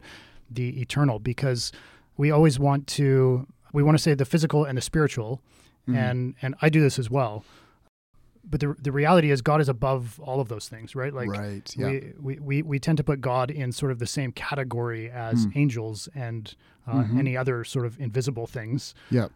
the 0.50 0.82
eternal? 0.82 1.20
Because 1.20 1.72
we 2.18 2.32
always 2.32 2.60
want 2.60 2.88
to 2.88 3.48
we 3.74 3.84
want 3.84 3.98
to 3.98 4.02
say 4.02 4.14
the 4.14 4.26
physical 4.26 4.66
and 4.66 4.78
the 4.78 4.82
spiritual, 4.82 5.42
Mm-hmm. 5.88 5.96
and 5.98 6.36
and 6.42 6.56
I 6.62 6.70
do 6.70 6.82
this 6.82 6.98
as 7.00 7.10
well. 7.10 7.44
But 8.48 8.60
the 8.60 8.76
the 8.80 8.92
reality 8.92 9.32
is 9.32 9.42
God 9.42 9.60
is 9.62 9.70
above 9.70 10.20
all 10.20 10.40
of 10.40 10.50
those 10.50 10.70
things, 10.70 10.96
right? 10.96 11.14
Like 11.14 11.30
right. 11.30 11.74
Yeah. 11.78 11.88
we, 11.88 12.14
we, 12.20 12.40
we, 12.40 12.62
we 12.62 12.80
tend 12.80 12.98
to 12.98 13.04
put 13.04 13.20
God 13.22 13.50
in 13.50 13.72
sort 13.72 13.92
of 13.92 13.98
the 14.00 14.06
same 14.08 14.32
category 14.32 15.10
as 15.10 15.46
Hmm. 15.46 15.52
angels 15.56 16.10
and 16.14 16.54
uh, 16.88 17.04
Mhm. 17.04 17.18
any 17.20 17.36
other 17.38 17.64
sort 17.64 17.86
of 17.88 18.00
invisible 18.00 18.46
things. 18.46 18.94
Yeah. 19.10 19.30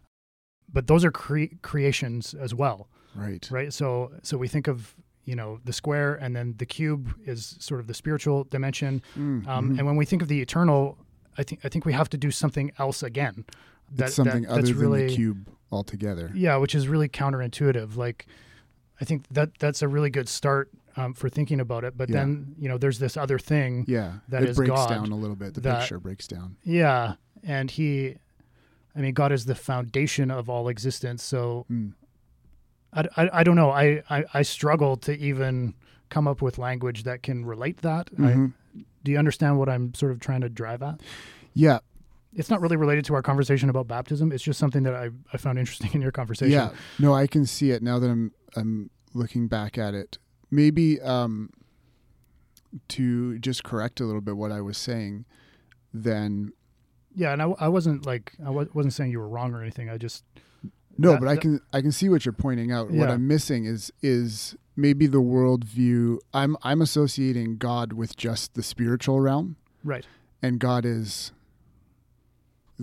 But 0.72 0.86
those 0.86 1.04
are 1.04 1.10
cre- 1.10 1.56
creations 1.62 2.34
as 2.34 2.54
well, 2.54 2.88
right. 3.16 3.46
right? 3.50 3.72
So 3.72 4.12
so 4.22 4.38
we 4.38 4.46
think 4.46 4.68
of 4.68 4.94
you 5.24 5.34
know 5.34 5.58
the 5.64 5.72
square 5.72 6.14
and 6.14 6.34
then 6.36 6.54
the 6.58 6.66
cube 6.66 7.12
is 7.26 7.56
sort 7.58 7.80
of 7.80 7.86
the 7.88 7.94
spiritual 7.94 8.44
dimension. 8.44 9.02
Mm, 9.18 9.46
Um, 9.48 9.70
mhm. 9.70 9.78
And 9.78 9.86
when 9.86 9.96
we 9.96 10.04
think 10.04 10.22
of 10.22 10.28
the 10.28 10.40
eternal, 10.40 10.96
I 11.36 11.42
think 11.42 11.60
I 11.64 11.68
think 11.68 11.84
we 11.84 11.92
have 11.94 12.08
to 12.10 12.16
do 12.16 12.30
something 12.30 12.70
else 12.78 13.02
again. 13.02 13.44
it's 13.98 14.14
something 14.14 14.46
other 14.46 14.62
that's 14.62 14.70
than 14.70 14.78
really, 14.78 15.06
the 15.08 15.14
cube 15.16 15.48
altogether. 15.72 16.30
yeah, 16.34 16.56
which 16.56 16.74
is 16.74 16.88
really 16.88 17.08
counterintuitive. 17.08 17.96
Like, 17.96 18.26
I 19.00 19.04
think 19.04 19.24
that 19.30 19.50
that's 19.58 19.82
a 19.82 19.88
really 19.88 20.10
good 20.10 20.28
start 20.28 20.70
um, 20.96 21.14
for 21.14 21.28
thinking 21.28 21.60
about 21.60 21.84
it. 21.84 21.96
But 21.96 22.08
Yeah. 22.08 22.16
then 22.16 22.54
you 22.58 22.68
know, 22.68 22.76
there's 22.78 22.98
this 22.98 23.16
other 23.16 23.38
thing. 23.38 23.84
Yeah. 23.88 24.14
That 24.28 24.42
it 24.42 24.56
breaks 24.56 24.70
God, 24.70 24.88
down 24.88 25.12
a 25.12 25.16
little 25.16 25.36
bit. 25.36 25.54
The 25.54 25.60
that- 25.62 25.80
picture 25.80 25.98
breaks 26.00 26.26
down. 26.26 26.56
Yeah, 26.64 27.14
and 27.42 27.70
he, 27.70 28.16
I 28.96 29.00
mean, 29.00 29.14
God 29.14 29.32
is 29.32 29.46
the 29.46 29.54
foundation 29.54 30.30
of 30.30 30.50
all 30.50 30.68
existence. 30.68 31.22
So 31.22 31.64
Mm. 31.70 31.92
I, 32.92 33.06
I, 33.16 33.30
I 33.40 33.44
don't 33.44 33.54
know. 33.56 33.70
I, 33.70 34.02
I 34.10 34.24
I 34.34 34.42
struggle 34.42 34.96
to 34.98 35.16
even 35.16 35.74
come 36.08 36.26
up 36.26 36.42
with 36.42 36.58
language 36.58 37.04
that 37.04 37.22
can 37.22 37.44
relate 37.46 37.82
that. 37.82 38.10
I, 38.18 38.22
Mhm. 38.22 38.52
do 39.04 39.12
you 39.12 39.18
understand 39.18 39.58
what 39.60 39.68
I'm 39.68 39.94
sort 39.94 40.10
of 40.10 40.18
trying 40.18 40.40
to 40.40 40.48
drive 40.48 40.82
at? 40.82 41.00
Yeah. 41.54 41.78
It's 42.34 42.48
not 42.50 42.60
really 42.60 42.76
related 42.76 43.04
to 43.06 43.14
our 43.14 43.22
conversation 43.22 43.68
about 43.70 43.88
baptism. 43.88 44.30
It's 44.32 44.42
just 44.44 44.58
something 44.58 44.84
that 44.84 44.94
I, 44.94 45.10
I 45.32 45.36
found 45.36 45.58
interesting 45.58 45.90
in 45.94 46.00
your 46.00 46.12
conversation. 46.12 46.52
Yeah. 46.52 46.70
No, 46.98 47.12
I 47.14 47.26
can 47.26 47.44
see 47.46 47.70
it 47.72 47.82
now 47.82 47.98
that 47.98 48.08
I'm 48.08 48.32
I'm 48.56 48.90
looking 49.14 49.48
back 49.48 49.76
at 49.78 49.94
it. 49.94 50.18
Maybe 50.50 51.00
um 51.00 51.50
to 52.88 53.38
just 53.40 53.64
correct 53.64 54.00
a 54.00 54.04
little 54.04 54.20
bit 54.20 54.36
what 54.36 54.52
I 54.52 54.60
was 54.60 54.78
saying, 54.78 55.24
then 55.92 56.52
Yeah, 57.14 57.32
and 57.32 57.42
I, 57.42 57.46
I 57.58 57.68
wasn't 57.68 58.06
like 58.06 58.32
I 58.44 58.50
wasn't 58.50 58.92
saying 58.92 59.10
you 59.10 59.18
were 59.18 59.28
wrong 59.28 59.52
or 59.54 59.60
anything. 59.60 59.90
I 59.90 59.98
just 59.98 60.24
no, 60.96 61.12
That- 61.12 61.20
but 61.20 61.28
I 61.28 61.34
that- 61.34 61.40
can 61.40 61.60
I 61.72 61.80
can 61.80 61.92
see 61.92 62.08
what 62.08 62.24
you're 62.24 62.32
pointing 62.32 62.70
out. 62.70 62.90
What 62.90 63.08
I'm 63.10 63.26
missing 63.26 63.64
is 63.64 63.92
is 64.02 64.56
maybe 64.76 65.06
the 65.08 65.20
worldview. 65.20 66.18
I'm 66.32 66.56
I'm 66.62 66.80
associating 66.80 67.56
God 67.56 67.92
with 67.92 68.16
just 68.16 68.54
the 68.54 68.62
spiritual 68.62 69.20
realm, 69.20 69.56
right. 69.82 70.06
and 70.42 70.60
God 70.60 70.84
is 70.84 71.32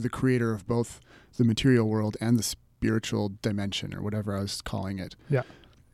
the 0.02 0.10
creator 0.10 0.54
of 0.54 0.68
both 0.68 1.00
the 1.38 1.44
material 1.44 1.88
world 1.88 2.18
and 2.22 2.38
the 2.38 2.44
spiritual 2.44 3.32
dimension, 3.42 3.94
or 3.94 4.02
whatever 4.02 4.36
I 4.38 4.42
was 4.42 4.62
calling 4.62 5.00
it. 5.00 5.16
Yeah. 5.30 5.44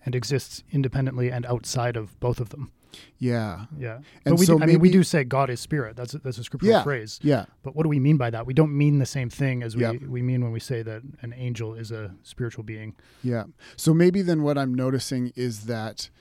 And 0.06 0.14
exists 0.16 0.64
independently 0.72 1.32
and 1.32 1.46
outside 1.46 1.96
of 1.96 2.20
both 2.20 2.40
of 2.40 2.50
them. 2.50 2.72
Yeah, 3.18 3.66
Yeah, 3.76 3.96
and 4.24 4.36
but 4.36 4.40
we 4.40 4.46
so 4.46 4.58
do, 4.60 4.64
I 4.64 4.68
mean 4.68 4.80
we 4.80 4.92
do 4.92 5.02
say 5.02 5.24
God 5.24 5.50
is 5.50 5.60
spirit. 5.60 5.96
That's 5.96 6.14
a, 6.14 6.20
that's 6.20 6.38
a 6.38 6.44
scriptural 6.44 6.74
Yeah. 6.74 6.84
phrase. 6.84 7.20
yeah, 7.24 7.46
But 7.64 7.76
what 7.76 7.84
do 7.84 7.90
we 7.90 8.00
mean 8.00 8.18
by 8.18 8.30
that? 8.30 8.46
We 8.46 8.54
don't 8.54 8.78
mean 8.78 9.00
the 9.00 9.08
same 9.08 9.32
thing 9.32 9.64
as 9.64 9.76
we, 9.76 9.82
Yep. 9.82 10.02
we 10.04 10.22
mean 10.22 10.44
when 10.44 10.52
we 10.52 10.60
say 10.60 10.84
that 10.84 11.02
an 11.22 11.34
angel 11.36 11.74
is 11.74 11.92
a 11.92 12.14
spiritual 12.22 12.64
being. 12.64 12.96
Yeah. 13.24 13.46
So 13.78 13.96
maybe 13.96 14.22
then 14.22 14.44
what 14.44 14.60
I'm 14.60 14.76
noticing 14.76 15.32
is 15.36 15.62
that 15.66 16.12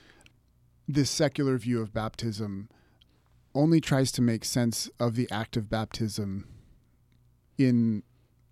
this 0.87 1.11
secular 1.11 1.57
view 1.59 1.79
of 1.79 1.93
baptism 1.93 2.69
only 3.53 3.79
tries 3.79 4.11
to 4.13 4.21
make 4.23 4.43
sense 4.43 4.89
of 4.99 5.15
the 5.15 5.29
act 5.29 5.55
of 5.55 5.69
baptism 5.69 6.47
in 7.57 8.03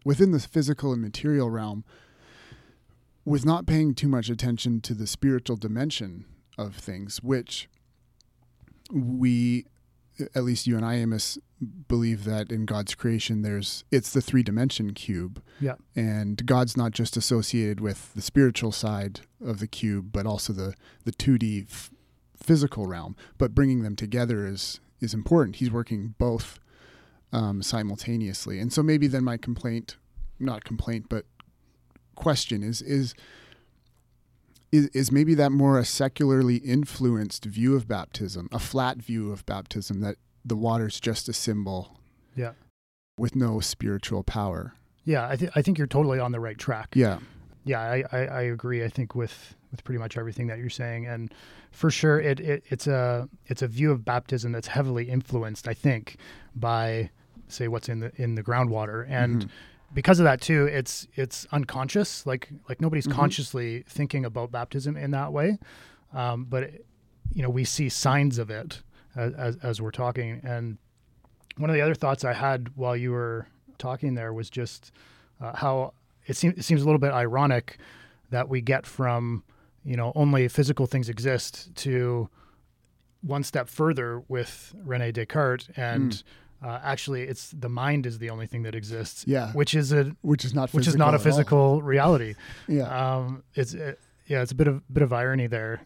within 0.05 0.31
the 0.31 0.39
physical 0.39 0.91
and 0.93 1.01
material 1.01 1.49
realm 1.49 1.83
with 3.23 3.45
not 3.45 3.65
paying 3.67 3.93
too 3.93 4.07
much 4.07 4.29
attention 4.29 4.81
to 4.81 4.93
the 4.93 5.05
spiritual 5.05 5.55
dimension 5.55 6.25
of 6.57 6.75
things 6.75 7.21
which 7.21 7.69
we 8.91 9.65
at 10.35 10.43
least 10.43 10.67
you 10.67 10.75
and 10.75 10.85
I 10.85 10.95
Amos 10.95 11.37
believe 11.87 12.25
that 12.25 12.51
in 12.51 12.65
God's 12.65 12.95
creation 12.95 13.41
there's 13.43 13.83
it's 13.91 14.11
the 14.11 14.21
three 14.21 14.43
dimension 14.43 14.93
cube 14.93 15.41
Yeah. 15.59 15.75
and 15.95 16.43
God's 16.45 16.75
not 16.75 16.91
just 16.91 17.15
associated 17.15 17.79
with 17.79 18.13
the 18.13 18.21
spiritual 18.21 18.71
side 18.71 19.21
of 19.43 19.59
the 19.59 19.67
cube, 19.67 20.09
but 20.11 20.25
also 20.25 20.51
the 20.53 20.73
the 21.05 21.11
two 21.11 21.37
D 21.37 21.65
f- 21.69 21.91
physical 22.35 22.87
realm. 22.87 23.15
But 23.37 23.55
bringing 23.55 23.83
them 23.83 23.95
together 23.95 24.45
is 24.45 24.79
is 24.99 25.13
important. 25.13 25.57
He's 25.57 25.71
working 25.71 26.15
both 26.17 26.59
um, 27.33 27.61
simultaneously, 27.61 28.59
and 28.59 28.71
so 28.73 28.81
maybe 28.83 29.07
then 29.07 29.23
my 29.23 29.37
complaint, 29.37 29.97
not 30.39 30.63
complaint, 30.63 31.05
but 31.09 31.25
question 32.15 32.63
is 32.63 32.81
is. 32.81 33.13
Is, 34.71 34.87
is 34.93 35.11
maybe 35.11 35.33
that 35.35 35.51
more 35.51 35.77
a 35.77 35.83
secularly 35.83 36.55
influenced 36.55 37.43
view 37.43 37.75
of 37.75 37.89
baptism, 37.89 38.47
a 38.53 38.59
flat 38.59 38.99
view 39.01 39.29
of 39.29 39.45
baptism 39.45 39.99
that 39.99 40.15
the 40.45 40.55
water's 40.55 40.97
just 41.01 41.27
a 41.27 41.33
symbol 41.33 41.99
Yeah. 42.37 42.53
with 43.17 43.35
no 43.35 43.59
spiritual 43.59 44.23
power? 44.23 44.73
Yeah, 45.03 45.27
I, 45.27 45.35
th- 45.35 45.51
I 45.57 45.61
think 45.61 45.77
you're 45.77 45.87
totally 45.87 46.19
on 46.19 46.31
the 46.31 46.39
right 46.39 46.57
track. 46.57 46.87
Yeah. 46.93 47.19
Yeah, 47.65 47.81
I, 47.81 48.03
I, 48.13 48.19
I 48.27 48.41
agree. 48.43 48.81
I 48.85 48.87
think 48.87 49.13
with, 49.13 49.55
with 49.71 49.83
pretty 49.83 49.99
much 49.99 50.17
everything 50.17 50.47
that 50.47 50.57
you're 50.57 50.69
saying, 50.69 51.05
and 51.05 51.33
for 51.73 51.91
sure, 51.91 52.21
it, 52.21 52.39
it 52.39 52.63
it's 52.69 52.87
a 52.87 53.27
it's 53.47 53.61
a 53.61 53.67
view 53.67 53.91
of 53.91 54.05
baptism 54.05 54.53
that's 54.53 54.67
heavily 54.67 55.09
influenced, 55.09 55.67
I 55.67 55.73
think, 55.73 56.15
by 56.55 57.09
say 57.51 57.67
what's 57.67 57.89
in 57.89 57.99
the 57.99 58.11
in 58.21 58.35
the 58.35 58.43
groundwater, 58.43 59.05
and 59.09 59.45
Mhm. 59.45 59.49
because 59.93 60.19
of 60.19 60.23
that 60.25 60.41
too, 60.41 60.65
it's 60.65 61.07
it's 61.15 61.45
unconscious. 61.51 62.25
Like 62.25 62.49
like 62.69 62.81
nobody's 62.81 63.07
Mhm. 63.07 63.13
consciously 63.13 63.83
thinking 63.87 64.25
about 64.25 64.51
baptism 64.51 64.95
in 64.97 65.11
that 65.11 65.31
way, 65.33 65.59
um, 66.13 66.45
but 66.45 66.63
it, 66.63 66.85
you 67.33 67.41
know 67.43 67.49
we 67.49 67.63
see 67.63 67.89
signs 67.89 68.37
of 68.37 68.49
it 68.49 68.81
as, 69.15 69.33
as 69.33 69.55
as 69.57 69.81
we're 69.81 69.91
talking. 69.91 70.39
And 70.43 70.77
one 71.57 71.69
of 71.69 71.73
the 71.75 71.81
other 71.81 71.95
thoughts 71.95 72.23
I 72.23 72.33
had 72.33 72.69
while 72.75 72.95
you 72.95 73.11
were 73.11 73.47
talking 73.77 74.13
there 74.15 74.33
was 74.33 74.49
just 74.49 74.91
uh, 75.41 75.55
how 75.55 75.93
it 76.27 76.35
seems 76.37 76.57
it 76.57 76.63
seems 76.63 76.81
a 76.81 76.85
little 76.85 76.99
bit 76.99 77.11
ironic 77.13 77.77
that 78.29 78.47
we 78.47 78.61
get 78.61 78.85
from 78.85 79.43
you 79.83 79.97
know 79.97 80.11
only 80.15 80.47
physical 80.47 80.85
things 80.85 81.09
exist 81.09 81.73
to 81.75 82.29
one 83.21 83.43
step 83.43 83.67
further 83.69 84.23
with 84.27 84.73
Rene 84.83 85.11
Descartes 85.11 85.69
and 85.75 86.23
uh, 86.63 86.79
actually 86.83 87.23
it's 87.23 87.51
the 87.51 87.69
mind 87.69 88.05
is 88.05 88.19
the 88.19 88.29
only 88.29 88.47
thing 88.47 88.63
that 88.63 88.75
exists. 88.75 89.23
Yeah. 89.27 89.51
which 89.53 89.73
is 89.73 89.91
a 89.91 90.15
which 90.21 90.45
is 90.45 90.53
not 90.53 90.71
which 90.73 90.87
is 90.87 90.95
not 90.95 91.13
a 91.15 91.19
physical 91.19 91.81
reality. 91.81 92.35
Yeah. 92.67 92.83
Um, 93.15 93.43
it's 93.55 93.73
uh, 93.75 93.93
yeah, 94.27 94.41
it's 94.41 94.51
a 94.51 94.55
bit 94.55 94.67
of 94.67 94.81
bit 94.93 95.03
of 95.03 95.11
irony 95.13 95.47
there. 95.47 95.81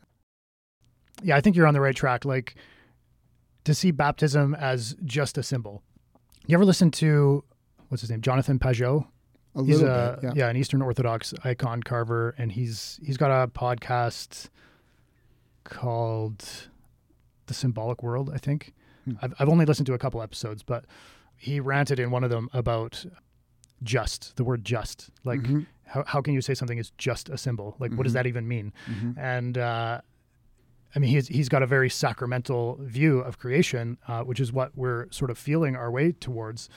Yeah, 1.23 1.38
I 1.38 1.41
think 1.41 1.55
you're 1.55 1.67
on 1.67 1.73
the 1.73 1.82
right 1.82 1.95
track. 1.95 2.26
Like 2.26 2.55
to 3.63 3.73
see 3.73 3.91
baptism 3.91 4.53
as 4.55 4.95
just 5.05 5.38
a 5.38 5.43
symbol. 5.43 5.82
You 6.45 6.55
ever 6.55 6.65
listen 6.65 6.91
to 6.91 7.43
what's 7.89 8.01
his 8.01 8.09
name, 8.11 8.21
Jonathan 8.21 8.59
Pageau? 8.59 9.07
a 9.55 9.63
He's 9.63 9.82
little 9.82 9.95
a 9.95 10.17
bit. 10.21 10.36
Yeah. 10.36 10.49
an 10.49 10.57
Eastern 10.57 10.82
Orthodox 10.82 11.34
icon 11.45 11.82
carver, 11.82 12.36
and 12.38 12.51
he's 12.51 12.99
he's 13.03 13.15
got 13.17 13.32
a 13.32 13.47
podcast 13.47 14.49
called 15.63 16.43
The 17.47 17.53
Symbolic 17.53 18.03
World. 18.03 18.30
I 18.34 18.38
think. 18.38 18.73
I've 19.21 19.33
I've 19.39 19.49
only 19.49 19.65
listened 19.65 19.85
to 19.87 19.93
a 19.93 19.97
couple 19.97 20.21
episodes, 20.21 20.63
but 20.63 20.85
he 21.37 21.59
ranted 21.59 21.99
in 21.99 22.11
one 22.11 22.23
of 22.23 22.29
them 22.29 22.49
about 22.53 23.05
just 23.83 24.35
the 24.37 24.43
word 24.43 24.63
just 24.63 25.09
like 25.25 25.41
Mhm. 25.41 25.65
how, 25.85 26.03
how 26.07 26.21
can 26.21 26.33
you 26.33 26.41
say 26.41 26.53
something 26.53 26.77
is 26.77 26.91
just 26.97 27.29
a 27.29 27.37
symbol 27.37 27.75
like 27.77 27.91
what 27.93 28.03
does 28.03 28.13
Mhm. 28.13 28.15
that 28.15 28.27
even 28.27 28.47
mean 28.47 28.73
Mhm. 28.87 29.17
and 29.17 29.57
uh, 29.57 30.01
I 30.95 30.99
mean 30.99 31.09
he's 31.09 31.27
he's 31.27 31.49
got 31.49 31.61
a 31.61 31.67
very 31.67 31.89
sacramental 31.89 32.77
view 32.81 33.19
of 33.19 33.37
creation 33.37 33.97
uh, 34.07 34.23
which 34.23 34.39
is 34.39 34.53
what 34.53 34.75
we're 34.77 35.07
sort 35.11 35.29
of 35.29 35.37
feeling 35.37 35.75
our 35.75 35.91
way 35.91 36.13
towards 36.13 36.69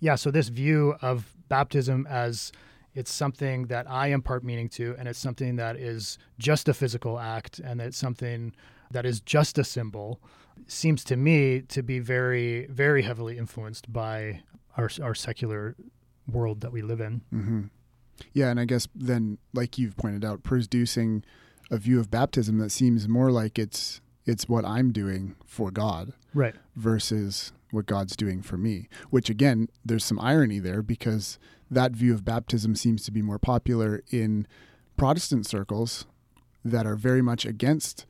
yeah 0.00 0.14
so 0.16 0.30
this 0.30 0.48
view 0.48 0.94
of 1.00 1.34
baptism 1.48 2.06
as 2.08 2.52
it's 2.94 3.10
something 3.10 3.66
that 3.66 3.90
I 3.90 4.08
impart 4.08 4.44
meaning 4.44 4.68
to 4.70 4.94
and 4.98 5.08
it's 5.08 5.18
something 5.18 5.56
that 5.56 5.76
is 5.76 6.18
just 6.38 6.68
a 6.68 6.74
physical 6.74 7.18
act 7.18 7.58
and 7.58 7.80
it's 7.80 7.96
something 7.96 8.52
that 8.90 9.04
is 9.06 9.20
just 9.20 9.58
a 9.58 9.64
symbol 9.64 10.20
seems 10.66 11.04
to 11.04 11.16
me 11.16 11.60
to 11.62 11.82
be 11.82 11.98
very 11.98 12.66
very 12.66 13.02
heavily 13.02 13.38
influenced 13.38 13.92
by 13.92 14.42
our 14.76 14.90
our 15.02 15.14
secular 15.14 15.76
world 16.30 16.60
that 16.60 16.72
we 16.72 16.82
live 16.82 17.00
in 17.00 17.20
hmm 17.30 17.62
Yeah, 18.32 18.50
and 18.50 18.58
I 18.58 18.64
guess 18.64 18.88
then, 18.94 19.38
like 19.52 19.78
you've 19.78 19.96
pointed 19.96 20.24
out, 20.24 20.42
producing 20.42 21.22
a 21.70 21.78
view 21.78 21.98
of 22.00 22.10
baptism 22.10 22.58
that 22.58 22.70
seems 22.70 23.08
more 23.08 23.30
like 23.30 23.58
it's 23.58 24.00
it's 24.24 24.48
what 24.48 24.64
I'm 24.64 24.92
doing 24.92 25.36
for 25.44 25.70
God 25.70 26.12
right 26.34 26.54
versus 26.74 27.52
what 27.70 27.86
God's 27.86 28.16
doing 28.16 28.42
for 28.42 28.56
me. 28.56 28.88
Which 29.10 29.30
again, 29.30 29.68
there's 29.84 30.04
some 30.04 30.20
irony 30.20 30.58
there 30.58 30.82
because 30.82 31.38
that 31.70 31.92
view 31.92 32.14
of 32.14 32.24
baptism 32.24 32.74
seems 32.76 33.04
to 33.04 33.10
be 33.10 33.22
more 33.22 33.38
popular 33.38 34.02
in 34.10 34.46
Protestant 34.96 35.46
circles 35.46 36.06
that 36.64 36.86
are 36.86 36.96
very 36.96 37.22
much 37.22 37.44
against 37.44 38.06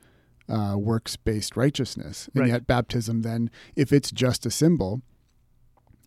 uh, 0.49 0.75
works-based 0.77 1.57
righteousness, 1.57 2.29
and 2.33 2.41
Right. 2.41 2.49
yet 2.49 2.67
baptism 2.67 3.21
then, 3.21 3.49
if 3.75 3.91
it's 3.91 4.11
just 4.11 4.45
a 4.45 4.51
symbol, 4.51 5.01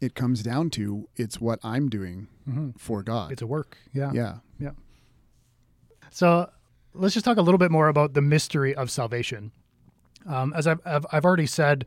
it 0.01 0.15
comes 0.15 0.43
down 0.43 0.71
to 0.71 1.09
it's 1.17 1.41
what 1.41 1.59
I'm 1.63 1.89
doing 1.91 2.29
hmm 2.47 2.71
for 2.79 3.03
God. 3.03 3.33
it's 3.33 3.43
a 3.43 3.47
work 3.47 3.77
Yeah. 3.93 4.13
yeah 4.15 4.37
yeah. 4.59 4.71
So 6.11 6.51
let's 6.95 7.15
just 7.15 7.25
talk 7.25 7.37
a 7.37 7.43
little 7.43 7.59
bit 7.59 7.71
more 7.71 7.89
about 7.89 8.15
the 8.15 8.23
mystery 8.23 8.75
of 8.75 8.91
salvation. 8.91 9.53
Um, 10.27 10.53
as 10.55 10.67
I've, 10.67 10.81
I've, 10.85 11.07
I've 11.13 11.25
already 11.25 11.47
said, 11.47 11.87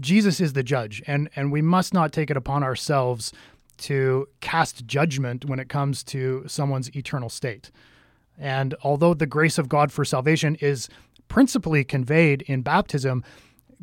Jesus 0.00 0.40
is 0.40 0.52
the 0.54 0.62
judge, 0.62 1.02
and, 1.06 1.28
and 1.36 1.52
we 1.52 1.60
must 1.60 1.92
not 1.92 2.12
take 2.12 2.30
it 2.30 2.36
upon 2.36 2.62
ourselves 2.62 3.32
to 3.78 4.26
cast 4.40 4.86
judgment 4.86 5.44
when 5.44 5.58
it 5.58 5.68
comes 5.68 6.02
to 6.04 6.44
someone's 6.46 6.94
eternal 6.96 7.28
state. 7.28 7.70
And 8.38 8.74
although 8.82 9.14
the 9.14 9.26
grace 9.26 9.58
of 9.58 9.68
God 9.68 9.92
for 9.92 10.04
salvation 10.04 10.54
is 10.56 10.88
principally 11.28 11.84
conveyed 11.84 12.42
in 12.42 12.62
baptism, 12.62 13.24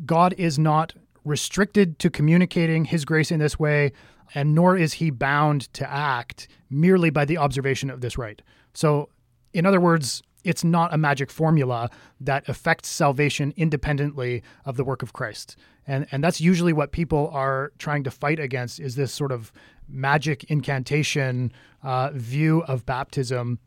God 0.04 0.34
is 0.38 0.58
not 0.58 0.94
restricted 1.24 1.98
to 2.00 2.10
communicating 2.10 2.84
his 2.84 3.04
grace 3.04 3.30
in 3.30 3.38
this 3.38 3.58
way, 3.58 3.92
and 4.34 4.54
nor 4.54 4.76
is 4.76 4.94
he 4.94 5.10
bound 5.10 5.72
to 5.74 5.90
act 5.90 6.48
merely 6.70 7.10
by 7.10 7.24
the 7.24 7.38
observation 7.38 7.90
of 7.90 8.00
this 8.00 8.18
rite. 8.18 8.42
So, 8.74 9.08
in 9.52 9.66
other 9.66 9.80
words, 9.80 10.22
it's 10.44 10.64
not 10.64 10.92
a 10.92 10.98
magic 10.98 11.30
formula 11.30 11.90
that 12.20 12.48
affects 12.48 12.88
salvation 12.88 13.52
independently 13.56 14.42
of 14.64 14.76
the 14.76 14.84
work 14.84 15.02
of 15.02 15.12
Christ. 15.12 15.56
And 15.86 16.06
and 16.10 16.22
that's 16.22 16.40
usually 16.40 16.72
what 16.72 16.92
people 16.92 17.28
are 17.32 17.72
trying 17.78 18.04
to 18.04 18.10
fight 18.10 18.38
against 18.38 18.80
is 18.80 18.94
this 18.94 19.12
sort 19.12 19.32
of 19.32 19.52
magic 19.88 20.44
incantation 20.44 21.52
uh, 21.82 22.10
view 22.14 22.62
of 22.64 22.86
baptism 22.86 23.58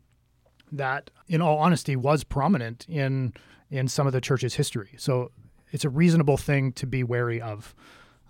that, 0.72 1.10
in 1.28 1.40
all 1.40 1.58
honesty, 1.58 1.94
was 1.94 2.24
prominent 2.24 2.86
in 2.88 3.32
in 3.70 3.88
some 3.88 4.06
of 4.06 4.12
the 4.12 4.20
church's 4.20 4.54
history. 4.54 4.94
So 4.96 5.30
it's 5.72 5.84
a 5.84 5.90
reasonable 5.90 6.36
thing 6.36 6.72
to 6.72 6.86
be 6.86 7.02
wary 7.02 7.40
of. 7.40 7.74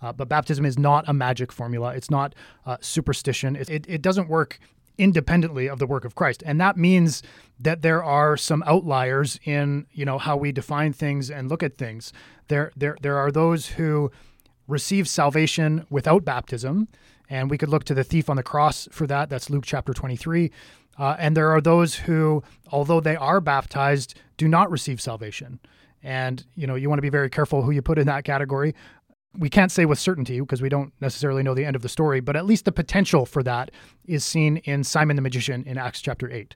Uh, 0.01 0.13
but 0.13 0.29
baptism 0.29 0.65
is 0.65 0.77
not 0.77 1.07
a 1.07 1.13
magic 1.13 1.51
formula. 1.51 1.93
It's 1.95 2.11
not 2.11 2.35
uh, 2.65 2.77
superstition. 2.81 3.55
It, 3.55 3.69
it, 3.69 3.85
it 3.87 4.01
doesn't 4.01 4.29
work 4.29 4.59
independently 4.97 5.67
of 5.69 5.79
the 5.79 5.85
work 5.87 6.05
of 6.05 6.15
Christ, 6.15 6.43
and 6.45 6.59
that 6.59 6.75
means 6.75 7.21
that 7.59 7.81
there 7.81 8.03
are 8.03 8.35
some 8.37 8.63
outliers 8.65 9.39
in 9.43 9.85
you 9.91 10.05
know 10.05 10.17
how 10.17 10.35
we 10.35 10.51
define 10.51 10.93
things 10.93 11.29
and 11.29 11.49
look 11.49 11.63
at 11.63 11.77
things. 11.77 12.11
There 12.47 12.71
there 12.75 12.97
there 13.01 13.17
are 13.17 13.31
those 13.31 13.67
who 13.67 14.11
receive 14.67 15.07
salvation 15.07 15.85
without 15.89 16.25
baptism, 16.25 16.87
and 17.29 17.49
we 17.49 17.57
could 17.57 17.69
look 17.69 17.83
to 17.85 17.93
the 17.93 18.03
thief 18.03 18.29
on 18.29 18.37
the 18.37 18.43
cross 18.43 18.87
for 18.91 19.07
that. 19.07 19.29
That's 19.29 19.49
Luke 19.49 19.65
chapter 19.65 19.93
twenty 19.93 20.15
three. 20.15 20.51
Uh, 20.97 21.15
and 21.19 21.37
there 21.37 21.51
are 21.51 21.61
those 21.61 21.95
who, 21.95 22.43
although 22.71 22.99
they 22.99 23.15
are 23.15 23.39
baptized, 23.39 24.15
do 24.37 24.47
not 24.47 24.71
receive 24.71 24.99
salvation. 24.99 25.59
And 26.03 26.45
you 26.55 26.67
know 26.67 26.75
you 26.75 26.89
want 26.89 26.99
to 26.99 27.03
be 27.03 27.09
very 27.09 27.29
careful 27.29 27.63
who 27.63 27.71
you 27.71 27.81
put 27.81 27.97
in 27.97 28.05
that 28.07 28.23
category 28.23 28.73
we 29.37 29.49
can't 29.49 29.71
say 29.71 29.85
with 29.85 29.99
certainty 29.99 30.39
because 30.39 30.61
we 30.61 30.69
don't 30.69 30.91
necessarily 30.99 31.43
know 31.43 31.53
the 31.53 31.65
end 31.65 31.75
of 31.75 31.81
the 31.81 31.89
story, 31.89 32.19
but 32.19 32.35
at 32.35 32.45
least 32.45 32.65
the 32.65 32.71
potential 32.71 33.25
for 33.25 33.43
that 33.43 33.71
is 34.05 34.25
seen 34.25 34.57
in 34.57 34.83
Simon 34.83 35.15
the 35.15 35.21
magician 35.21 35.63
in 35.65 35.77
Acts 35.77 36.01
chapter 36.01 36.31
8. 36.31 36.55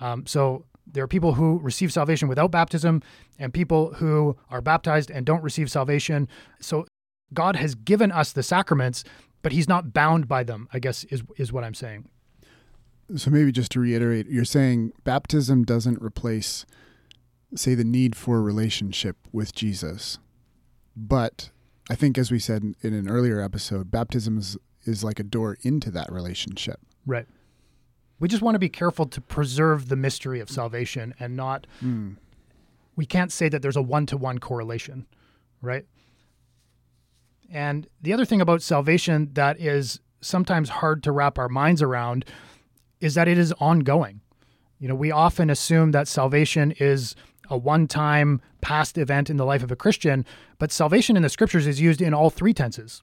Um, 0.00 0.26
so 0.26 0.64
there 0.86 1.04
are 1.04 1.08
people 1.08 1.34
who 1.34 1.58
receive 1.60 1.92
salvation 1.92 2.28
without 2.28 2.50
baptism 2.50 3.02
and 3.38 3.52
people 3.52 3.94
who 3.94 4.36
are 4.50 4.60
baptized 4.60 5.10
and 5.10 5.24
don't 5.24 5.42
receive 5.42 5.70
salvation. 5.70 6.28
So 6.60 6.86
God 7.32 7.56
has 7.56 7.74
given 7.74 8.12
us 8.12 8.32
the 8.32 8.42
sacraments, 8.42 9.04
but 9.42 9.52
he's 9.52 9.68
not 9.68 9.92
bound 9.92 10.28
by 10.28 10.42
them, 10.42 10.68
I 10.72 10.78
guess 10.78 11.04
is, 11.04 11.22
is 11.36 11.52
what 11.52 11.64
I'm 11.64 11.74
saying. 11.74 12.08
So 13.14 13.30
maybe 13.30 13.52
just 13.52 13.70
to 13.72 13.80
reiterate, 13.80 14.26
you're 14.28 14.44
saying 14.44 14.92
baptism 15.04 15.64
doesn't 15.64 16.02
replace, 16.02 16.66
say, 17.54 17.74
the 17.74 17.84
need 17.84 18.16
for 18.16 18.38
a 18.38 18.40
relationship 18.42 19.16
with 19.32 19.54
Jesus, 19.54 20.18
but 20.96 21.50
I 21.88 21.94
think, 21.94 22.18
as 22.18 22.32
we 22.32 22.40
said 22.40 22.74
in, 22.82 22.94
an 22.94 23.08
earlier 23.08 23.40
episode, 23.40 23.90
baptism 23.92 24.38
is, 24.38 24.56
is 24.84 25.04
like 25.04 25.20
a 25.20 25.22
door 25.22 25.56
into 25.62 25.90
that 25.92 26.10
relationship. 26.10 26.80
Right. 27.06 27.26
We 28.18 28.26
just 28.28 28.42
want 28.42 28.56
to 28.56 28.58
be 28.58 28.68
careful 28.70 29.06
to 29.06 29.20
preserve 29.20 29.88
the 29.88 29.94
mystery 29.96 30.40
of 30.40 30.50
salvation 30.50 31.14
and 31.20 31.36
not, 31.36 31.66
Mm. 31.84 32.16
we 32.96 33.06
can't 33.06 33.30
say 33.30 33.48
that 33.50 33.62
there's 33.62 33.76
a 33.76 33.82
one 33.82 34.06
to 34.06 34.16
one 34.16 34.38
correlation, 34.40 35.06
right? 35.62 35.84
And 37.50 37.86
the 38.02 38.12
other 38.12 38.24
thing 38.24 38.40
about 38.40 38.62
salvation 38.62 39.30
that 39.34 39.60
is 39.60 40.00
sometimes 40.20 40.68
hard 40.70 41.02
to 41.04 41.12
wrap 41.12 41.38
our 41.38 41.48
minds 41.48 41.82
around 41.82 42.24
is 43.00 43.14
that 43.14 43.28
it 43.28 43.38
is 43.38 43.52
ongoing. 43.58 44.20
You 44.78 44.88
know, 44.88 44.94
we 44.94 45.10
often 45.10 45.50
assume 45.50 45.92
that 45.92 46.08
salvation 46.08 46.72
is 46.78 47.14
a 47.48 47.56
one 47.56 47.86
time 47.86 48.40
past 48.60 48.98
event 48.98 49.30
in 49.30 49.36
the 49.36 49.44
life 49.44 49.62
of 49.62 49.70
a 49.70 49.76
Christian, 49.76 50.24
but 50.58 50.72
salvation 50.72 51.16
in 51.16 51.22
the 51.22 51.28
scriptures 51.28 51.66
is 51.66 51.80
used 51.80 52.02
in 52.02 52.12
all 52.12 52.30
three 52.30 52.52
tenses. 52.52 53.02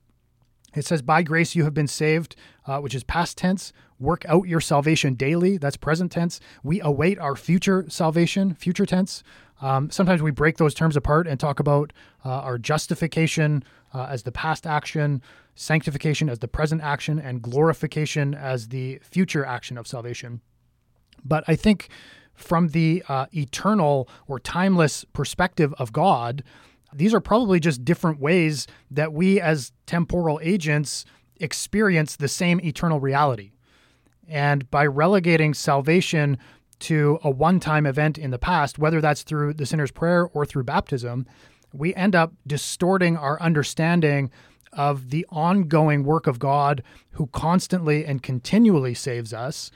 It 0.76 0.86
says, 0.86 1.02
By 1.02 1.24
grace 1.24 1.56
you 1.56 1.64
have 1.64 1.74
been 1.74 1.88
saved, 1.88 2.36
uh, 2.66 2.80
which 2.80 2.96
is 2.96 3.04
past 3.04 3.38
tense. 3.38 3.74
Work 4.00 4.26
out 4.28 4.48
your 4.48 4.60
salvation 4.60 5.14
daily. 5.14 5.58
That's 5.58 5.78
present 5.78 6.12
tense. 6.12 6.40
We 6.64 6.82
await 6.82 7.20
our 7.20 7.36
future 7.36 7.86
salvation, 7.90 8.54
future 8.56 8.86
tense. 8.86 9.24
Um, 9.64 9.90
sometimes 9.90 10.22
we 10.22 10.32
break 10.32 10.58
those 10.58 10.74
terms 10.74 10.98
apart 10.98 11.26
and 11.26 11.40
talk 11.40 11.62
about 11.62 11.94
uh, 12.26 12.30
our 12.30 12.58
justification 12.58 13.64
uh, 13.94 14.08
as 14.10 14.24
the 14.24 14.32
past 14.32 14.68
action, 14.68 15.22
sanctification 15.56 16.30
as 16.30 16.40
the 16.40 16.50
present 16.50 16.82
action, 16.82 17.18
and 17.18 17.42
glorification 17.42 18.36
as 18.36 18.68
the 18.68 19.00
future 19.02 19.46
action 19.46 19.78
of 19.78 19.88
salvation. 19.88 20.42
But 21.24 21.46
I 21.48 21.56
think 21.56 21.88
from 22.34 22.70
the 22.70 23.04
uh, 23.08 23.28
eternal 23.34 24.10
or 24.28 24.38
timeless 24.38 25.06
perspective 25.14 25.74
of 25.80 25.94
God, 25.94 26.44
these 26.94 27.14
are 27.14 27.22
probably 27.22 27.62
just 27.62 27.86
different 27.86 28.20
ways 28.20 28.68
that 28.92 29.14
we 29.14 29.40
as 29.40 29.72
temporal 29.86 30.42
agents 30.44 31.06
experience 31.40 32.18
the 32.18 32.28
same 32.28 32.60
eternal 32.60 33.00
reality. 33.00 33.54
And 34.28 34.70
by 34.70 34.86
relegating 34.86 35.54
salvation 35.54 36.38
to 36.84 37.20
a 37.24 37.30
one 37.30 37.60
time 37.60 37.86
event 37.86 38.18
in 38.18 38.32
the 38.32 38.38
past, 38.38 38.78
whether 38.78 39.02
that's 39.02 39.24
through 39.24 39.54
the 39.54 39.66
sinner's 39.66 39.92
prayer 39.92 40.26
or 40.28 40.46
through 40.46 40.64
baptism, 40.64 41.26
we 41.74 41.96
end 41.96 42.16
up 42.16 42.34
distorting 42.46 43.18
our 43.18 43.42
understanding 43.42 44.30
of 44.74 45.10
the 45.10 45.26
ongoing 45.30 46.04
work 46.04 46.28
of 46.28 46.40
God 46.40 46.84
who 47.12 47.28
constantly 47.28 48.06
and 48.06 48.22
continually 48.22 48.94
saves 48.94 49.34
us, 49.34 49.72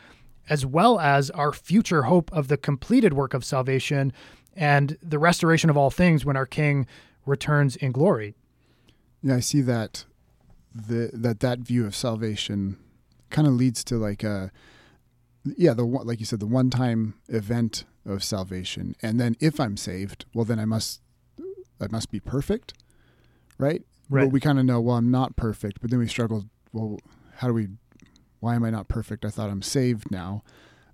as 0.50 0.66
well 0.66 1.00
as 1.00 1.30
our 1.32 1.52
future 1.52 2.04
hope 2.04 2.32
of 2.34 2.48
the 2.48 2.58
completed 2.58 3.14
work 3.14 3.34
of 3.34 3.46
salvation 3.46 4.12
and 4.56 4.98
the 5.02 5.20
restoration 5.20 5.70
of 5.70 5.78
all 5.78 5.92
things 5.92 6.26
when 6.26 6.36
our 6.36 6.46
King 6.46 6.88
returns 7.26 7.76
in 7.76 7.92
glory. 7.92 8.36
Yeah, 9.22 9.36
I 9.36 9.40
see 9.40 9.62
that 9.62 10.06
the 10.74 11.10
that 11.14 11.40
that 11.40 11.60
view 11.60 11.86
of 11.86 11.96
salvation 11.96 12.78
kind 13.30 13.48
of 13.48 13.54
leads 13.54 13.84
to 13.86 13.98
like 13.98 14.24
a 14.24 14.52
yeah 15.58 15.74
the 15.74 15.86
one 15.86 16.06
like 16.08 16.20
you 16.20 16.26
said 16.26 16.40
the 16.40 16.48
one 16.48 16.70
time 16.70 17.16
event 17.28 17.86
of 18.06 18.24
salvation. 18.24 18.96
And 19.02 19.20
then 19.20 19.36
if 19.40 19.60
i'm 19.60 19.78
saved 19.78 20.26
well 20.34 20.46
then 20.46 20.60
i 20.60 20.66
must 20.66 21.02
i 21.80 21.88
must 21.90 22.12
be 22.12 22.20
perfect 22.20 22.74
right? 23.58 23.84
Right. 24.10 24.24
well 24.24 24.32
we 24.32 24.40
kind 24.40 24.60
of 24.60 24.66
know 24.66 24.80
well 24.80 24.96
i'm 24.96 25.12
not 25.12 25.36
perfect 25.36 25.82
but 25.82 25.90
then 25.90 26.00
we 26.00 26.08
struggle 26.08 26.46
well 26.72 27.00
how 27.36 27.48
do 27.48 27.54
we 27.54 27.68
why 28.40 28.56
am 28.56 28.64
i 28.64 28.70
not 28.70 28.88
perfect? 28.88 29.26
I 29.26 29.30
thought 29.30 29.50
i'm 29.50 29.62
saved 29.62 30.12
now. 30.12 30.44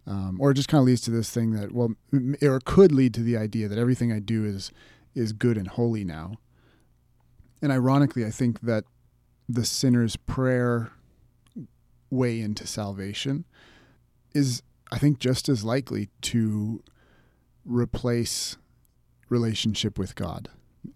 Um, 0.06 0.38
or 0.42 0.52
it 0.52 0.56
just 0.56 0.68
kind 0.68 0.82
of 0.82 0.86
leads 0.86 1.00
to 1.02 1.12
this 1.12 1.30
thing 1.30 1.52
that 1.52 1.72
well 1.72 1.94
or 2.42 2.60
could 2.60 2.92
lead 2.92 3.14
to 3.14 3.22
the 3.22 3.38
idea 3.38 3.68
that 3.68 3.78
everything 3.78 4.12
i 4.12 4.20
do 4.20 4.44
is 4.46 4.72
is 5.16 5.32
good 5.34 5.58
and 5.58 5.68
holy 5.68 6.04
now. 6.04 6.36
And 7.62 7.72
ironically 7.72 8.26
i 8.26 8.30
think 8.30 8.62
that 8.62 8.86
the 9.48 9.66
sinner's 9.66 10.16
prayer 10.16 10.92
way 12.10 12.40
into 12.40 12.66
salvation 12.68 13.46
is 14.34 14.62
i 14.92 14.98
think 14.98 15.20
just 15.20 15.48
as 15.50 15.64
likely 15.64 16.10
to 16.22 16.82
replace 17.66 18.58
relationship 19.30 19.98
with 19.98 20.16
god 20.16 20.50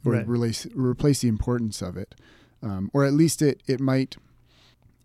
or 0.05 0.13
Right. 0.13 0.27
replace 0.27 0.67
replace 0.75 1.21
the 1.21 1.27
importance 1.29 1.81
of 1.81 1.95
it 1.97 2.15
um, 2.61 2.89
or 2.93 3.05
at 3.05 3.13
least 3.13 3.41
it 3.41 3.61
it 3.67 3.79
might 3.79 4.17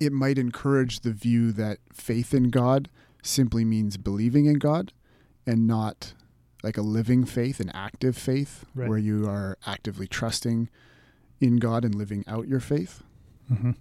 it 0.00 0.12
might 0.12 0.38
encourage 0.38 1.00
the 1.00 1.12
view 1.12 1.52
that 1.52 1.78
faith 1.92 2.34
in 2.34 2.50
god 2.50 2.88
simply 3.22 3.64
means 3.64 3.96
believing 3.96 4.46
in 4.46 4.54
god 4.58 4.92
and 5.46 5.66
not 5.66 6.14
like 6.64 6.76
a 6.76 6.82
living 6.82 7.24
faith 7.24 7.60
an 7.60 7.70
active 7.70 8.16
faith 8.16 8.64
Right. 8.74 8.88
where 8.88 8.98
you 8.98 9.28
are 9.28 9.56
actively 9.66 10.08
trusting 10.08 10.68
in 11.40 11.56
god 11.58 11.84
and 11.84 11.94
living 11.94 12.24
out 12.26 12.48
your 12.48 12.60
faith 12.60 13.02
hmm 13.48 13.72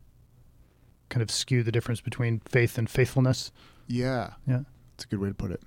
Kind 1.09 1.21
of 1.21 1.29
skew 1.29 1.61
the 1.61 1.73
difference 1.73 1.99
between 1.99 2.39
faith 2.39 2.77
and 2.77 2.89
faithfulness. 2.89 3.51
Yeah. 3.91 4.33
Yeah. 4.47 4.61
That's 4.91 5.05
a 5.05 5.07
good 5.07 5.19
way 5.19 5.27
to 5.29 5.33
put 5.35 5.51
it. 5.51 5.61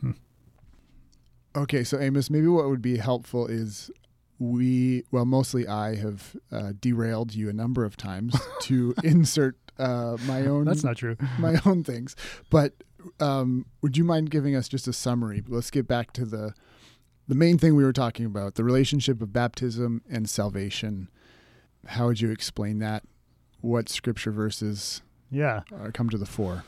Hmm. 0.00 0.10
Okay, 1.54 1.84
so 1.84 1.98
Amos, 1.98 2.28
maybe 2.30 2.46
what 2.48 2.68
would 2.68 2.82
be 2.82 2.98
helpful 2.98 3.46
is 3.46 3.90
we, 4.38 5.04
well, 5.10 5.24
mostly 5.24 5.66
I 5.66 5.96
have 5.96 6.36
uh, 6.52 6.72
derailed 6.78 7.34
you 7.34 7.48
a 7.48 7.52
number 7.52 7.84
of 7.84 7.96
times 7.96 8.36
to 8.62 8.94
insert 9.02 9.56
uh, 9.78 10.16
my 10.26 10.46
own 10.46 10.64
That's 10.66 10.84
not 10.84 10.96
true. 10.98 11.16
my 11.38 11.58
own 11.64 11.82
things. 11.84 12.14
But 12.50 12.74
um, 13.20 13.66
would 13.82 13.96
you 13.96 14.04
mind 14.04 14.30
giving 14.30 14.54
us 14.54 14.68
just 14.68 14.86
a 14.86 14.92
summary? 14.92 15.42
Let's 15.46 15.70
get 15.70 15.86
back 15.88 16.12
to 16.14 16.24
the 16.24 16.54
the 17.28 17.34
main 17.34 17.58
thing 17.58 17.74
we 17.74 17.82
were 17.84 17.92
talking 17.92 18.24
about: 18.26 18.54
the 18.54 18.62
relationship 18.64 19.20
of 19.22 19.32
baptism 19.32 20.02
and 20.08 20.28
salvation. 20.30 21.08
How 21.86 22.06
would 22.06 22.20
you 22.20 22.30
explain 22.30 22.78
that? 22.80 23.02
What 23.60 23.88
scripture 23.88 24.30
verses 24.30 25.02
Yeah. 25.30 25.62
come 25.92 26.08
to 26.10 26.18
the 26.18 26.26
fore? 26.26 26.64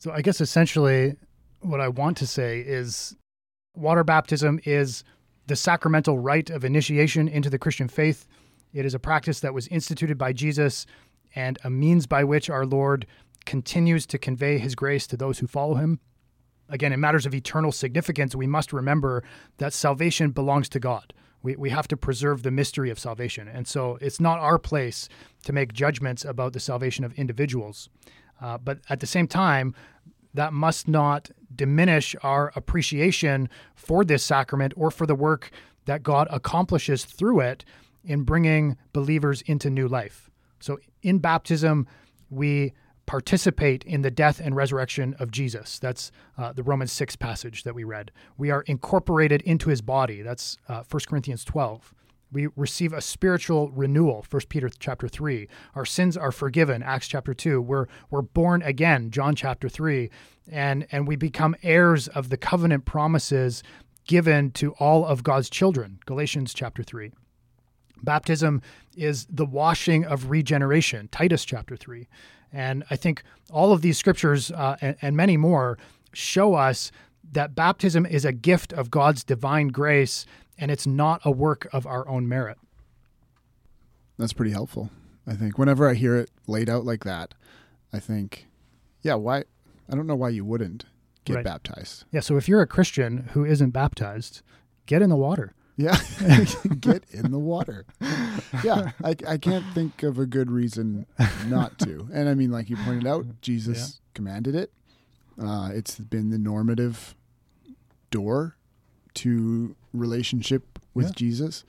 So 0.00 0.10
I 0.10 0.22
guess 0.22 0.40
essentially 0.40 1.14
what 1.60 1.78
I 1.78 1.88
want 1.88 2.16
to 2.16 2.26
say 2.26 2.60
is 2.60 3.14
water 3.76 4.02
baptism 4.02 4.58
is 4.64 5.04
the 5.46 5.54
sacramental 5.54 6.18
rite 6.18 6.48
of 6.48 6.64
initiation 6.64 7.28
into 7.28 7.50
the 7.50 7.58
Christian 7.58 7.86
faith. 7.86 8.26
It 8.72 8.86
is 8.86 8.94
a 8.94 8.98
practice 8.98 9.40
that 9.40 9.52
was 9.52 9.68
instituted 9.68 10.16
by 10.16 10.32
Jesus 10.32 10.86
and 11.34 11.58
a 11.64 11.70
means 11.70 12.06
by 12.06 12.24
which 12.24 12.48
our 12.48 12.64
Lord 12.64 13.06
continues 13.44 14.06
to 14.06 14.18
convey 14.18 14.56
his 14.56 14.74
grace 14.74 15.06
to 15.08 15.18
those 15.18 15.38
who 15.38 15.46
follow 15.46 15.74
him. 15.74 16.00
Again, 16.70 16.94
in 16.94 17.00
matters 17.00 17.26
of 17.26 17.34
eternal 17.34 17.70
significance, 17.70 18.34
we 18.34 18.46
must 18.46 18.72
remember 18.72 19.22
that 19.58 19.74
salvation 19.74 20.30
belongs 20.30 20.70
to 20.70 20.80
God. 20.80 21.12
We, 21.42 21.56
we 21.56 21.68
have 21.70 21.88
to 21.88 21.96
preserve 21.98 22.42
the 22.42 22.50
mystery 22.50 22.88
of 22.88 22.98
salvation. 22.98 23.48
And 23.48 23.68
so 23.68 23.98
it's 24.00 24.20
not 24.20 24.38
our 24.38 24.58
place 24.58 25.10
to 25.44 25.52
make 25.52 25.74
judgments 25.74 26.24
about 26.24 26.54
the 26.54 26.60
salvation 26.60 27.04
of 27.04 27.12
individuals. 27.18 27.90
Uh, 28.40 28.58
but 28.58 28.78
at 28.88 29.00
the 29.00 29.06
same 29.06 29.26
time, 29.26 29.74
that 30.34 30.52
must 30.52 30.88
not 30.88 31.30
diminish 31.54 32.14
our 32.22 32.52
appreciation 32.54 33.48
for 33.74 34.04
this 34.04 34.24
sacrament 34.24 34.72
or 34.76 34.90
for 34.90 35.06
the 35.06 35.14
work 35.14 35.50
that 35.86 36.02
God 36.02 36.28
accomplishes 36.30 37.04
through 37.04 37.40
it 37.40 37.64
in 38.04 38.22
bringing 38.22 38.76
believers 38.92 39.42
into 39.42 39.68
new 39.68 39.88
life. 39.88 40.30
So 40.60 40.78
in 41.02 41.18
baptism, 41.18 41.86
we 42.28 42.74
participate 43.06 43.82
in 43.84 44.02
the 44.02 44.10
death 44.10 44.40
and 44.40 44.54
resurrection 44.54 45.16
of 45.18 45.32
Jesus. 45.32 45.80
That's 45.80 46.12
uh, 46.38 46.52
the 46.52 46.62
Romans 46.62 46.92
6 46.92 47.16
passage 47.16 47.64
that 47.64 47.74
we 47.74 47.82
read. 47.82 48.12
We 48.38 48.50
are 48.50 48.62
incorporated 48.62 49.42
into 49.42 49.68
his 49.68 49.82
body. 49.82 50.22
That's 50.22 50.58
uh, 50.68 50.84
1 50.88 51.00
Corinthians 51.08 51.44
12. 51.44 51.92
We 52.32 52.48
receive 52.56 52.92
a 52.92 53.00
spiritual 53.00 53.70
renewal, 53.70 54.24
1 54.28 54.42
Peter 54.48 54.70
chapter 54.78 55.08
3. 55.08 55.48
Our 55.74 55.84
sins 55.84 56.16
are 56.16 56.30
forgiven, 56.30 56.82
Acts 56.82 57.08
chapter 57.08 57.34
2. 57.34 57.60
We're, 57.60 57.86
we're 58.10 58.22
born 58.22 58.62
again, 58.62 59.10
John 59.10 59.34
chapter 59.34 59.68
3. 59.68 60.10
And, 60.50 60.86
and 60.92 61.08
we 61.08 61.16
become 61.16 61.56
heirs 61.62 62.08
of 62.08 62.28
the 62.28 62.36
covenant 62.36 62.84
promises 62.84 63.62
given 64.06 64.50
to 64.52 64.72
all 64.74 65.04
of 65.04 65.22
God's 65.22 65.50
children, 65.50 65.98
Galatians 66.06 66.54
chapter 66.54 66.82
3. 66.82 67.12
Baptism 68.02 68.62
is 68.96 69.26
the 69.28 69.44
washing 69.44 70.04
of 70.04 70.30
regeneration, 70.30 71.08
Titus 71.08 71.44
chapter 71.44 71.76
3. 71.76 72.08
And 72.52 72.84
I 72.90 72.96
think 72.96 73.22
all 73.50 73.72
of 73.72 73.82
these 73.82 73.98
scriptures 73.98 74.50
uh, 74.52 74.76
and, 74.80 74.96
and 75.02 75.16
many 75.16 75.36
more 75.36 75.78
show 76.12 76.54
us 76.54 76.90
that 77.32 77.54
baptism 77.54 78.06
is 78.06 78.24
a 78.24 78.32
gift 78.32 78.72
of 78.72 78.90
God's 78.90 79.22
divine 79.22 79.68
grace 79.68 80.26
and 80.60 80.70
it's 80.70 80.86
not 80.86 81.20
a 81.24 81.30
work 81.30 81.66
of 81.72 81.86
our 81.86 82.06
own 82.08 82.28
merit. 82.28 82.58
That's 84.18 84.32
pretty 84.32 84.52
helpful. 84.52 84.90
I 85.26 85.34
think 85.34 85.58
whenever 85.58 85.88
I 85.88 85.94
hear 85.94 86.16
it 86.16 86.30
laid 86.46 86.68
out 86.68 86.84
like 86.84 87.04
that, 87.04 87.34
I 87.92 87.98
think, 87.98 88.46
yeah, 89.02 89.14
why? 89.14 89.44
I 89.90 89.96
don't 89.96 90.06
know 90.06 90.14
why 90.16 90.28
you 90.28 90.44
wouldn't 90.44 90.84
get 91.24 91.36
Right. 91.36 91.44
baptized. 91.44 92.04
Yeah, 92.12 92.20
so 92.20 92.36
if 92.36 92.48
you're 92.48 92.60
a 92.62 92.66
Christian 92.66 93.28
who 93.32 93.44
isn't 93.44 93.70
baptized, 93.70 94.42
get 94.86 95.02
in 95.02 95.10
the 95.10 95.16
water. 95.16 95.54
Yeah, 95.76 95.96
get 96.80 97.04
in 97.10 97.30
the 97.30 97.38
water. 97.38 97.86
Yeah, 98.62 98.90
I, 99.02 99.16
I 99.26 99.38
can't 99.38 99.64
think 99.74 100.02
of 100.02 100.18
a 100.18 100.26
good 100.26 100.50
reason 100.50 101.06
not 101.46 101.78
to. 101.80 102.06
And 102.12 102.28
I 102.28 102.34
mean, 102.34 102.50
like 102.50 102.68
you 102.68 102.76
pointed 102.76 103.06
out, 103.06 103.24
Jesus 103.40 104.00
commanded 104.12 104.54
it. 104.54 104.72
Uh, 105.42 105.70
it's 105.72 105.96
been 105.98 106.28
the 106.30 106.38
normative 106.38 107.14
door 108.10 108.56
to 109.14 109.74
relationship 109.92 110.78
with 110.94 111.06
Yeah. 111.06 111.12
Jesus, 111.16 111.64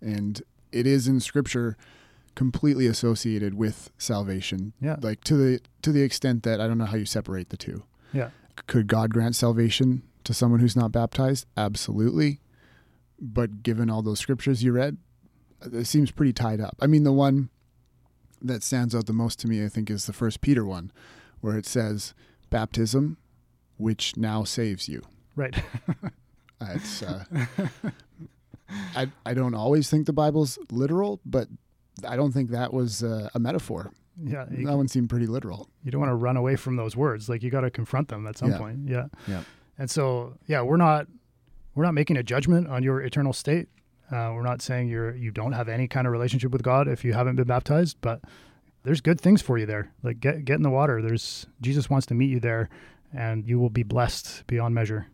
and 0.00 0.42
it 0.72 0.86
is 0.86 1.06
in 1.08 1.20
Scripture 1.20 1.76
completely 2.34 2.86
associated 2.86 3.54
with 3.54 3.90
salvation. 3.98 4.72
Yeah. 4.80 4.96
like 5.00 5.24
to 5.24 5.36
the 5.36 5.60
to 5.82 5.92
the 5.92 6.02
extent 6.02 6.42
that 6.42 6.60
I 6.60 6.66
don't 6.66 6.78
know 6.78 6.84
how 6.84 6.96
you 6.96 7.06
separate 7.06 7.48
the 7.48 7.56
two. 7.56 7.84
Yeah. 8.12 8.30
Could 8.66 8.86
God 8.86 9.12
grant 9.12 9.34
salvation 9.36 10.02
to 10.24 10.34
someone 10.34 10.60
who's 10.60 10.76
not 10.76 10.92
baptized? 10.92 11.46
Absolutely. 11.56 12.40
But 13.20 13.62
given 13.62 13.88
all 13.88 14.02
those 14.02 14.18
scriptures 14.18 14.62
you 14.62 14.72
read, 14.72 14.98
uh, 15.64 15.70
it 15.78 15.86
seems 15.86 16.10
pretty 16.10 16.32
tied 16.34 16.60
up. 16.60 16.76
I 16.80 16.86
mean, 16.86 17.04
the 17.04 17.12
one 17.12 17.48
that 18.42 18.62
stands 18.62 18.94
out 18.94 19.06
the 19.06 19.12
most 19.14 19.38
to 19.40 19.48
me, 19.48 19.64
I 19.64 19.68
think, 19.68 19.90
is 19.90 20.04
the 20.06 20.12
first 20.12 20.40
Peter 20.42 20.64
one, 20.66 20.92
where 21.40 21.56
it 21.56 21.64
says, 21.64 22.12
baptism, 22.50 23.16
which 23.78 24.16
now 24.18 24.44
saves 24.44 24.88
you. 24.88 25.02
Right. 25.34 25.54
It's, 26.60 27.02
uh, 27.02 27.24
I, 28.96 29.08
I 29.24 29.34
don't 29.34 29.54
always 29.54 29.88
think 29.88 30.06
the 30.06 30.12
Bible's 30.12 30.58
literal, 30.70 31.20
but 31.24 31.48
I 32.06 32.16
don't 32.16 32.32
think 32.32 32.50
that 32.50 32.72
was 32.72 33.02
uh, 33.04 33.28
a 33.34 33.38
metaphor. 33.38 33.92
yeah. 34.22 34.46
You, 34.50 34.66
That 34.66 34.76
one 34.76 34.88
seemed 34.88 35.08
pretty 35.08 35.26
literal. 35.26 35.68
you 35.84 35.90
don't 35.90 36.00
want 36.00 36.10
to 36.10 36.16
run 36.16 36.36
away 36.36 36.56
from 36.56 36.76
those 36.76 36.96
words. 36.96 37.28
Like 37.28 37.42
you 37.42 37.50
got 37.50 37.60
to 37.60 37.70
confront 37.70 38.08
them 38.08 38.26
at 38.26 38.36
some 38.38 38.50
Yeah. 38.50 38.58
point. 38.58 38.80
Yeah. 38.88 39.06
Yeah. 39.28 39.42
And 39.78 39.90
so, 39.90 40.34
yeah, 40.46 40.62
we're 40.62 40.78
not 40.78 41.06
we're 41.74 41.84
not 41.84 41.92
making 41.92 42.16
a 42.16 42.22
judgment 42.22 42.66
on 42.68 42.82
your 42.82 43.02
eternal 43.02 43.34
state. 43.34 43.68
Uh, 44.10 44.32
we're 44.34 44.42
not 44.42 44.62
saying 44.62 44.88
you're 44.88 45.14
you 45.14 45.30
don't 45.30 45.52
have 45.52 45.68
any 45.68 45.86
kind 45.86 46.06
of 46.06 46.12
relationship 46.12 46.50
with 46.50 46.62
God 46.62 46.88
if 46.88 47.04
you 47.04 47.12
haven't 47.12 47.36
been 47.36 47.46
baptized, 47.46 47.98
but 48.00 48.20
there's 48.84 49.00
good 49.02 49.20
things 49.20 49.42
for 49.42 49.58
you 49.58 49.66
there. 49.66 49.92
Like 50.02 50.18
get 50.18 50.44
get 50.46 50.56
in 50.56 50.62
the 50.62 50.70
water. 50.70 51.02
There's 51.02 51.46
Jesus 51.60 51.90
wants 51.90 52.06
to 52.06 52.14
meet 52.14 52.30
you 52.30 52.40
there, 52.40 52.70
and 53.12 53.46
you 53.46 53.58
will 53.60 53.68
be 53.70 53.82
blessed 53.82 54.44
beyond 54.46 54.74
measure. 54.74 55.08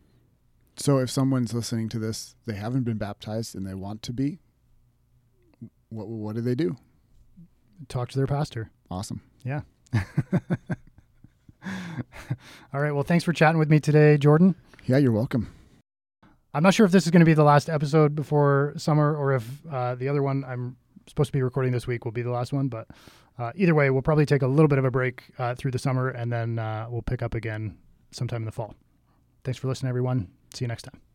So 0.75 0.97
if 0.97 1.09
someone's 1.09 1.53
listening 1.53 1.89
to 1.89 1.99
this, 1.99 2.35
they 2.45 2.55
haven't 2.55 2.83
been 2.83 2.97
baptized 2.97 3.55
and 3.55 3.65
they 3.65 3.73
want 3.73 4.01
to 4.03 4.13
be, 4.13 4.39
what 5.89 6.07
what 6.07 6.35
do 6.35 6.41
they 6.41 6.55
do? 6.55 6.77
Talk 7.87 8.09
to 8.09 8.17
their 8.17 8.27
pastor. 8.27 8.71
Awesome. 8.89 9.21
Yeah. 9.43 9.61
All 12.73 12.81
right. 12.81 12.91
Well, 12.91 13.03
thanks 13.03 13.23
for 13.23 13.33
chatting 13.33 13.59
with 13.59 13.69
me 13.69 13.79
today, 13.79 14.17
Jordan. 14.17 14.55
Yeah, 14.85 14.97
you're 14.97 15.11
welcome. 15.11 15.53
I'm 16.53 16.63
not 16.63 16.73
sure 16.73 16.85
if 16.85 16.91
this 16.91 17.05
is 17.05 17.11
going 17.11 17.21
to 17.21 17.25
be 17.25 17.33
the 17.33 17.43
last 17.43 17.69
episode 17.69 18.15
before 18.15 18.73
summer 18.77 19.15
or 19.15 19.33
if 19.33 19.65
uh, 19.71 19.95
the 19.95 20.07
other 20.07 20.21
one 20.21 20.43
I'm 20.43 20.77
supposed 21.07 21.29
to 21.29 21.33
be 21.33 21.41
recording 21.41 21.71
this 21.71 21.87
week 21.87 22.05
will 22.05 22.11
be 22.11 22.21
the 22.21 22.31
last 22.31 22.53
one. 22.53 22.67
But 22.67 22.87
uh, 23.39 23.51
either 23.55 23.73
way, 23.73 23.89
we'll 23.89 24.01
probably 24.01 24.25
take 24.25 24.41
a 24.41 24.47
little 24.47 24.67
bit 24.67 24.77
of 24.77 24.85
a 24.85 24.91
break 24.91 25.23
uh, 25.39 25.55
through 25.55 25.71
the 25.71 25.79
summer 25.79 26.09
and 26.09 26.31
then 26.31 26.59
uh, 26.59 26.87
we'll 26.89 27.01
pick 27.01 27.21
up 27.21 27.33
again 27.33 27.77
sometime 28.11 28.43
in 28.43 28.45
the 28.45 28.51
fall. 28.51 28.75
Thanks 29.43 29.57
for 29.57 29.67
listening, 29.67 29.89
everyone. 29.89 30.29
See 30.53 30.65
you 30.65 30.67
next 30.67 30.83
time. 30.83 31.12